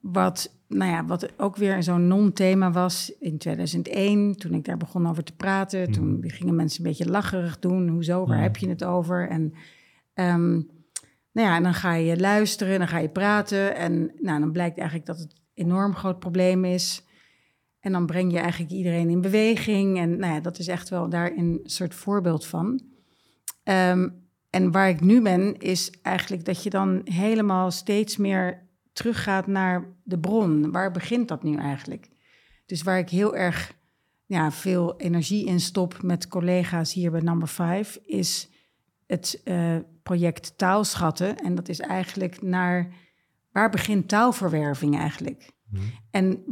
wat, 0.00 0.54
nou 0.68 0.90
ja, 0.90 1.04
wat 1.06 1.38
ook 1.38 1.56
weer 1.56 1.82
zo'n 1.82 2.06
non-thema 2.06 2.70
was 2.70 3.12
in 3.20 3.38
2001, 3.38 4.36
toen 4.36 4.54
ik 4.54 4.64
daar 4.64 4.76
begon 4.76 5.08
over 5.08 5.24
te 5.24 5.36
praten. 5.36 5.92
Toen 5.92 6.24
gingen 6.26 6.54
mensen 6.54 6.84
een 6.84 6.88
beetje 6.90 7.10
lacherig 7.10 7.58
doen. 7.58 7.88
Hoezo, 7.88 8.18
waar 8.26 8.34
Mhm. 8.36 8.42
heb 8.42 8.56
je 8.56 8.68
het 8.68 8.84
over? 8.84 9.28
En 9.28 9.54
ehm, 10.14 10.60
nou 11.32 11.48
ja, 11.48 11.56
en 11.56 11.62
dan 11.62 11.74
ga 11.74 11.94
je 11.94 12.20
luisteren, 12.20 12.78
dan 12.78 12.88
ga 12.88 12.98
je 12.98 13.08
praten. 13.08 13.76
En 13.76 14.12
nou, 14.18 14.40
dan 14.40 14.52
blijkt 14.52 14.78
eigenlijk 14.78 15.06
dat 15.06 15.18
het 15.18 15.32
een 15.32 15.64
enorm 15.64 15.94
groot 15.94 16.18
probleem 16.18 16.64
is. 16.64 17.04
En 17.80 17.92
dan 17.92 18.06
breng 18.06 18.32
je 18.32 18.38
eigenlijk 18.38 18.72
iedereen 18.72 19.10
in 19.10 19.20
beweging. 19.20 19.98
En 19.98 20.18
nou 20.18 20.34
ja, 20.34 20.40
dat 20.40 20.58
is 20.58 20.68
echt 20.68 20.88
wel 20.88 21.08
daar 21.08 21.32
een 21.36 21.60
soort 21.64 21.94
voorbeeld 21.94 22.46
van. 22.46 22.80
Ehm, 23.62 24.08
en 24.50 24.70
waar 24.70 24.88
ik 24.88 25.00
nu 25.00 25.22
ben, 25.22 25.58
is 25.58 25.90
eigenlijk 26.02 26.44
dat 26.44 26.62
je 26.62 26.70
dan 26.70 27.00
helemaal 27.04 27.70
steeds 27.70 28.16
meer 28.16 28.68
teruggaat 28.92 29.46
naar 29.46 29.96
de 30.04 30.18
bron. 30.18 30.70
Waar 30.70 30.90
begint 30.90 31.28
dat 31.28 31.42
nu 31.42 31.56
eigenlijk? 31.56 32.08
Dus 32.66 32.82
waar 32.82 32.98
ik 32.98 33.08
heel 33.08 33.36
erg 33.36 33.74
ja, 34.26 34.50
veel 34.50 34.96
energie 34.96 35.46
in 35.46 35.60
stop 35.60 36.02
met 36.02 36.28
collega's 36.28 36.92
hier 36.92 37.10
bij 37.10 37.20
Number 37.20 37.48
5, 37.48 37.98
is 38.04 38.51
het 39.12 39.40
eh, 39.44 39.76
project 40.02 40.58
Taalschatten. 40.58 41.36
En 41.38 41.54
dat 41.54 41.68
is 41.68 41.80
eigenlijk 41.80 42.42
naar 42.42 42.92
waar 43.50 43.70
begint 43.70 44.08
taalverwerving 44.08 44.96
eigenlijk? 44.96 45.50
En, 46.10 46.44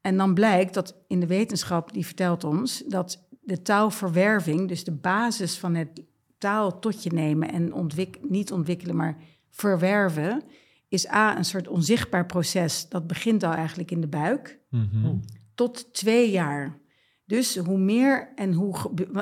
en 0.00 0.16
dan 0.16 0.34
blijkt 0.34 0.74
dat 0.74 0.96
in 1.08 1.20
de 1.20 1.26
wetenschap, 1.26 1.92
die 1.92 2.06
vertelt 2.06 2.44
ons, 2.44 2.82
dat 2.86 3.28
de 3.40 3.62
taalverwerving, 3.62 4.68
dus 4.68 4.84
de 4.84 4.92
basis 4.92 5.58
van 5.58 5.74
het 5.74 6.02
taal 6.38 6.78
tot 6.78 7.02
je 7.02 7.12
nemen 7.12 7.52
en 7.52 7.72
ontwik 7.72 8.18
niet 8.28 8.52
ontwikkelen, 8.52 8.96
maar 8.96 9.16
verwerven, 9.50 10.42
is 10.88 11.08
A, 11.08 11.36
een 11.36 11.44
soort 11.44 11.68
onzichtbaar 11.68 12.26
proces. 12.26 12.88
Dat 12.88 13.06
begint 13.06 13.42
al 13.42 13.52
eigenlijk 13.52 13.90
in 13.90 14.00
de 14.00 14.08
buik 14.08 14.60
Mhm. 14.70 15.16
tot 15.54 15.94
twee 15.94 16.30
jaar. 16.30 16.78
Dus 17.24 17.56
hoe 17.56 17.78
meer 17.78 18.32
en 18.34 18.52
hoe, 18.52 18.74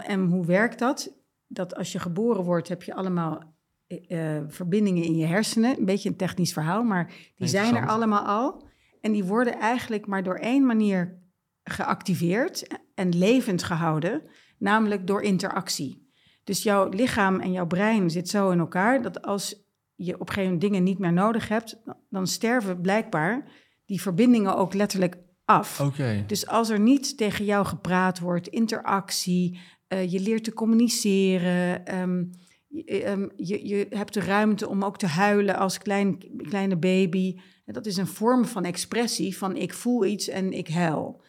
en 0.07 0.25
hoe 0.25 0.47
werkt 0.47 0.79
dat? 0.79 1.22
Dat 1.53 1.75
als 1.75 1.93
je 1.93 1.99
geboren 1.99 2.45
wordt, 2.45 2.69
heb 2.69 2.83
je 2.83 2.95
allemaal 2.95 3.55
eh, 3.87 4.37
eh, 4.37 4.45
verbindingen 4.49 5.05
in 5.05 5.17
je 5.17 5.27
hersenen. 5.27 5.79
Een 5.79 5.85
beetje 5.85 6.09
een 6.09 6.17
technisch 6.17 6.53
verhaal, 6.53 6.83
maar 6.83 7.13
die 7.37 7.49
zijn 7.49 7.77
er 7.77 7.89
allemaal 7.89 8.25
al. 8.25 8.69
En 9.01 9.13
die 9.13 9.25
worden 9.25 9.59
eigenlijk 9.59 10.07
maar 10.07 10.23
door 10.23 10.37
één 10.37 10.67
manier 10.67 11.21
geactiveerd 11.63 12.67
en 12.95 13.19
levend 13.19 13.63
gehouden, 13.63 14.23
namelijk 14.59 15.07
door 15.07 15.23
interactie. 15.23 16.11
Dus 16.45 16.63
jouw 16.63 16.89
lichaam 16.89 17.41
en 17.41 17.53
jouw 17.53 17.67
brein 17.67 18.11
zit 18.11 18.29
zo 18.29 18.51
in 18.51 18.59
elkaar 18.59 19.03
dat 19.03 19.23
als 19.23 19.71
je 19.95 20.15
op 20.15 20.21
een 20.21 20.27
gegeven 20.27 20.45
moment 20.45 20.61
dingen 20.61 20.83
niet 20.83 20.99
meer 20.99 21.13
nodig 21.13 21.49
hebt, 21.49 21.83
dan 22.11 22.27
sterven 22.27 22.81
blijkbaar 22.81 23.51
die 23.85 24.01
verbindingen 24.01 24.57
ook 24.57 24.75
letterlijk 24.75 25.17
af. 25.45 25.81
Oké. 25.81 26.25
Dus 26.27 26.47
als 26.47 26.69
er 26.69 26.81
niet 26.81 27.17
tegen 27.17 27.45
jou 27.45 27.67
gepraat 27.67 28.19
wordt, 28.19 28.49
interactie, 28.49 29.61
je 30.01 30.21
leert 30.21 30.45
te 30.45 30.53
communiceren, 30.53 31.87
ehm, 31.87 32.25
je, 32.69 33.03
ehm, 33.03 33.29
je, 33.37 33.67
je 33.67 33.87
hebt 33.91 34.15
de 34.15 34.21
ruimte 34.21 34.69
om 34.69 34.85
ook 34.85 34.99
te 34.99 35.07
huilen 35.07 35.57
als 35.57 35.79
klein, 35.79 36.19
kleine 36.49 36.77
baby. 36.77 37.39
Dat 37.65 37.87
is 37.87 37.97
een 37.97 38.07
vorm 38.07 38.45
van 38.45 38.65
expressie 38.65 39.37
van 39.37 39.57
ik 39.57 39.75
voel 39.75 40.05
iets 40.05 40.29
en 40.29 40.53
ik 40.53 40.69
huil. 40.69 41.23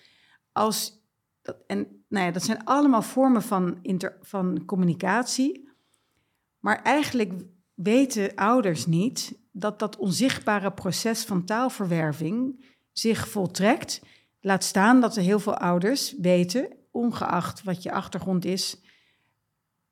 Als, 0.52 1.02
en 1.68 2.04
nou 2.08 2.26
ja, 2.26 2.32
dat 2.32 2.44
zijn 2.44 2.66
allemaal 2.66 3.02
vormen 3.02 3.42
van, 3.42 3.80
inter, 3.82 4.18
van 4.22 4.66
communicatie. 4.66 5.70
Maar 6.60 6.82
eigenlijk 6.82 7.32
weten 7.74 8.36
ouders 8.36 8.86
niet 8.86 9.40
dat 9.52 9.80
dat 9.80 9.98
onzichtbare 9.98 10.72
proces 10.72 11.24
van 11.24 11.46
taalverwerving 11.46 12.66
zich 12.92 13.28
voltrekt. 13.28 14.02
Laat 14.42 14.64
staan 14.64 15.02
dat 15.02 15.16
er 15.16 15.24
heel 15.24 15.40
veel 15.40 15.58
ouders 15.58 16.16
weten, 16.18 16.68
ongeacht 16.94 17.64
wat 17.64 17.84
je 17.84 17.92
achtergrond 17.92 18.46
is, 18.46 18.82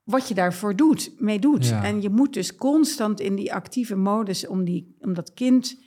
wat 0.03 0.27
je 0.27 0.33
daarvoor 0.33 0.75
doet, 0.75 1.11
mee 1.17 1.39
doet. 1.39 1.67
Ja. 1.67 1.83
En 1.83 2.01
je 2.01 2.09
moet 2.09 2.33
dus 2.33 2.55
constant 2.55 3.19
in 3.19 3.35
die 3.35 3.53
actieve 3.53 3.95
modus 3.95 4.47
om, 4.47 4.63
die, 4.63 4.95
om 4.99 5.13
dat 5.13 5.33
kind 5.33 5.79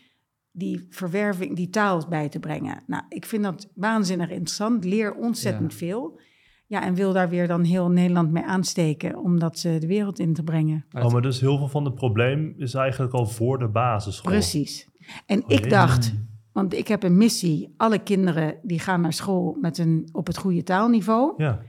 die 0.51 0.87
verwerving, 0.91 1.57
die 1.57 1.71
taal 1.71 2.07
bij 2.09 2.29
te 2.29 2.39
brengen. 2.39 2.83
Nou, 2.87 3.03
ik 3.09 3.25
vind 3.27 3.43
dat 3.43 3.71
waanzinnig 3.75 4.29
interessant, 4.31 4.85
leer 4.85 5.15
ontzettend 5.15 5.73
Ja. 5.73 5.79
veel. 5.79 6.21
Ja, 6.67 6.83
en 6.83 6.95
wil 6.95 7.13
daar 7.13 7.29
weer 7.29 7.47
dan 7.47 7.63
heel 7.65 7.89
Nederland 7.91 8.31
mee 8.31 8.43
aansteken 8.45 9.19
om 9.19 9.39
dat 9.39 9.63
eh, 9.65 9.81
de 9.81 9.87
wereld 9.87 10.19
in 10.19 10.35
te 10.35 10.43
brengen. 10.43 10.85
Oh, 10.93 11.13
maar 11.13 11.23
dus 11.23 11.41
heel 11.41 11.59
veel 11.59 11.69
van 11.69 11.85
het 11.85 11.95
probleem 11.95 12.55
is 12.57 12.75
eigenlijk 12.75 13.13
al 13.13 13.27
voor 13.27 13.59
de 13.59 13.69
basisschool. 13.69 14.31
Precies. 14.33 14.89
En 15.27 15.43
Oh, 15.45 15.51
ik 15.51 15.71
dacht, 15.71 16.15
want 16.55 16.75
ik 16.75 16.89
heb 16.89 17.03
een 17.03 17.17
missie, 17.17 17.75
alle 17.77 17.99
kinderen 17.99 18.59
die 18.63 18.79
gaan 18.79 19.01
naar 19.01 19.13
school 19.13 19.57
met 19.61 19.79
een, 19.79 20.09
op 20.13 20.27
het 20.27 20.37
goede 20.37 20.63
taalniveau. 20.63 21.35
Ja. 21.37 21.63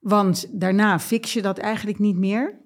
Want 0.00 0.60
daarna 0.60 0.98
fix 0.98 1.32
je 1.32 1.42
dat 1.42 1.58
eigenlijk 1.58 1.98
niet 1.98 2.16
meer. 2.16 2.60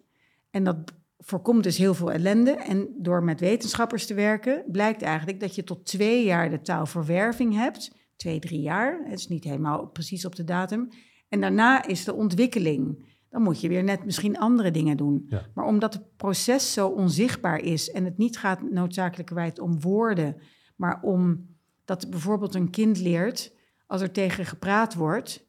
En 0.51 0.65
dat 0.65 0.93
voorkomt 1.19 1.63
dus 1.63 1.77
heel 1.77 1.95
veel 1.95 2.13
ellende. 2.13 2.51
En 2.51 2.89
door 2.99 3.25
met 3.25 3.41
wetenschappers 3.41 4.07
te 4.07 4.15
werken, 4.15 4.65
blijkt 4.67 5.03
eigenlijk 5.03 5.41
dat 5.41 5.55
je 5.55 5.65
tot 5.65 5.85
twee 5.87 6.25
jaar 6.25 6.51
de 6.51 6.61
taalverwerving 6.61 7.55
hebt. 7.55 7.97
Twee, 8.17 8.39
drie 8.39 8.61
jaar. 8.61 9.01
Het 9.05 9.19
is 9.19 9.29
niet 9.29 9.45
helemaal 9.45 9.87
precies 9.87 10.25
op 10.25 10.37
de 10.37 10.45
datum. 10.45 10.89
En 11.29 11.41
daarna 11.41 11.87
is 11.87 12.05
de 12.05 12.15
ontwikkeling. 12.15 13.11
Dan 13.31 13.43
moet 13.43 13.61
je 13.61 13.69
weer 13.69 13.85
net 13.85 14.05
misschien 14.05 14.39
andere 14.39 14.71
dingen 14.71 14.97
doen. 14.97 15.25
Ja. 15.29 15.47
Maar 15.55 15.67
omdat 15.67 15.95
het 15.95 16.17
proces 16.17 16.73
zo 16.73 16.89
onzichtbaar 16.89 17.61
is 17.61 17.91
en 17.91 18.05
het 18.05 18.19
niet 18.19 18.39
gaat 18.39 18.71
noodzakelijkerwijs 18.71 19.61
om 19.61 19.81
woorden, 19.81 20.37
maar 20.77 21.01
om 21.03 21.51
dat 21.85 22.11
bijvoorbeeld 22.11 22.55
een 22.55 22.71
kind 22.71 22.99
leert 22.99 23.53
als 23.87 24.01
er 24.01 24.13
tegen 24.13 24.47
gepraat 24.47 24.95
wordt 24.95 25.47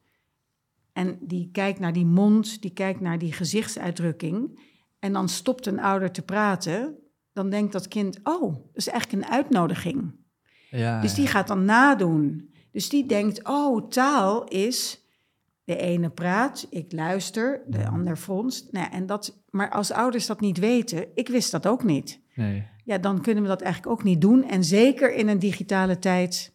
en 0.92 1.18
die 1.20 1.48
kijkt 1.52 1.78
naar 1.78 1.92
die 1.92 2.06
mond, 2.06 2.62
die 2.62 2.72
kijkt 2.72 3.00
naar 3.00 3.18
die 3.18 3.32
gezichtsuitdrukking 3.32 4.60
en 4.98 5.12
dan 5.12 5.28
stopt 5.28 5.66
een 5.66 5.80
ouder 5.80 6.10
te 6.10 6.22
praten, 6.22 6.98
dan 7.32 7.50
denkt 7.50 7.72
dat 7.72 7.88
kind, 7.88 8.20
oh, 8.22 8.52
dat 8.52 8.70
is 8.74 8.88
eigenlijk 8.88 9.22
een 9.22 9.32
uitnodiging. 9.32 10.12
Ja, 10.70 11.00
Dus 11.00 11.14
die 11.14 11.26
gaat 11.26 11.48
dan 11.48 11.64
nadoen. 11.64 12.52
Dus 12.70 12.88
die 12.88 13.06
denkt, 13.06 13.48
oh, 13.48 13.88
taal 13.88 14.44
is... 14.44 15.02
De 15.64 15.76
ene 15.76 16.10
praat, 16.10 16.66
ik 16.70 16.92
luister, 16.92 17.62
de 17.66 17.86
ander 17.88 18.16
fronst. 18.16 18.72
Nou 18.72 18.90
en 18.90 19.06
dat, 19.06 19.42
maar 19.50 19.70
als 19.70 19.90
ouders 19.90 20.26
dat 20.26 20.40
niet 20.40 20.58
weten, 20.58 21.06
ik 21.14 21.28
wist 21.28 21.50
dat 21.50 21.66
ook 21.66 21.84
niet. 21.84 22.20
Nee. 22.34 22.66
Ja, 22.84 22.98
dan 22.98 23.20
kunnen 23.20 23.42
we 23.42 23.48
dat 23.48 23.60
eigenlijk 23.60 23.92
ook 23.92 24.04
niet 24.04 24.20
doen. 24.20 24.44
En 24.44 24.64
zeker 24.64 25.14
in 25.14 25.28
een 25.28 25.38
digitale 25.38 25.98
tijd, 25.98 26.54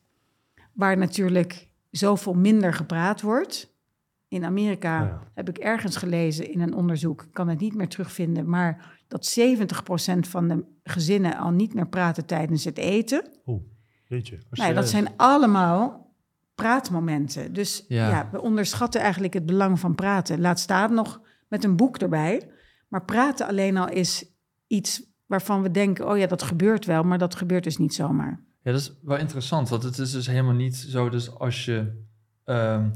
waar 0.73 0.97
natuurlijk 0.97 1.67
zoveel 1.91 2.33
minder 2.33 2.73
gepraat 2.73 3.21
wordt. 3.21 3.73
In 4.27 4.45
Amerika 4.45 5.03
Ja. 5.03 5.23
heb 5.33 5.49
ik 5.49 5.57
ergens 5.57 5.95
gelezen 5.97 6.51
in 6.51 6.61
een 6.61 6.73
onderzoek, 6.73 7.21
ik 7.23 7.31
kan 7.33 7.47
het 7.47 7.59
niet 7.59 7.75
meer 7.75 7.87
terugvinden, 7.87 8.49
maar 8.49 8.97
dat 9.07 9.25
70% 9.25 10.27
van 10.27 10.47
de 10.47 10.63
gezinnen 10.83 11.37
al 11.37 11.51
niet 11.51 11.73
meer 11.73 11.87
praten 11.87 12.25
tijdens 12.25 12.63
het 12.63 12.77
eten. 12.77 13.23
Oeh, 13.45 13.61
jeetje. 14.07 14.37
Nou, 14.49 14.69
ja, 14.69 14.75
dat 14.75 14.89
zijn 14.89 15.07
allemaal 15.17 16.13
praatmomenten. 16.55 17.53
Dus 17.53 17.85
Ja. 17.87 18.09
ja. 18.09 18.29
we 18.31 18.41
onderschatten 18.41 19.01
eigenlijk 19.01 19.33
het 19.33 19.45
belang 19.45 19.79
van 19.79 19.95
praten. 19.95 20.41
Laat 20.41 20.59
staan 20.59 20.93
nog 20.93 21.21
met 21.47 21.63
een 21.63 21.75
boek 21.75 21.97
erbij. 21.97 22.49
Maar 22.87 23.05
praten 23.05 23.47
alleen 23.47 23.77
al 23.77 23.89
is 23.89 24.25
iets 24.67 25.03
waarvan 25.29 25.61
we 25.61 25.71
denken, 25.71 26.09
oh 26.09 26.17
ja, 26.17 26.27
dat 26.27 26.43
gebeurt 26.43 26.85
wel, 26.85 27.03
maar 27.03 27.17
dat 27.17 27.35
gebeurt 27.35 27.63
dus 27.63 27.77
niet 27.77 27.93
zomaar. 27.93 28.39
Ja, 28.61 28.71
dat 28.71 28.79
is 28.79 28.93
wel 29.01 29.17
interessant, 29.17 29.69
want 29.69 29.83
het 29.83 29.97
is 29.97 30.11
dus 30.11 30.27
helemaal 30.27 30.53
niet 30.53 30.75
zo 30.75 31.09
dus 31.09 31.35
als 31.39 31.65
je 31.65 31.91
ehm 32.45 32.89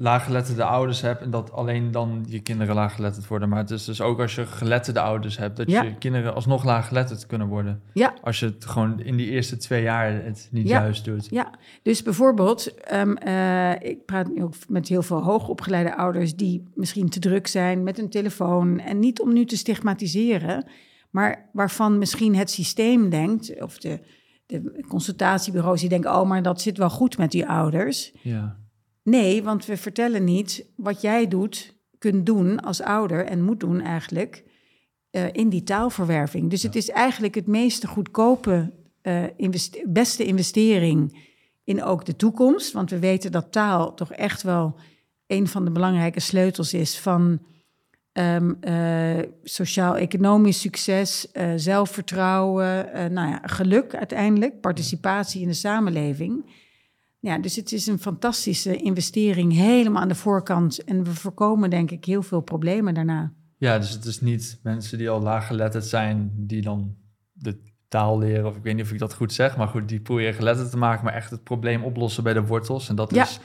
laaggeletterde 0.00 0.64
ouders 0.64 1.00
hebt 1.00 1.22
en 1.22 1.30
dat 1.30 1.52
alleen 1.52 1.90
dan 1.90 2.24
je 2.28 2.40
kinderen 2.40 2.74
laaggeletterd 2.74 3.26
worden. 3.26 3.48
Maar 3.48 3.58
het 3.58 3.70
is 3.70 3.84
dus 3.84 4.00
ook 4.00 4.20
als 4.20 4.34
je 4.34 4.46
geletterde 4.46 5.00
ouders 5.00 5.38
hebt, 5.38 5.56
dat 5.56 5.70
Ja. 5.70 5.82
je 5.82 5.94
kinderen 5.98 6.34
alsnog 6.34 6.64
laaggeletterd 6.64 7.26
kunnen 7.26 7.46
worden. 7.46 7.82
Ja. 7.92 8.14
Als 8.22 8.40
je 8.40 8.46
het 8.46 8.64
gewoon 8.64 9.00
in 9.00 9.16
die 9.16 9.30
eerste 9.30 9.56
twee 9.56 9.82
jaar 9.82 10.12
het 10.24 10.48
niet 10.52 10.68
Ja. 10.68 10.80
juist 10.80 11.04
doet. 11.04 11.26
Ja, 11.30 11.54
dus 11.82 12.02
bijvoorbeeld, 12.02 12.74
ehm, 12.80 13.12
eh, 13.12 13.90
ik 13.90 14.04
praat 14.04 14.28
nu 14.28 14.42
ook 14.42 14.54
met 14.68 14.88
heel 14.88 15.02
veel 15.02 15.22
hoogopgeleide 15.22 15.96
ouders 15.96 16.36
die 16.36 16.62
misschien 16.74 17.08
te 17.08 17.18
druk 17.18 17.46
zijn 17.46 17.82
met 17.82 17.96
hun 17.96 18.08
telefoon. 18.10 18.78
En 18.78 18.98
niet 18.98 19.20
om 19.20 19.32
nu 19.32 19.44
te 19.44 19.56
stigmatiseren, 19.56 20.64
maar 21.10 21.50
waarvan 21.52 21.98
misschien 21.98 22.36
het 22.36 22.50
systeem 22.50 23.10
denkt, 23.10 23.62
of 23.62 23.78
de, 23.78 24.00
de 24.46 24.84
consultatiebureaus 24.88 25.80
die 25.80 25.88
denken, 25.88 26.14
oh, 26.14 26.28
maar 26.28 26.42
dat 26.42 26.60
zit 26.60 26.78
wel 26.78 26.90
goed 26.90 27.18
met 27.18 27.30
die 27.30 27.46
ouders. 27.46 28.12
Ja. 28.22 28.56
Nee, 29.02 29.42
want 29.42 29.66
we 29.66 29.76
vertellen 29.76 30.24
niet 30.24 30.66
wat 30.76 31.00
jij 31.00 31.28
doet, 31.28 31.76
kunt 31.98 32.26
doen 32.26 32.60
als 32.60 32.80
ouder 32.80 33.24
en 33.24 33.44
moet 33.44 33.60
doen 33.60 33.80
eigenlijk 33.80 34.44
eh, 35.10 35.32
in 35.32 35.48
die 35.48 35.62
taalverwerving. 35.62 36.50
Dus 36.50 36.62
het 36.62 36.76
is 36.76 36.90
eigenlijk 36.90 37.34
het 37.34 37.46
meeste 37.46 37.86
goedkope, 37.86 38.72
eh, 39.02 39.24
investe- 39.36 39.84
beste 39.86 40.24
investering 40.24 41.26
in 41.64 41.82
ook 41.82 42.04
de 42.04 42.16
toekomst. 42.16 42.72
Want 42.72 42.90
we 42.90 42.98
weten 42.98 43.32
dat 43.32 43.52
taal 43.52 43.94
toch 43.94 44.12
echt 44.12 44.42
wel 44.42 44.78
een 45.26 45.48
van 45.48 45.64
de 45.64 45.70
belangrijke 45.70 46.20
sleutels 46.20 46.74
is 46.74 46.98
van 46.98 47.40
ehm, 48.18 48.52
eh, 48.60 49.24
sociaal-economisch 49.42 50.60
succes, 50.60 51.30
eh, 51.32 51.52
zelfvertrouwen, 51.56 52.92
eh, 52.92 53.10
nou 53.10 53.28
ja, 53.30 53.40
geluk 53.44 53.94
uiteindelijk, 53.94 54.60
participatie 54.60 55.40
in 55.42 55.48
de 55.48 55.54
samenleving. 55.54 56.56
Ja, 57.20 57.38
dus 57.38 57.56
het 57.56 57.72
is 57.72 57.86
een 57.86 57.98
fantastische 57.98 58.76
investering 58.76 59.52
helemaal 59.52 60.02
aan 60.02 60.08
de 60.08 60.14
voorkant. 60.14 60.84
En 60.84 61.04
we 61.04 61.14
voorkomen 61.14 61.70
denk 61.70 61.90
ik 61.90 62.04
heel 62.04 62.22
veel 62.22 62.40
problemen 62.40 62.94
daarna. 62.94 63.32
ja, 63.56 63.78
dus 63.78 63.90
het 63.90 64.04
is 64.04 64.20
niet 64.20 64.60
mensen 64.62 64.98
die 64.98 65.10
al 65.10 65.20
laaggeletterd 65.22 65.86
zijn, 65.86 66.32
die 66.36 66.62
dan 66.62 66.96
de 67.32 67.58
taal 67.88 68.18
leren, 68.18 68.46
of 68.46 68.56
ik 68.56 68.62
weet 68.62 68.74
niet 68.74 68.84
of 68.84 68.92
ik 68.92 68.98
dat 68.98 69.14
goed 69.14 69.32
zeg, 69.32 69.56
maar 69.56 69.68
goed, 69.68 69.88
die 69.88 70.00
proberen 70.00 70.34
geletterd 70.34 70.70
te 70.70 70.76
maken, 70.78 71.04
maar 71.04 71.14
echt 71.14 71.30
het 71.30 71.42
probleem 71.42 71.84
oplossen 71.84 72.22
bij 72.22 72.32
de 72.32 72.46
wortels. 72.46 72.88
En 72.88 72.96
dat 72.96 73.14
Ja. 73.14 73.22
is 73.22 73.40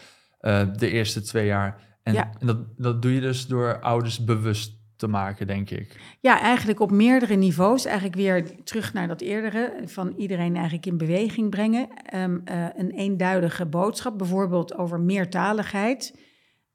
de 0.77 0.89
eerste 0.89 1.21
twee 1.21 1.45
jaar. 1.45 1.92
En, 2.03 2.13
Ja. 2.13 2.31
en 2.39 2.47
dat, 2.47 2.57
dat 2.77 3.01
doe 3.01 3.13
je 3.13 3.21
dus 3.21 3.47
door 3.47 3.79
ouders 3.81 4.23
bewust 4.23 4.81
te 4.95 5.07
maken, 5.07 5.47
denk 5.47 5.69
ik. 5.69 5.99
Ja, 6.19 6.39
eigenlijk 6.39 6.79
op 6.79 6.91
meerdere 6.91 7.35
niveaus. 7.35 7.85
Eigenlijk 7.85 8.15
weer 8.15 8.63
terug 8.63 8.93
naar 8.93 9.07
dat 9.07 9.21
eerdere. 9.21 9.73
Van 9.85 10.13
iedereen 10.17 10.55
eigenlijk 10.55 10.85
in 10.85 10.97
beweging 10.97 11.49
brengen. 11.49 11.87
Ehm, 12.05 12.39
eh, 12.45 12.65
een 12.75 12.91
eenduidige 12.91 13.65
boodschap. 13.65 14.17
Bijvoorbeeld 14.17 14.75
over 14.75 14.99
meertaligheid. 14.99 16.19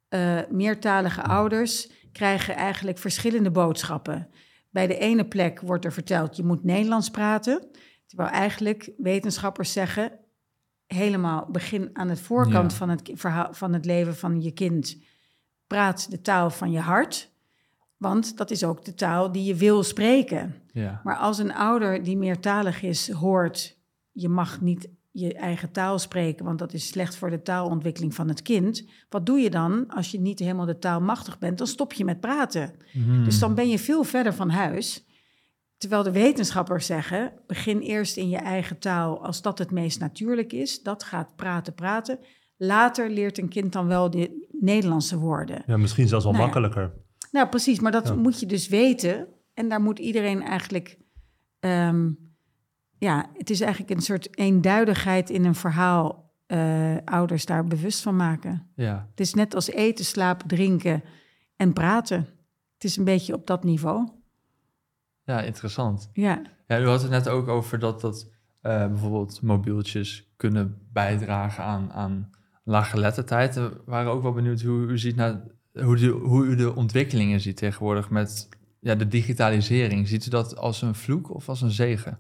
Eh, 0.09 0.39
meertalige 0.51 1.23
ouders 1.23 1.91
krijgen 2.13 2.55
eigenlijk 2.57 2.99
verschillende 2.99 3.51
boodschappen. 3.51 4.29
Bij 4.71 4.87
de 4.87 4.99
ene 4.99 5.25
plek 5.29 5.61
wordt 5.61 5.85
er 5.85 5.93
verteld, 5.93 6.37
je 6.37 6.45
moet 6.45 6.65
Nederlands 6.65 7.11
praten. 7.11 7.67
Terwijl 8.07 8.31
eigenlijk 8.31 8.91
wetenschappers 8.97 9.73
zeggen... 9.73 10.13
helemaal 10.87 11.49
begin 11.51 11.91
aan 11.93 12.09
het 12.09 12.21
voorkant 12.21 12.71
Ja. 12.71 12.77
van, 12.77 12.89
het, 12.89 13.11
verhaal, 13.15 13.49
van 13.55 13.73
het 13.73 13.85
leven 13.85 14.17
van 14.17 14.43
je 14.43 14.51
kind... 14.53 14.97
praat 15.69 16.11
de 16.11 16.21
taal 16.21 16.51
van 16.51 16.71
je 16.71 16.81
hart... 16.81 17.37
Want 17.99 18.37
dat 18.37 18.51
is 18.51 18.65
ook 18.65 18.85
de 18.85 18.95
taal 18.95 19.33
die 19.33 19.45
je 19.45 19.55
wil 19.55 19.83
spreken. 19.83 20.55
Ja. 20.73 21.01
Maar 21.05 21.17
als 21.17 21.39
een 21.39 21.55
ouder 21.55 22.03
die 22.03 22.17
meertalig 22.17 22.83
is 22.83 23.11
hoort, 23.11 23.79
je 24.13 24.29
mag 24.29 24.61
niet 24.61 24.89
je 25.11 25.35
eigen 25.35 25.71
taal 25.71 25.99
spreken, 25.99 26.45
want 26.45 26.59
dat 26.59 26.73
is 26.73 26.87
slecht 26.87 27.17
voor 27.17 27.31
de 27.31 27.43
taalontwikkeling 27.43 28.15
van 28.15 28.29
het 28.29 28.43
kind. 28.43 28.85
Wat 29.09 29.27
doe 29.27 29.39
je 29.39 29.51
dan 29.51 29.89
als 29.89 30.11
je 30.11 30.21
niet 30.21 30.39
helemaal 30.39 30.67
de 30.67 30.79
taal 30.79 31.01
machtig 31.01 31.39
bent? 31.39 31.59
Dan 31.59 31.67
stop 31.67 31.93
je 31.93 32.05
met 32.05 32.21
praten. 32.21 32.75
Mhm. 32.93 33.25
Dus 33.25 33.39
dan 33.39 33.55
ben 33.55 33.69
je 33.69 33.79
veel 33.79 34.05
verder 34.05 34.35
van 34.35 34.51
huis. 34.51 35.05
Terwijl 35.77 36.03
de 36.03 36.13
wetenschappers 36.13 36.87
zeggen, 36.87 37.33
begin 37.47 37.81
eerst 37.81 38.17
in 38.17 38.29
je 38.29 38.37
eigen 38.37 38.79
taal 38.79 39.25
als 39.25 39.43
dat 39.43 39.59
het 39.59 39.71
meest 39.71 40.01
natuurlijk 40.01 40.53
is. 40.53 40.83
Dat 40.83 41.03
gaat 41.03 41.37
praten, 41.37 41.75
praten. 41.75 42.19
Later 42.61 43.11
leert 43.11 43.39
een 43.39 43.49
kind 43.49 43.73
dan 43.73 43.87
wel 43.87 44.11
de 44.11 44.49
Nederlandse 44.61 45.19
woorden. 45.19 45.63
Ja, 45.67 45.77
misschien 45.77 46.09
zelfs 46.09 46.25
wel 46.25 46.33
Nou 46.33 46.45
makkelijker. 46.45 46.93
Nou, 47.33 47.49
precies, 47.49 47.81
maar 47.81 47.93
dat 47.93 48.09
Ja. 48.09 48.15
moet 48.15 48.41
je 48.41 48.47
dus 48.47 48.69
weten. 48.69 49.27
En 49.55 49.69
daar 49.69 49.81
moet 49.81 49.99
iedereen 49.99 50.43
eigenlijk. 50.43 50.99
ehm, 51.61 52.11
ja, 52.99 53.31
het 53.35 53.51
is 53.51 53.61
eigenlijk 53.61 53.91
een 53.93 54.01
soort 54.03 54.39
eenduidigheid 54.39 55.31
in 55.31 55.45
een 55.45 55.55
verhaal. 55.55 56.27
eh, 56.47 56.97
ouders 57.05 57.47
daar 57.47 57.65
bewust 57.65 58.03
van 58.03 58.17
maken. 58.17 58.71
ja. 58.75 59.07
Het 59.11 59.21
is 59.21 59.35
net 59.35 59.55
als 59.55 59.71
eten, 59.71 60.05
slapen, 60.05 60.49
drinken 60.49 61.03
en 61.57 61.73
praten. 61.73 62.17
Het 62.75 62.85
is 62.85 62.97
een 62.97 63.05
beetje 63.05 63.35
op 63.35 63.47
dat 63.47 63.65
niveau. 63.65 64.09
ja, 65.23 65.41
interessant. 65.41 66.11
Ja, 66.13 66.43
Ja, 66.67 66.81
u 66.81 66.87
had 66.87 67.03
het 67.03 67.11
net 67.11 67.29
ook 67.29 67.49
over 67.49 67.79
dat, 67.79 68.01
dat 68.01 68.31
eh, 68.61 68.87
bijvoorbeeld 68.87 69.43
mobieltjes 69.43 70.33
kunnen 70.37 70.87
bijdragen 70.93 71.65
aan, 71.65 71.93
aan 71.93 72.31
laaggeletterdheid. 72.69 73.55
We 73.55 73.71
waren 73.85 74.13
ook 74.13 74.23
wel 74.23 74.33
benieuwd 74.33 74.63
hoe 74.63 74.87
u 74.87 74.99
ziet 74.99 75.17
naar 75.17 75.41
hoe, 75.73 75.97
de, 75.97 76.07
hoe 76.09 76.47
u 76.47 76.57
de 76.57 76.75
ontwikkelingen 76.75 77.41
ziet 77.41 77.57
tegenwoordig 77.57 78.11
met 78.11 78.49
ja, 78.81 78.95
de 78.95 79.09
digitalisering. 79.09 80.09
Ziet 80.09 80.27
u 80.27 80.31
dat 80.31 80.57
als 80.57 80.83
een 80.83 80.95
vloek 80.95 81.35
of 81.35 81.49
als 81.49 81.63
een 81.63 81.71
zegen? 81.71 82.19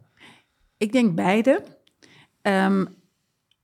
ik 0.78 0.92
denk 0.92 1.14
beide. 1.14 1.64
Ehm, 2.42 2.84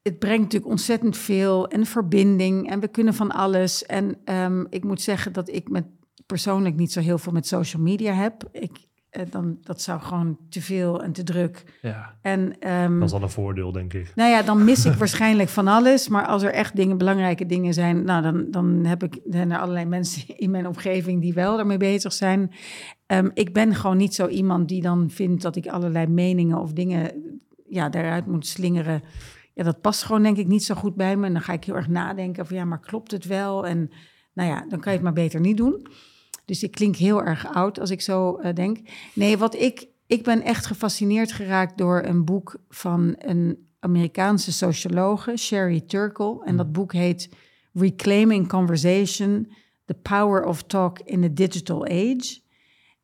het 0.03 0.19
brengt 0.19 0.43
natuurlijk 0.43 0.71
ontzettend 0.71 1.17
veel 1.17 1.69
en 1.69 1.87
verbinding 1.87 2.71
en 2.71 2.81
we 2.81 2.89
kunnen 2.89 3.15
van 3.15 3.31
alles. 3.31 3.87
En 3.87 4.17
ehm, 4.25 4.65
ik 4.71 4.85
moet 4.85 5.01
zeggen 5.01 5.33
dat 5.33 5.49
ik 5.49 5.69
met, 5.69 5.85
persoonlijk 6.27 6.77
niet 6.77 6.93
zo 6.93 7.01
heel 7.01 7.19
veel 7.19 7.33
met 7.33 7.47
social 7.47 7.83
media 7.83 8.13
heb. 8.13 8.49
Ik, 8.53 8.87
dan, 9.31 9.59
dat 9.63 9.81
zou 9.81 10.01
gewoon 10.01 10.39
te 10.49 10.63
veel 10.63 11.03
en 11.03 11.13
te 11.13 11.23
druk. 11.23 11.79
Ja, 11.83 12.15
En 12.23 12.61
ehm, 12.61 12.99
Dat 12.99 13.09
is 13.09 13.15
al 13.15 13.23
een 13.23 13.31
voordeel, 13.31 13.73
denk 13.73 13.93
ik. 13.93 14.13
nou 14.15 14.31
ja, 14.31 14.43
dan 14.43 14.65
mis 14.65 14.85
ik 14.85 14.95
waarschijnlijk 15.05 15.49
van 15.49 15.69
alles. 15.69 16.09
Maar 16.09 16.27
als 16.27 16.43
er 16.43 16.53
echt 16.53 16.77
dingen, 16.77 16.99
belangrijke 16.99 17.47
dingen 17.47 17.75
zijn, 17.75 18.05
nou, 18.05 18.23
dan, 18.23 18.47
dan 18.51 18.85
heb 18.85 19.03
ik, 19.03 19.21
zijn 19.31 19.51
er 19.51 19.59
allerlei 19.59 19.85
mensen 19.85 20.37
in 20.45 20.51
mijn 20.51 20.67
omgeving 20.67 21.21
die 21.21 21.35
wel 21.35 21.59
ermee 21.59 21.77
bezig 21.77 22.13
zijn. 22.13 22.51
Ehm, 23.07 23.31
ik 23.35 23.53
ben 23.53 23.75
gewoon 23.75 23.97
niet 23.97 24.15
zo 24.15 24.27
iemand 24.27 24.69
die 24.69 24.83
dan 24.83 25.11
vindt 25.11 25.43
dat 25.43 25.57
ik 25.57 25.67
allerlei 25.67 26.07
meningen 26.07 26.59
of 26.59 26.73
dingen 26.73 27.13
ja, 27.69 27.89
daaruit 27.89 28.27
moet 28.27 28.47
slingeren. 28.47 29.03
Ja, 29.55 29.65
dat 29.65 29.81
past 29.81 30.03
gewoon 30.03 30.23
denk 30.23 30.37
ik 30.37 30.47
niet 30.47 30.65
zo 30.65 30.75
goed 30.75 30.95
bij 30.95 31.17
me. 31.17 31.27
En 31.27 31.33
dan 31.33 31.43
ga 31.43 31.53
ik 31.53 31.65
heel 31.65 31.77
erg 31.77 31.89
nadenken 31.89 32.47
van 32.47 32.57
ja, 32.57 32.65
maar 32.65 32.81
klopt 32.81 33.11
het 33.11 33.25
wel? 33.25 33.67
En 33.67 33.91
nou 34.33 34.49
ja, 34.49 34.67
dan 34.69 34.81
kan 34.81 34.93
je 34.93 34.99
het 34.99 35.03
maar 35.03 35.13
beter 35.13 35.41
niet 35.41 35.57
doen. 35.57 35.87
Dus 36.45 36.63
ik 36.63 36.71
klink 36.71 36.97
heel 36.97 37.23
erg 37.23 37.55
oud 37.55 37.81
als 37.81 37.91
ik 37.91 38.01
zo 38.01 38.37
eh, 38.37 38.55
denk. 38.55 38.79
Nee, 39.15 39.39
wat 39.39 39.55
ik, 39.55 39.87
ik 40.07 40.23
ben 40.23 40.43
echt 40.43 40.67
gefascineerd 40.67 41.33
geraakt 41.33 41.79
door 41.79 42.03
een 42.03 42.25
boek 42.25 42.57
van 42.69 43.15
een 43.19 43.67
Amerikaanse 43.81 44.53
sociologe, 44.53 45.37
Sherry 45.37 45.81
Turkle. 45.81 46.45
En 46.45 46.57
dat 46.57 46.73
boek 46.73 46.93
heet 46.93 47.29
Reclaiming 47.73 48.49
Conversation: 48.49 49.53
The 49.85 49.95
Power 49.95 50.45
of 50.45 50.63
Talk 50.63 50.99
in 51.01 51.21
the 51.21 51.33
Digital 51.33 51.85
Age. 51.85 52.43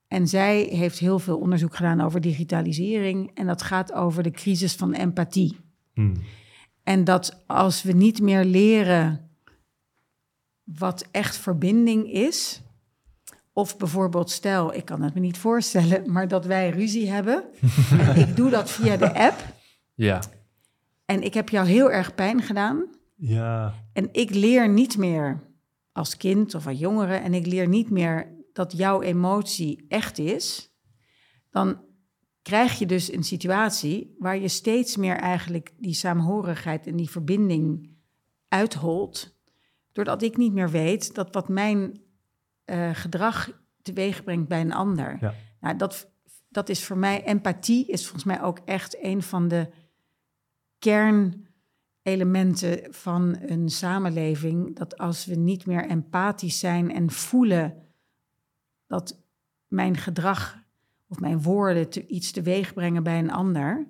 En 0.09 0.29
zij 0.29 0.63
heeft 0.63 0.99
heel 0.99 1.19
veel 1.19 1.39
onderzoek 1.39 1.77
gedaan 1.77 2.01
over 2.01 2.21
digitalisering. 2.21 3.31
En 3.35 3.47
dat 3.47 3.63
gaat 3.63 3.93
over 3.93 4.23
de 4.23 4.31
crisis 4.31 4.75
van 4.75 4.93
empathie. 4.93 5.57
Hmm. 5.95 6.13
En 6.83 7.05
dat 7.05 7.43
als 7.47 7.83
we 7.83 7.93
niet 7.93 8.21
meer 8.21 8.45
leren 8.45 9.31
wat 10.65 11.09
echt 11.11 11.37
verbinding 11.37 12.13
is. 12.13 12.63
Of 13.53 13.77
bijvoorbeeld, 13.77 14.31
stel, 14.31 14.75
ik 14.75 14.85
kan 14.85 15.03
het 15.03 15.15
me 15.15 15.21
niet 15.21 15.39
voorstellen, 15.39 16.13
maar 16.13 16.29
dat 16.29 16.45
wij 16.45 16.71
ruzie 16.71 17.11
hebben. 17.11 17.45
en 18.07 18.17
ik 18.17 18.37
doe 18.37 18.51
dat 18.51 18.71
via 18.71 18.97
de 18.97 19.15
app. 19.15 19.55
ja, 19.95 20.21
En 21.05 21.23
ik 21.23 21.35
heb 21.35 21.49
jou 21.49 21.67
heel 21.67 21.91
erg 21.91 22.15
pijn 22.15 22.43
gedaan. 22.43 22.87
Ja, 23.17 23.75
En 23.93 24.09
ik 24.13 24.31
leer 24.31 24.69
niet 24.69 24.97
meer 24.97 25.41
als 25.93 26.17
kind 26.17 26.55
of 26.55 26.67
als 26.67 26.79
jongere. 26.79 27.15
En 27.15 27.35
ik 27.35 27.47
leer 27.47 27.69
niet 27.69 27.91
meer 27.91 28.39
dat 28.53 28.73
jouw 28.73 29.03
emotie 29.03 29.85
echt 29.89 30.19
is. 30.19 30.75
Dan 31.51 31.81
krijg 32.43 32.79
je 32.79 32.87
dus 32.87 33.13
een 33.13 33.25
situatie 33.25 34.15
waar 34.19 34.39
je 34.39 34.49
steeds 34.49 34.97
meer 34.97 35.17
eigenlijk 35.17 35.73
die 35.79 35.95
saamhorigheid 35.95 36.87
en 36.87 36.97
die 36.97 37.11
verbinding 37.11 37.91
uitholt. 38.49 39.39
Doordat 39.93 40.23
ik 40.23 40.37
niet 40.37 40.53
meer 40.53 40.71
weet 40.71 41.15
dat 41.15 41.35
wat 41.35 41.49
mijn 41.49 42.01
eh, 42.71 42.91
gedrag 42.93 43.51
teweeg 43.83 44.25
brengt 44.25 44.49
bij 44.49 44.61
een 44.61 44.73
ander. 44.73 45.17
Ja. 45.21 45.35
Nou, 45.61 45.77
dat, 45.77 46.11
dat 46.49 46.69
is 46.69 46.85
voor 46.85 46.99
mij, 46.99 47.25
empathie 47.25 47.87
is 47.87 48.03
volgens 48.03 48.25
mij 48.25 48.43
ook 48.43 48.59
echt 48.65 49.05
een 49.05 49.23
van 49.23 49.49
de 49.49 49.69
kernelementen 50.79 52.95
van 52.95 53.37
een 53.41 53.69
samenleving. 53.69 54.77
Dat 54.77 54.99
als 54.99 55.27
we 55.27 55.35
niet 55.35 55.67
meer 55.67 55.89
empathisch 55.89 56.59
zijn 56.59 56.95
en 56.95 57.11
voelen 57.11 57.83
dat 58.87 59.23
mijn 59.67 59.97
gedrag 59.97 60.59
of 61.09 61.21
mijn 61.21 61.43
woorden 61.43 61.91
te, 61.91 62.07
iets 62.07 62.31
teweeg 62.31 62.75
brengen 62.75 63.03
bij 63.03 63.19
een 63.19 63.33
ander. 63.33 63.87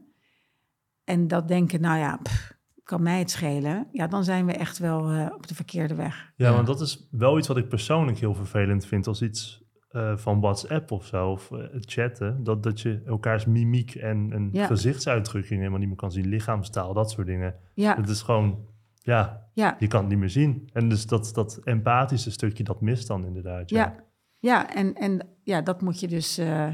En 1.04 1.28
dat 1.28 1.48
denken, 1.48 1.80
nou 1.80 1.98
ja, 1.98 2.16
pff, 2.16 2.58
kan 2.90 3.02
mij 3.02 3.18
het 3.18 3.30
schelen. 3.30 3.86
Ja, 3.92 4.06
dan 4.06 4.24
zijn 4.24 4.46
we 4.46 4.52
echt 4.52 4.78
wel 4.78 5.10
eh, 5.10 5.26
op 5.34 5.46
de 5.46 5.54
verkeerde 5.54 5.94
weg. 5.94 6.32
Ja, 6.36 6.48
Ja. 6.48 6.54
want 6.54 6.66
dat 6.66 6.80
is 6.80 7.08
wel 7.10 7.38
iets 7.38 7.48
wat 7.48 7.56
ik 7.56 7.68
persoonlijk 7.68 8.18
heel 8.18 8.34
vervelend 8.34 8.86
vind 8.86 9.06
als 9.06 9.22
iets 9.22 9.62
eh, 9.90 10.16
van 10.16 10.40
WhatsApp 10.40 10.90
of 10.90 11.06
zo, 11.06 11.30
of 11.30 11.50
eh, 11.52 11.58
chatten. 11.80 12.44
Dat, 12.44 12.62
dat 12.62 12.80
je 12.80 13.02
elkaars 13.06 13.44
mimiek 13.44 13.94
en, 13.94 14.32
en 14.32 14.48
Ja. 14.52 14.66
gezichtsuitdrukking 14.66 15.58
helemaal 15.58 15.78
niet 15.78 15.88
meer 15.88 15.96
kan 15.96 16.12
zien, 16.12 16.26
lichaamstaal, 16.28 16.94
dat 16.94 17.10
soort 17.10 17.26
dingen. 17.26 17.54
Ja, 17.74 17.96
Het 17.96 18.08
is 18.08 18.22
gewoon, 18.22 18.58
ja, 18.94 19.46
ja, 19.54 19.76
je 19.78 19.86
kan 19.86 20.00
het 20.00 20.08
niet 20.08 20.18
meer 20.18 20.30
zien. 20.30 20.68
En 20.72 20.88
dus 20.88 21.06
dat, 21.06 21.30
dat 21.34 21.60
empathische 21.64 22.30
stukje, 22.30 22.64
dat 22.64 22.80
mist 22.80 23.06
dan 23.08 23.24
inderdaad. 23.24 23.70
Ja, 23.70 23.78
ja. 23.78 23.94
Ja, 24.38 24.74
en, 24.74 24.94
en 24.94 25.28
ja, 25.42 25.62
dat 25.62 25.80
moet 25.82 26.00
je 26.00 26.08
dus... 26.08 26.38
eh, 26.38 26.68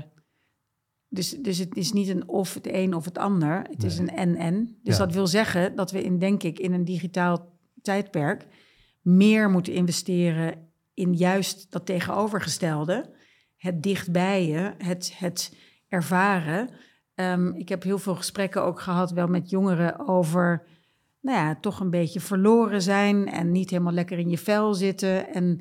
dus, 1.08 1.30
dus 1.30 1.58
het 1.58 1.76
is 1.76 1.92
niet 1.92 2.08
een 2.08 2.28
of 2.28 2.54
het 2.54 2.72
een 2.72 2.94
of 2.94 3.04
het 3.04 3.18
ander. 3.18 3.62
Het 3.70 3.84
is 3.84 3.98
een 3.98 4.10
en-en. 4.10 4.78
Dus 4.82 4.96
Ja. 4.96 5.04
dat 5.04 5.14
wil 5.14 5.26
zeggen 5.26 5.76
dat 5.76 5.90
we 5.90 6.02
in, 6.02 6.18
denk 6.18 6.42
ik, 6.42 6.58
in 6.58 6.72
een 6.72 6.84
digitaal 6.84 7.54
tijdperk... 7.82 8.46
meer 9.02 9.50
moeten 9.50 9.72
investeren 9.72 10.68
in 10.94 11.14
juist 11.14 11.70
dat 11.70 11.86
tegenovergestelde. 11.86 13.14
Het 13.56 13.82
dichtbij 13.82 14.46
je, 14.46 14.74
het, 14.78 15.12
het 15.18 15.56
ervaren. 15.88 16.68
Ehm, 17.14 17.48
ik 17.48 17.68
heb 17.68 17.82
heel 17.82 17.98
veel 17.98 18.14
gesprekken 18.14 18.62
ook 18.62 18.80
gehad, 18.80 19.10
wel 19.10 19.26
met 19.26 19.50
jongeren, 19.50 20.08
over... 20.08 20.66
nou 21.20 21.38
ja, 21.38 21.56
toch 21.60 21.80
een 21.80 21.90
beetje 21.90 22.20
verloren 22.20 22.82
zijn 22.82 23.28
en 23.28 23.52
niet 23.52 23.70
helemaal 23.70 23.92
lekker 23.92 24.18
in 24.18 24.30
je 24.30 24.38
vel 24.38 24.74
zitten. 24.74 25.32
En, 25.34 25.60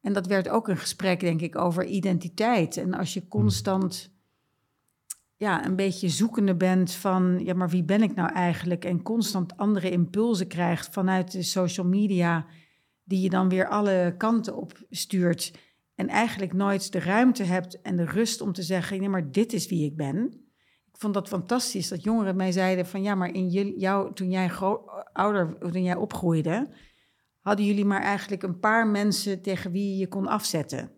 en 0.00 0.12
dat 0.12 0.26
werd 0.26 0.48
ook 0.48 0.68
een 0.68 0.76
gesprek, 0.76 1.20
denk 1.20 1.40
ik, 1.40 1.58
over 1.58 1.84
identiteit. 1.84 2.76
En 2.76 2.94
als 2.94 3.14
je 3.14 3.28
constant 3.28 4.10
ja, 5.40 5.64
een 5.64 5.76
beetje 5.76 6.08
zoekende 6.08 6.56
bent 6.56 6.92
van... 6.92 7.40
ja, 7.44 7.54
maar 7.54 7.68
wie 7.68 7.84
ben 7.84 8.02
ik 8.02 8.14
nou 8.14 8.32
eigenlijk? 8.32 8.84
En 8.84 9.02
constant 9.02 9.56
andere 9.56 9.90
impulsen 9.90 10.46
krijgt 10.46 10.88
vanuit 10.92 11.32
de 11.32 11.42
social 11.42 11.86
media... 11.86 12.46
die 13.04 13.20
je 13.20 13.30
dan 13.30 13.48
weer 13.48 13.68
alle 13.68 14.14
kanten 14.16 14.56
op 14.56 14.72
stuurt... 14.90 15.52
en 15.94 16.08
eigenlijk 16.08 16.52
nooit 16.52 16.92
de 16.92 16.98
ruimte 16.98 17.42
hebt 17.42 17.80
en 17.80 17.96
de 17.96 18.04
rust 18.04 18.40
om 18.40 18.52
te 18.52 18.62
zeggen... 18.62 18.98
nee, 18.98 19.08
maar 19.08 19.30
dit 19.30 19.52
is 19.52 19.68
wie 19.68 19.84
ik 19.84 19.96
ben. 19.96 20.16
Ik 20.92 20.98
vond 20.98 21.14
dat 21.14 21.28
fantastisch 21.28 21.88
dat 21.88 22.02
jongeren 22.02 22.36
mij 22.36 22.52
zeiden 22.52 22.86
van... 22.86 23.02
ja, 23.02 23.14
maar 23.14 23.34
in 23.34 23.48
jou, 23.78 24.14
toen 24.14 24.30
jij 24.30 24.50
ouder, 25.12 25.58
toen 25.58 25.82
jij 25.82 25.96
opgroeide... 25.96 26.68
hadden 27.40 27.66
jullie 27.66 27.84
maar 27.84 28.02
eigenlijk 28.02 28.42
een 28.42 28.58
paar 28.58 28.86
mensen 28.86 29.42
tegen 29.42 29.70
wie 29.70 29.96
je 29.96 30.08
kon 30.08 30.26
afzetten. 30.26 30.90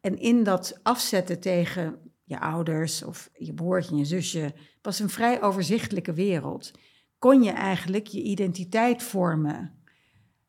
En 0.00 0.18
in 0.18 0.42
dat 0.42 0.80
afzetten 0.82 1.40
tegen 1.40 1.98
je 2.24 2.40
ouders 2.40 3.02
of 3.02 3.30
je 3.32 3.54
broertje 3.54 3.90
en 3.90 3.96
je 3.96 4.04
zusje... 4.04 4.54
was 4.82 4.98
een 4.98 5.10
vrij 5.10 5.42
overzichtelijke 5.42 6.12
wereld. 6.12 6.70
Kon 7.18 7.42
je 7.42 7.50
eigenlijk 7.50 8.06
je 8.06 8.22
identiteit 8.22 9.02
vormen. 9.02 9.82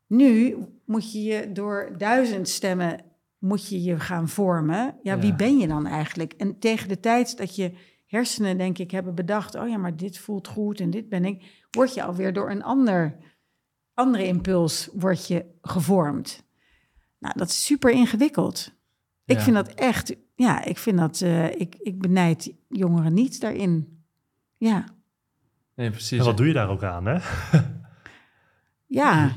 Nu 0.07 0.57
moet 0.85 1.11
je 1.11 1.23
je 1.23 1.51
door 1.51 1.93
duizend 1.97 2.49
stemmen 2.49 2.99
moet 3.37 3.67
je 3.67 3.83
je 3.83 3.99
gaan 3.99 4.29
vormen. 4.29 4.99
Ja, 5.01 5.19
wie 5.19 5.35
ben 5.35 5.57
je 5.57 5.67
dan 5.67 5.87
eigenlijk? 5.87 6.33
En 6.33 6.59
tegen 6.59 6.87
de 6.87 6.99
tijd 6.99 7.37
dat 7.37 7.55
je 7.55 7.73
hersenen, 8.05 8.57
denk 8.57 8.77
ik, 8.77 8.91
hebben 8.91 9.15
bedacht... 9.15 9.55
oh 9.55 9.69
ja, 9.69 9.77
maar 9.77 9.97
dit 9.97 10.17
voelt 10.17 10.47
goed 10.47 10.79
en 10.79 10.89
dit 10.89 11.09
ben 11.09 11.25
ik... 11.25 11.65
word 11.71 11.93
je 11.93 12.03
alweer 12.03 12.33
door 12.33 12.51
een 12.51 12.63
ander, 12.63 13.17
andere 13.93 14.27
impuls 14.27 14.89
word 14.93 15.27
je 15.27 15.45
gevormd. 15.61 16.43
Nou, 17.19 17.37
dat 17.37 17.49
is 17.49 17.65
super 17.65 17.91
ingewikkeld. 17.91 18.74
Ik 19.25 19.35
Ja. 19.37 19.41
vind 19.43 19.55
dat 19.55 19.67
echt... 19.73 20.15
Ja, 20.35 20.63
ik 20.65 20.77
vind 20.77 20.97
dat... 20.97 21.21
eh, 21.21 21.45
ik, 21.59 21.75
ik 21.79 21.99
benijd 21.99 22.53
jongeren 22.69 23.13
niet 23.13 23.39
daarin. 23.41 24.03
Ja. 24.57 24.85
Nee, 25.75 25.89
precies. 25.91 26.19
En 26.19 26.25
wat 26.25 26.37
doe 26.37 26.47
je 26.47 26.53
daar 26.53 26.69
ook 26.69 26.83
aan, 26.83 27.05
hè? 27.05 27.17
Ja, 28.87 29.31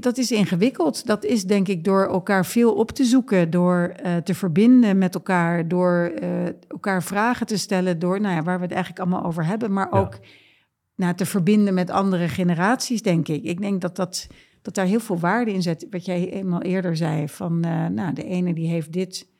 dat 0.00 0.18
is 0.18 0.30
ingewikkeld. 0.30 1.06
Dat 1.06 1.24
is 1.24 1.44
denk 1.44 1.68
ik 1.68 1.84
door 1.84 2.06
elkaar 2.06 2.46
veel 2.46 2.74
op 2.74 2.90
te 2.90 3.04
zoeken, 3.04 3.50
door 3.50 3.82
eh, 3.96 4.16
te 4.16 4.34
verbinden 4.34 4.98
met 4.98 5.14
elkaar, 5.14 5.68
door 5.68 6.12
eh, 6.20 6.46
elkaar 6.68 7.02
vragen 7.02 7.46
te 7.46 7.56
stellen, 7.58 7.98
door 7.98 8.20
nou 8.20 8.34
ja, 8.34 8.42
waar 8.42 8.56
we 8.56 8.62
het 8.64 8.72
eigenlijk 8.72 9.00
allemaal 9.02 9.24
over 9.24 9.44
hebben, 9.46 9.72
maar 9.72 9.88
Ja. 9.92 9.98
ook 9.98 10.18
nou, 10.96 11.14
te 11.14 11.26
verbinden 11.26 11.74
met 11.74 11.90
andere 11.90 12.28
generaties, 12.28 13.02
denk 13.02 13.28
ik. 13.28 13.42
Ik 13.44 13.60
denk 13.60 13.80
dat, 13.80 13.96
dat, 13.96 14.26
dat 14.62 14.74
daar 14.74 14.86
heel 14.86 15.00
veel 15.00 15.18
waarde 15.18 15.52
in 15.52 15.62
zit. 15.62 15.86
Wat 15.90 16.04
jij 16.04 16.30
eenmaal 16.30 16.62
eerder 16.62 16.96
zei, 16.96 17.28
van 17.28 17.62
eh, 17.64 17.86
nou, 17.86 18.14
de 18.14 18.24
ene 18.24 18.54
die 18.54 18.68
heeft 18.68 18.92
dit. 18.92 19.30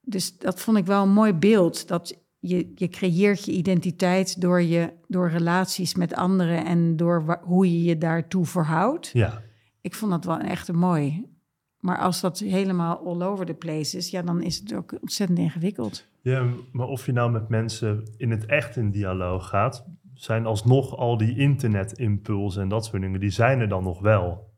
Dus 0.00 0.38
dat 0.38 0.60
vond 0.60 0.76
ik 0.76 0.86
wel 0.86 1.02
een 1.02 1.12
mooi 1.12 1.32
beeld. 1.32 1.88
Dat 1.88 2.22
je, 2.38 2.72
je 2.74 2.88
creëert 2.88 3.44
je 3.44 3.52
identiteit 3.52 4.40
door, 4.40 4.62
je, 4.62 4.92
door 5.08 5.30
relaties 5.30 5.94
met 5.94 6.14
anderen 6.14 6.64
en 6.64 6.96
door 6.96 7.40
hoe 7.42 7.70
je 7.72 7.82
je 7.82 7.98
daartoe 7.98 8.46
verhoudt. 8.46 9.10
Ja, 9.12 9.42
Ik 9.80 9.94
vond 9.94 10.10
dat 10.10 10.24
wel 10.24 10.38
echt 10.38 10.72
mooi. 10.72 11.32
Maar 11.78 11.98
als 11.98 12.20
dat 12.20 12.38
helemaal 12.38 13.06
all 13.06 13.22
over 13.22 13.46
the 13.46 13.54
place 13.54 13.96
is, 13.96 14.10
ja, 14.10 14.22
dan 14.22 14.42
is 14.42 14.58
het 14.58 14.74
ook 14.74 14.96
ontzettend 15.00 15.38
ingewikkeld. 15.38 16.06
Ja, 16.20 16.46
maar 16.72 16.86
of 16.86 17.06
je 17.06 17.12
nou 17.12 17.30
met 17.30 17.48
mensen 17.48 18.12
in 18.16 18.30
het 18.30 18.46
echt 18.46 18.76
in 18.76 18.90
dialoog 18.90 19.48
gaat, 19.48 19.86
zijn 20.14 20.46
alsnog 20.46 20.96
al 20.96 21.16
die 21.16 21.38
internetimpulsen 21.38 22.62
en 22.62 22.68
dat 22.68 22.84
soort 22.84 23.02
dingen, 23.02 23.20
die 23.20 23.30
zijn 23.30 23.60
er 23.60 23.68
dan 23.68 23.82
nog 23.82 24.00
wel. 24.00 24.52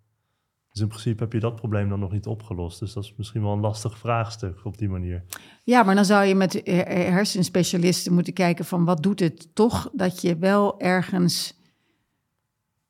Dus 0.70 0.80
in 0.80 0.88
principe 0.88 1.22
heb 1.22 1.32
je 1.32 1.40
dat 1.40 1.56
probleem 1.56 1.88
dan 1.88 2.00
nog 2.00 2.12
niet 2.12 2.26
opgelost. 2.26 2.80
Dus 2.80 2.92
dat 2.92 3.04
is 3.04 3.14
misschien 3.16 3.42
wel 3.42 3.52
een 3.52 3.60
lastig 3.60 3.98
vraagstuk 3.98 4.64
op 4.64 4.78
die 4.78 4.88
manier. 4.88 5.24
Ja, 5.64 5.82
maar 5.82 5.94
dan 5.94 6.04
zou 6.04 6.24
je 6.24 6.34
met 6.34 6.60
hersenspecialisten 6.64 8.12
moeten 8.12 8.32
kijken 8.32 8.64
van 8.64 8.84
wat 8.84 9.02
doet 9.02 9.20
het 9.20 9.54
toch 9.54 9.90
dat 9.92 10.20
je 10.20 10.36
wel 10.38 10.80
ergens 10.80 11.60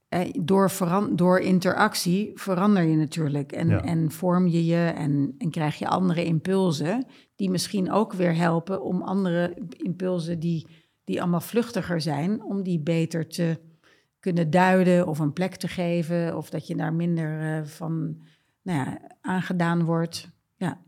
eh, 0.08 0.20
door, 0.40 0.70
door 1.12 1.38
interactie 1.38 2.30
verander 2.34 2.82
je 2.82 2.96
natuurlijk 2.96 3.52
en, 3.52 3.68
Ja. 3.68 3.82
en 3.82 4.10
vorm 4.10 4.46
je 4.46 4.64
je 4.64 4.92
en, 4.96 5.34
en 5.38 5.50
krijg 5.50 5.78
je 5.78 5.88
andere 5.88 6.24
impulsen 6.24 7.06
die 7.36 7.50
misschien 7.50 7.90
ook 7.92 8.12
weer 8.12 8.34
helpen 8.36 8.82
om 8.82 9.02
andere 9.02 9.56
impulsen 9.76 10.40
die, 10.40 10.66
die 11.06 11.20
allemaal 11.20 11.40
vluchtiger 11.40 12.00
zijn, 12.00 12.42
om 12.42 12.62
die 12.62 12.80
beter 12.80 13.28
te 13.28 13.60
kunnen 14.20 14.50
duiden 14.50 15.06
of 15.06 15.18
een 15.18 15.32
plek 15.32 15.54
te 15.56 15.68
geven 15.68 16.36
of 16.36 16.50
dat 16.50 16.66
je 16.66 16.76
daar 16.76 16.92
minder 16.92 17.40
eh, 17.56 17.64
van 17.64 18.22
nou 18.62 18.78
ja, 18.78 18.98
aangedaan 19.20 19.82
wordt. 19.84 20.30
Ja, 20.56 20.80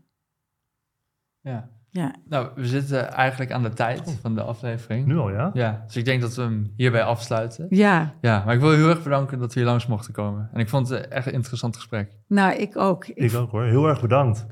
Ja. 1.41 1.69
ja. 1.89 2.15
Nou, 2.25 2.49
we 2.55 2.67
zitten 2.67 3.11
eigenlijk 3.11 3.51
aan 3.51 3.63
de 3.63 3.73
tijd 3.73 4.17
van 4.21 4.35
de 4.35 4.41
aflevering. 4.41 5.05
Nu 5.07 5.17
al, 5.17 5.29
ja? 5.31 5.49
Ja, 5.53 5.83
dus 5.85 5.95
ik 5.95 6.05
denk 6.05 6.21
dat 6.21 6.35
we 6.35 6.41
hem 6.41 6.73
hierbij 6.75 7.03
afsluiten. 7.03 7.65
ja. 7.69 8.13
Ja, 8.21 8.43
maar 8.45 8.53
ik 8.55 8.59
wil 8.61 8.71
je 8.71 8.77
heel 8.77 8.89
erg 8.89 9.03
bedanken 9.03 9.39
dat 9.39 9.53
we 9.53 9.59
hier 9.59 9.69
langs 9.69 9.87
mochten 9.87 10.13
komen. 10.13 10.49
En 10.53 10.59
ik 10.59 10.69
vond 10.69 10.89
het 10.89 11.07
echt 11.07 11.27
een 11.27 11.33
interessant 11.33 11.75
gesprek. 11.75 12.11
Nou, 12.27 12.53
ik 12.55 12.77
ook. 12.77 13.07
Ik 13.07 13.17
Ik 13.17 13.33
ook 13.35 13.51
hoor. 13.51 13.63
Heel 13.63 13.87
erg 13.87 14.01
bedankt. 14.01 14.45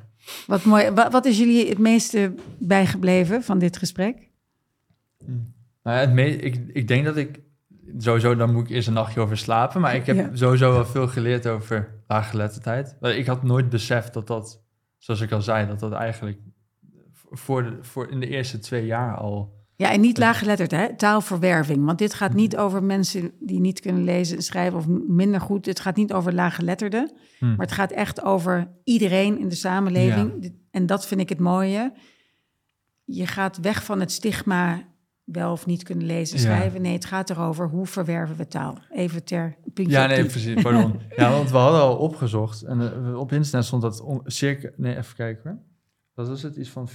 Wat 0.47 0.63
mooi. 0.63 0.89
Wa- 0.91 1.09
Wat 1.09 1.25
is 1.25 1.37
jullie 1.37 1.69
het 1.69 1.77
meeste 1.77 2.33
bijgebleven 2.59 3.43
van 3.43 3.59
dit 3.59 3.77
gesprek? 3.77 4.29
Nou 5.87 5.99
ja, 5.99 6.05
het 6.05 6.13
me- 6.13 6.37
ik, 6.37 6.61
ik 6.73 6.87
denk 6.87 7.05
dat 7.05 7.17
ik 7.17 7.39
sowieso, 7.97 8.35
dan 8.35 8.53
moet 8.53 8.63
ik 8.63 8.69
eerst 8.69 8.87
een 8.87 8.93
nachtje 8.93 9.19
over 9.19 9.37
slapen. 9.37 9.81
Maar 9.81 9.95
ik 9.95 10.05
heb 10.05 10.15
Ja. 10.15 10.29
sowieso 10.33 10.71
wel 10.71 10.85
veel 10.85 11.07
geleerd 11.07 11.47
over 11.47 12.01
laaggeletterdheid. 12.07 12.95
Ik 13.01 13.25
had 13.27 13.43
nooit 13.43 13.69
beseft 13.69 14.13
dat 14.13 14.27
dat, 14.27 14.63
zoals 14.97 15.21
ik 15.21 15.31
al 15.31 15.41
zei, 15.41 15.67
dat 15.67 15.79
dat 15.79 15.91
eigenlijk 15.91 16.39
voor, 17.31 17.63
de, 17.63 17.77
voor 17.81 18.11
in 18.11 18.19
de 18.19 18.27
eerste 18.27 18.59
twee 18.59 18.85
jaar 18.85 19.15
al. 19.17 19.55
Ja, 19.75 19.91
en 19.91 20.01
niet 20.01 20.17
laaggeletterd, 20.17 20.71
hè? 20.71 20.95
Taalverwerving. 20.95 21.85
Want 21.85 21.97
dit 21.97 22.13
gaat 22.13 22.33
niet 22.33 22.57
over 22.57 22.83
mensen 22.83 23.31
die 23.39 23.59
niet 23.59 23.79
kunnen 23.79 24.03
lezen 24.03 24.35
en 24.37 24.43
schrijven 24.43 24.77
of 24.79 24.85
minder 25.07 25.41
goed. 25.41 25.65
Het 25.65 25.79
gaat 25.79 25.95
niet 25.95 26.13
over 26.13 26.33
laaggeletterden. 26.33 27.11
Hm. 27.39 27.45
Maar 27.45 27.65
het 27.65 27.71
gaat 27.71 27.91
echt 27.91 28.23
over 28.23 28.67
iedereen 28.83 29.39
in 29.39 29.49
de 29.49 29.55
samenleving. 29.55 30.53
En 30.71 30.85
dat 30.85 31.07
vind 31.07 31.21
ik 31.21 31.29
het 31.29 31.39
mooie. 31.39 31.93
Je 33.05 33.27
gaat 33.27 33.57
weg 33.57 33.83
van 33.83 33.99
het 33.99 34.11
stigma 34.11 34.83
wel 35.31 35.51
of 35.51 35.65
niet 35.65 35.83
kunnen 35.83 36.05
lezen 36.05 36.35
en 36.35 36.41
schrijven. 36.41 36.81
Nee, 36.81 36.93
het 36.93 37.05
gaat 37.05 37.29
erover 37.29 37.67
hoe 37.67 37.85
verwerven 37.85 38.35
we 38.35 38.47
taal. 38.47 38.77
Even 38.91 39.23
ter 39.23 39.55
puntje 39.73 39.93
Ja, 39.93 40.05
nee, 40.05 40.25
precies. 40.25 40.61
Pardon. 40.61 40.99
ja, 41.17 41.31
want 41.31 41.51
we 41.51 41.57
hadden 41.57 41.81
al 41.81 41.95
opgezocht. 41.95 42.61
En 42.61 42.81
eh, 42.81 43.19
op 43.19 43.31
internet 43.31 43.65
stond 43.65 43.81
dat 43.81 44.01
on- 44.01 44.21
circa... 44.25 44.69
Nee, 44.75 44.97
even 44.97 45.15
kijken 45.15 45.49
hoor. 45.49 45.59
Wat 46.13 46.27
was 46.27 46.41
het? 46.41 46.55
Iets 46.55 46.69
van 46.69 46.89
40% 46.89 46.93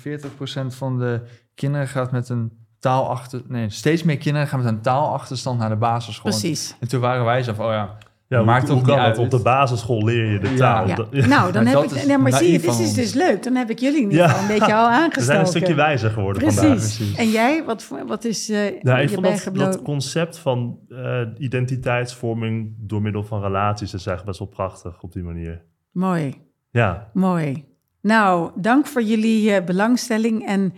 van 0.66 0.98
de 0.98 1.20
kinderen 1.54 1.88
gaat 1.88 2.12
met 2.12 2.28
een 2.28 2.52
taalachter... 2.78 3.42
Nee, 3.48 3.70
steeds 3.70 4.02
meer 4.02 4.18
kinderen 4.18 4.48
gaan 4.48 4.62
met 4.62 4.68
een 4.72 4.80
taalachterstand 4.80 5.58
naar 5.58 5.68
de 5.68 5.76
basisschool. 5.76 6.30
Precies. 6.30 6.76
En 6.80 6.88
toen 6.88 7.00
waren 7.00 7.24
wij 7.24 7.42
zo 7.42 7.52
van, 7.54 7.66
oh 7.66 7.72
ja, 7.72 7.98
Ja, 8.32 8.42
Maakt 8.42 8.68
hoe, 8.68 8.68
toch 8.68 8.78
hoe 8.78 8.86
kan 8.86 8.96
niet 8.96 9.06
dat? 9.16 9.16
uit. 9.24 9.32
Op 9.32 9.38
de 9.38 9.42
basisschool 9.44 10.04
leer 10.04 10.32
je 10.32 10.38
de 10.38 10.54
taal. 10.54 10.86
Ja. 10.88 10.96
Nou, 11.26 11.52
dan 11.52 11.64
Maar 11.64 11.72
heb 11.72 11.82
ik. 11.90 12.06
Nee, 12.06 12.18
maar 12.18 12.32
zie 12.32 12.52
je, 12.52 12.58
dit 12.58 12.78
is 12.78 12.94
dus 12.94 13.12
leuk. 13.12 13.42
Dan 13.42 13.54
heb 13.54 13.70
ik 13.70 13.78
jullie 13.78 14.10
Ja. 14.10 14.28
geval 14.28 14.42
een 14.42 14.58
beetje 14.58 14.74
al 14.74 14.86
We 14.88 14.92
aangestoken. 14.94 15.22
zijn 15.24 15.40
een 15.40 15.46
stukje 15.46 15.74
wijzer 15.74 16.10
geworden 16.10 16.42
vandaag. 16.42 16.64
Precies. 16.76 16.96
Precies. 16.96 17.16
En 17.16 17.30
jij, 17.30 17.64
wat, 17.64 17.82
voor- 17.82 18.06
wat 18.06 18.24
is 18.24 18.48
eh 18.48 18.58
Nou, 18.82 19.00
ik 19.00 19.08
je 19.08 19.14
vond 19.14 19.54
dat, 19.58 19.82
concept 19.82 20.38
van 20.38 20.78
eh, 20.88 21.20
identiteitsvorming 21.38 22.74
door 22.78 23.02
middel 23.02 23.24
van 23.24 23.40
relaties 23.42 23.94
is 23.94 24.06
eigenlijk 24.06 24.24
best 24.26 24.38
wel 24.38 24.48
prachtig 24.48 25.02
op 25.02 25.12
die 25.12 25.22
manier. 25.22 25.62
Mooi, 25.92 26.34
Ja, 26.70 27.10
mooi. 27.12 27.64
Nou, 28.00 28.50
dank 28.56 28.86
voor 28.86 29.02
jullie 29.02 29.52
eh, 29.54 29.64
belangstelling. 29.64 30.46
En 30.46 30.74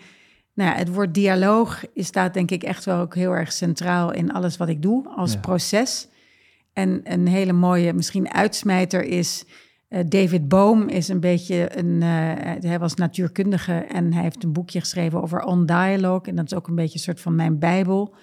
nou 0.55 0.71
ja, 0.71 0.77
het 0.77 0.95
woord 0.95 1.15
dialoog 1.15 1.83
is 1.95 2.07
staat 2.07 2.35
denk 2.35 2.51
ik 2.51 2.63
echt 2.63 2.85
wel 2.85 2.99
ook 3.01 3.15
heel 3.15 3.33
erg 3.33 3.53
centraal 3.53 4.13
in 4.13 4.33
alles 4.33 4.57
wat 4.57 4.69
ik 4.69 4.83
doe 4.83 5.09
als 5.17 5.33
Ja. 5.33 5.39
proces. 5.41 6.09
En 6.75 7.01
een 7.05 7.27
hele 7.29 7.53
mooie, 7.53 7.93
misschien 7.93 8.33
uitsmijter 8.33 9.03
is. 9.05 9.45
eh, 9.89 10.01
David 10.09 10.49
Bohm 10.49 10.89
is 10.89 11.09
een 11.09 11.20
beetje 11.20 11.79
een. 11.79 12.03
eh, 12.03 12.68
hij 12.70 12.79
was 12.79 12.95
natuurkundige 12.95 13.72
en 13.72 14.12
hij 14.12 14.22
heeft 14.22 14.45
een 14.45 14.53
boekje 14.53 14.81
geschreven 14.81 15.22
over 15.22 15.43
on 15.43 15.66
dialogue. 15.66 16.22
En 16.31 16.37
dat 16.37 16.45
is 16.45 16.55
ook 16.55 16.68
een 16.68 16.75
beetje 16.75 16.95
een 16.95 17.05
soort 17.05 17.20
van 17.20 17.35
mijn 17.35 17.59
Bijbel. 17.59 18.14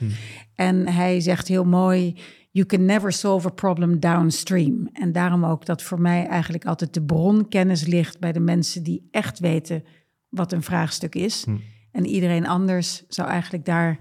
En 0.56 0.88
hij 0.88 1.20
zegt 1.20 1.48
heel 1.48 1.66
mooi: 1.66 2.16
You 2.52 2.66
can 2.66 2.86
never 2.86 3.12
solve 3.12 3.48
a 3.48 3.52
problem 3.52 4.00
downstream. 4.00 4.90
En 4.94 5.12
daarom 5.12 5.46
ook 5.46 5.66
dat 5.66 5.82
voor 5.82 6.02
mij 6.02 6.28
eigenlijk 6.28 6.66
altijd 6.66 6.94
de 6.94 7.04
bronkennis 7.04 7.86
ligt 7.86 8.20
bij 8.20 8.32
de 8.32 8.40
mensen 8.40 8.84
die 8.84 9.08
echt 9.12 9.40
weten 9.40 9.84
wat 10.30 10.52
een 10.52 10.64
vraagstuk 10.64 11.16
is. 11.16 11.44
En 11.92 12.06
iedereen 12.06 12.48
anders 12.48 13.04
zou 13.08 13.30
eigenlijk 13.30 13.66
daar 13.66 14.00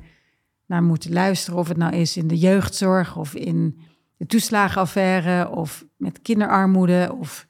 naar 0.66 0.82
moeten 0.82 1.12
luisteren. 1.12 1.58
Of 1.58 1.68
het 1.68 1.76
nou 1.76 1.94
is 1.96 2.16
in 2.16 2.26
de 2.26 2.38
jeugdzorg 2.38 3.16
of 3.16 3.34
in 3.34 3.78
de 4.20 4.26
toeslagenaffaire 4.26 5.50
of 5.50 5.84
met 5.96 6.22
kinderarmoede 6.22 7.14
of 7.20 7.46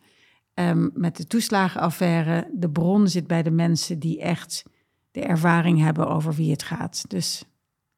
ehm, 0.54 0.88
met 0.94 1.16
de 1.16 1.26
toeslagenaffaire. 1.26 2.50
De 2.52 2.70
bron 2.70 3.08
zit 3.08 3.26
bij 3.26 3.42
de 3.42 3.50
mensen 3.50 3.98
die 3.98 4.20
echt 4.20 4.62
de 5.10 5.20
ervaring 5.20 5.80
hebben 5.80 6.08
over 6.08 6.32
wie 6.34 6.50
het 6.50 6.62
gaat. 6.62 7.04
Dus 7.08 7.44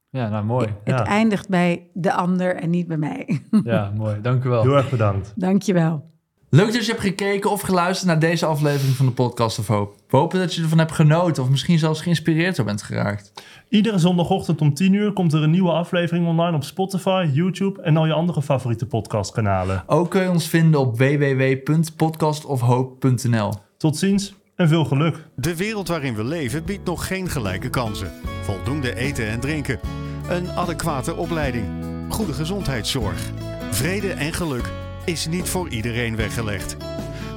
Ja, 0.09 0.29
nou 0.29 0.45
mooi. 0.45 0.67
het 0.67 0.99
Ja. 0.99 1.05
eindigt 1.07 1.49
bij 1.49 1.91
de 1.93 2.13
ander 2.13 2.57
en 2.57 2.71
niet 2.71 2.87
bij 2.87 2.97
mij. 2.97 3.43
Ja, 3.65 3.93
mooi. 3.97 4.21
Dank 4.21 4.45
u 4.45 4.49
wel. 4.49 4.63
Heel 4.63 4.77
erg 4.77 4.91
bedankt. 4.91 5.33
Dankjewel. 5.37 6.11
Leuk 6.55 6.73
dat 6.73 6.85
je 6.85 6.91
hebt 6.91 7.05
gekeken 7.05 7.51
of 7.51 7.61
geluisterd 7.61 8.09
naar 8.09 8.19
deze 8.19 8.47
aflevering 8.47 8.97
van 8.97 9.07
de 9.07 9.13
Podcast 9.13 9.59
of 9.59 9.67
Hoop. 9.67 9.97
We 10.09 10.17
hopen 10.17 10.39
dat 10.39 10.55
je 10.55 10.63
ervan 10.63 10.79
hebt 10.79 10.93
genoten 10.93 11.43
of 11.43 11.49
misschien 11.49 11.79
zelfs 11.79 12.01
geïnspireerd 12.01 12.57
door 12.57 12.65
bent 12.65 12.83
geraakt. 12.83 13.33
Iedere 13.69 13.99
zondagochtend 13.99 14.61
om 14.61 14.75
10 14.75 14.93
uur 14.93 15.13
komt 15.13 15.33
er 15.33 15.43
een 15.43 15.51
nieuwe 15.51 15.71
aflevering 15.71 16.27
online 16.27 16.57
op 16.57 16.65
Spotify, 16.65 17.31
YouTube 17.33 17.83
en 17.83 17.97
al 17.97 18.07
je 18.07 18.13
andere 18.13 18.43
favoriete 18.43 18.87
podcastkanalen. 18.87 19.83
Ook 19.87 20.11
kun 20.11 20.23
je 20.23 20.31
ons 20.31 20.49
vinden 20.49 20.81
op 20.81 20.99
www.podcastofhoop.nl. 20.99 23.53
Tot 23.77 23.97
ziens 23.97 24.35
en 24.57 24.69
veel 24.69 24.85
geluk. 24.85 25.27
De 25.37 25.57
wereld 25.57 25.89
waarin 25.89 26.15
we 26.15 26.25
leven 26.25 26.65
biedt 26.65 26.87
nog 26.87 27.07
geen 27.07 27.29
gelijke 27.29 27.71
kansen. 27.71 28.13
Voldoende 28.43 28.95
eten 28.95 29.27
en 29.27 29.41
drinken. 29.41 29.81
Een 30.29 30.51
adequate 30.51 31.15
opleiding. 31.15 31.67
Goede 32.09 32.33
gezondheidszorg. 32.33 33.31
Vrede 33.71 34.13
en 34.13 34.33
geluk 34.33 34.82
is 35.05 35.27
niet 35.27 35.49
voor 35.49 35.69
iedereen 35.69 36.17
weggelegd. 36.17 36.77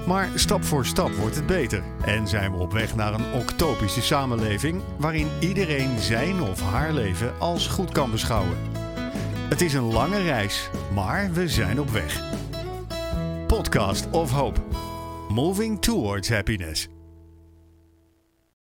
Maar 0.08 0.30
stap 0.36 0.64
voor 0.64 0.86
stap 0.86 1.12
wordt 1.12 1.36
het 1.36 1.46
beter. 1.46 1.84
En 2.06 2.28
zijn 2.28 2.52
we 2.52 2.58
op 2.58 2.72
weg 2.72 2.96
naar 2.96 3.14
een 3.14 3.34
octopische 3.34 4.02
samenleving 4.02 4.82
waarin 4.98 5.28
iedereen 5.40 6.00
zijn 6.00 6.42
of 6.42 6.62
haar 6.62 6.94
leven 6.94 7.34
als 7.40 7.68
goed 7.68 7.92
kan 7.92 8.12
beschouwen. 8.12 8.58
Het 9.50 9.62
is 9.62 9.74
een 9.74 9.92
lange 9.94 10.22
reis, 10.22 10.70
maar 10.94 11.32
we 11.34 11.50
zijn 11.50 11.80
op 11.80 11.90
weg. 11.90 12.22
Podcast 13.48 14.10
of 14.10 14.32
Hope. 14.32 14.60
Moving 15.30 15.82
towards 15.82 16.30
happiness. 16.30 16.95